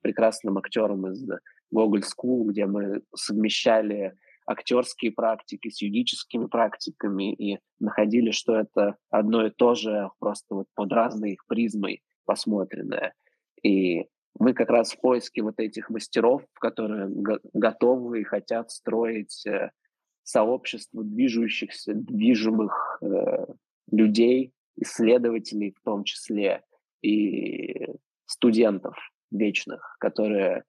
[0.01, 1.27] прекрасным актером из
[1.71, 4.13] Google School, где мы совмещали
[4.47, 10.67] актерские практики с юридическими практиками и находили, что это одно и то же, просто вот
[10.75, 13.13] под разной их призмой посмотренное.
[13.63, 14.05] И
[14.39, 17.09] мы как раз в поиске вот этих мастеров, которые
[17.53, 19.71] готовы и хотят строить э,
[20.23, 23.45] сообщество движущихся, движимых э,
[23.91, 26.63] людей, исследователей в том числе,
[27.01, 27.87] и
[28.25, 28.95] студентов
[29.31, 30.63] вечных, которые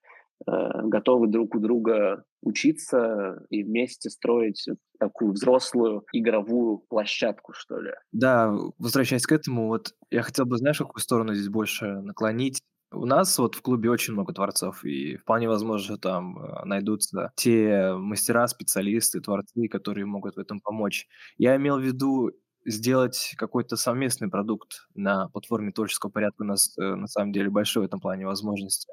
[0.47, 4.67] Э, готовы друг у друга учиться и вместе строить
[4.99, 7.93] такую взрослую игровую площадку, что ли.
[8.13, 12.61] Да, возвращаясь к этому, вот я хотел бы, знаешь, какую сторону здесь больше наклонить?
[12.93, 17.93] У нас вот в клубе очень много творцов, и вполне возможно, там э, найдутся те
[17.95, 21.07] мастера, специалисты, творцы, которые могут в этом помочь.
[21.37, 22.31] Я имел в виду
[22.67, 26.43] сделать какой-то совместный продукт на платформе творческого порядка.
[26.43, 28.93] У нас э, на самом деле большой в этом плане возможности.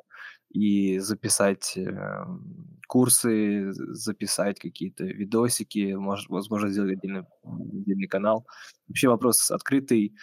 [0.49, 2.26] И записать э,
[2.88, 8.45] курсы, записать какие-то видосики, может, возможно, сделать отдельный, отдельный канал.
[8.88, 10.15] Вообще вопрос открытый.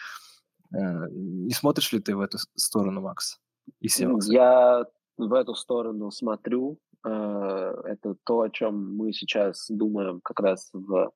[0.73, 3.39] Э, не смотришь ли ты в эту сторону, Макс?
[3.81, 3.89] И
[4.27, 4.85] Я
[5.17, 6.79] в эту сторону смотрю.
[7.07, 11.11] Э, это то, о чем мы сейчас думаем как раз в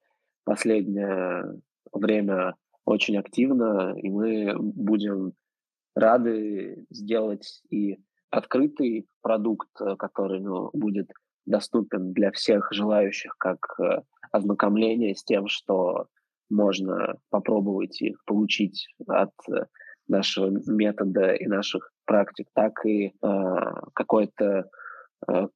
[0.44, 1.60] последнее
[1.92, 2.54] время
[2.84, 5.32] очень активно, и мы будем
[5.94, 7.98] рады сделать и
[8.30, 11.10] открытый продукт, э, который ну, будет
[11.46, 14.02] доступен для всех желающих как э,
[14.32, 16.08] ознакомление с тем, что
[16.50, 19.32] можно попробовать и получить от
[20.08, 23.12] нашего метода и наших практик, так и э,
[23.94, 24.68] какой-то
[25.28, 25.48] э,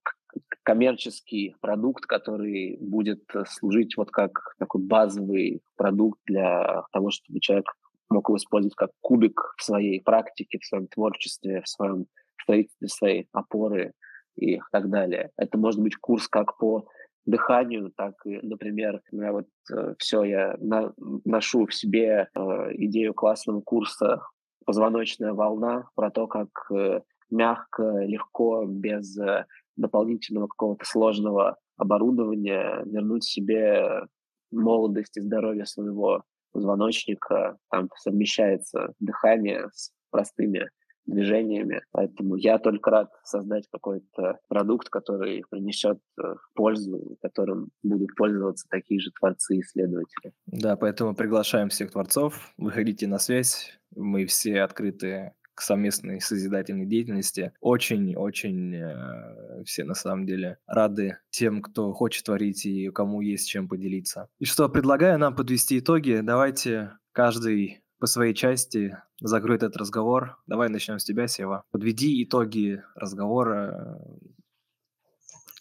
[0.62, 7.66] коммерческий продукт, который будет служить вот как такой базовый продукт для того, чтобы человек
[8.10, 12.06] мог его использовать как кубик в своей практике, в своем творчестве, в своем
[12.42, 13.92] строительстве своей опоры
[14.36, 15.30] и так далее.
[15.36, 16.86] Это может быть курс как по
[17.26, 20.94] дыханию, так и, например, я вот э, все, я на,
[21.24, 22.40] ношу в себе э,
[22.74, 24.22] идею классного курса
[24.68, 27.00] «Позвоночная волна» про то, как э,
[27.30, 29.46] мягко, легко, без э,
[29.76, 34.02] дополнительного какого-то сложного оборудования, вернуть себе
[34.50, 36.22] молодость и здоровье своего
[36.52, 37.56] позвоночника.
[37.70, 40.68] Там совмещается дыхание с простыми
[41.09, 41.80] движениями.
[41.90, 49.01] Поэтому я только рад создать какой-то продукт, который принесет э, пользу, которым будут пользоваться такие
[49.01, 50.32] же творцы и исследователи.
[50.47, 57.52] Да, поэтому приглашаем всех творцов, выходите на связь, мы все открыты к совместной созидательной деятельности.
[57.60, 63.68] Очень-очень э, все на самом деле рады тем, кто хочет творить и кому есть чем
[63.68, 64.28] поделиться.
[64.39, 66.20] И что, предлагаю нам подвести итоги.
[66.22, 70.38] Давайте каждый по своей части закроет этот разговор.
[70.46, 71.64] Давай начнем с тебя, Сева.
[71.70, 74.00] Подведи итоги разговора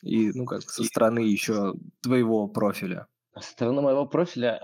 [0.02, 3.08] и, ну, как со стороны еще твоего профиля
[3.42, 4.60] стороны моего профиля.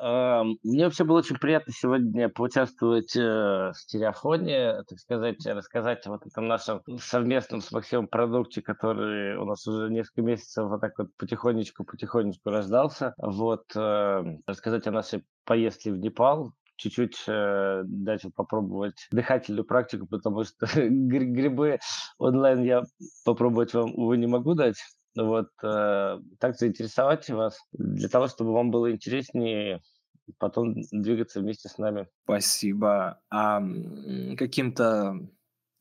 [0.64, 6.26] Мне вообще было очень приятно сегодня поучаствовать э, в стереофоне, так сказать, рассказать о вот
[6.26, 11.10] этом нашем совместном с Максимом продукте, который у нас уже несколько месяцев вот так вот
[11.18, 13.14] потихонечку-потихонечку рождался.
[13.18, 20.44] Вот, э, рассказать о нашей поездке в Непал, чуть-чуть э, дать попробовать дыхательную практику, потому
[20.44, 21.80] что грибы
[22.18, 22.84] онлайн я
[23.26, 24.78] попробовать вам, увы, не могу дать.
[25.16, 29.82] Вот э, так заинтересовать вас для того, чтобы вам было интереснее
[30.40, 32.08] потом двигаться вместе с нами.
[32.24, 33.22] Спасибо.
[33.30, 33.62] А
[34.38, 35.20] каким-то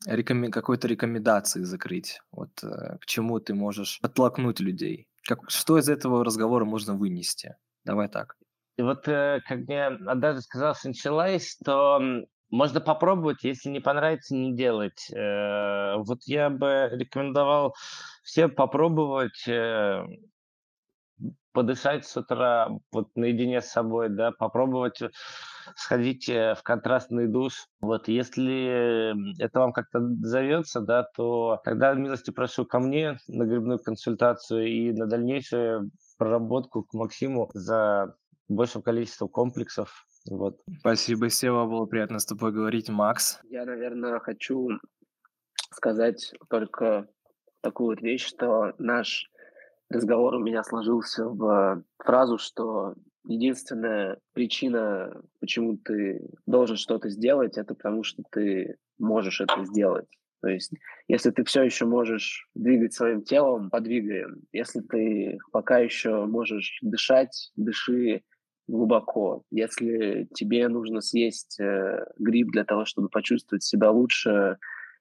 [0.05, 0.51] рекомен...
[0.51, 2.19] какой-то рекомендации закрыть?
[2.31, 5.07] Вот э, к чему ты можешь подтолкнуть людей?
[5.27, 5.49] Как...
[5.49, 7.55] Что из этого разговора можно вынести?
[7.85, 8.35] Давай так.
[8.77, 12.01] И вот, э, как мне однажды сказал Шинчилайс, то
[12.49, 15.11] можно попробовать, если не понравится, не делать.
[15.11, 17.75] Э, вот я бы рекомендовал
[18.23, 20.03] всем попробовать э,
[21.51, 25.01] подышать с утра вот наедине с собой, да, попробовать
[25.75, 27.67] сходить в контрастный душ.
[27.79, 33.77] Вот если это вам как-то зовется, да, то тогда милости прошу ко мне на грибную
[33.77, 38.15] консультацию и на дальнейшую проработку к Максиму за
[38.47, 40.61] большим количеством комплексов, вот.
[40.79, 42.89] Спасибо, Сева, было приятно с тобой говорить.
[42.89, 43.39] Макс?
[43.49, 44.69] Я, наверное, хочу
[45.71, 47.07] сказать только
[47.61, 49.29] такую вот вещь, что наш
[49.89, 52.95] разговор у меня сложился в фразу, что
[53.25, 60.07] единственная причина, почему ты должен что-то сделать, это потому что ты можешь это сделать.
[60.41, 60.73] То есть,
[61.07, 64.41] если ты все еще можешь двигать своим телом, подвигаем.
[64.51, 68.23] Если ты пока еще можешь дышать, дыши
[68.67, 69.43] глубоко.
[69.51, 74.57] Если тебе нужно съесть э, гриб для того, чтобы почувствовать себя лучше,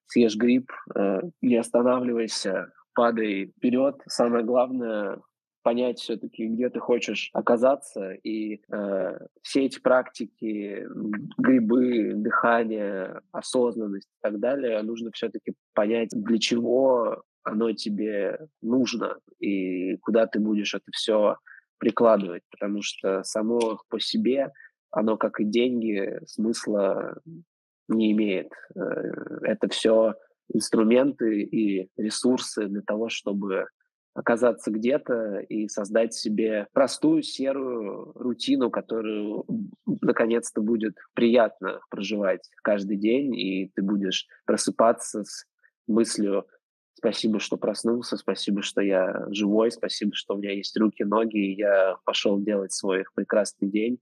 [0.06, 4.00] съешь гриб, э, не останавливайся, падай вперед.
[4.06, 5.20] Самое главное
[5.62, 10.86] понять все-таки, где ты хочешь оказаться, и э, все эти практики,
[11.38, 19.96] грибы, дыхание, осознанность и так далее, нужно все-таки понять, для чего оно тебе нужно и
[19.98, 21.36] куда ты будешь это все
[21.82, 24.52] прикладывать, потому что само по себе
[24.92, 27.20] оно, как и деньги, смысла
[27.88, 28.52] не имеет.
[28.76, 28.80] Э,
[29.42, 30.14] это все
[30.54, 33.66] инструменты и ресурсы для того, чтобы
[34.14, 39.44] оказаться где-то и создать себе простую серую рутину, которую
[40.02, 45.46] наконец-то будет приятно проживать каждый день, и ты будешь просыпаться с
[45.88, 46.46] мыслью
[47.02, 51.56] «Спасибо, что проснулся, спасибо, что я живой, спасибо, что у меня есть руки, ноги, и
[51.56, 53.98] я пошел делать свой прекрасный день»,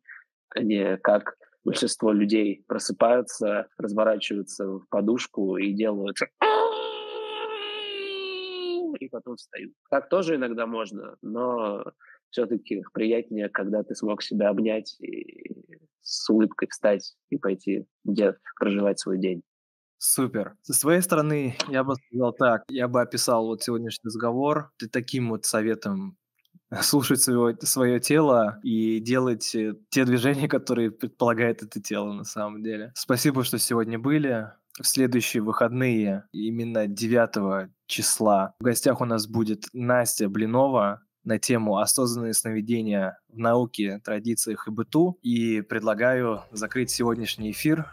[0.50, 6.18] а не как большинство людей просыпаются, разворачиваются в подушку и делают
[9.00, 9.72] и потом встают.
[9.90, 11.82] Так тоже иногда можно, но
[12.28, 15.56] все-таки приятнее, когда ты смог себя обнять и
[16.02, 19.42] с улыбкой встать и пойти где проживать свой день.
[20.02, 20.56] Супер.
[20.62, 25.44] Со своей стороны, я бы сказал так, я бы описал вот сегодняшний разговор таким вот
[25.44, 26.16] советом
[26.80, 32.62] слушать свое, свое тело и делать э, те движения, которые предполагает это тело на самом
[32.62, 32.92] деле.
[32.94, 34.50] Спасибо, что сегодня были
[34.80, 38.54] в следующие выходные, именно 9 числа.
[38.60, 44.70] В гостях у нас будет Настя Блинова на тему «Осознанные сновидения в науке, традициях и
[44.70, 45.18] быту».
[45.22, 47.86] И предлагаю закрыть сегодняшний эфир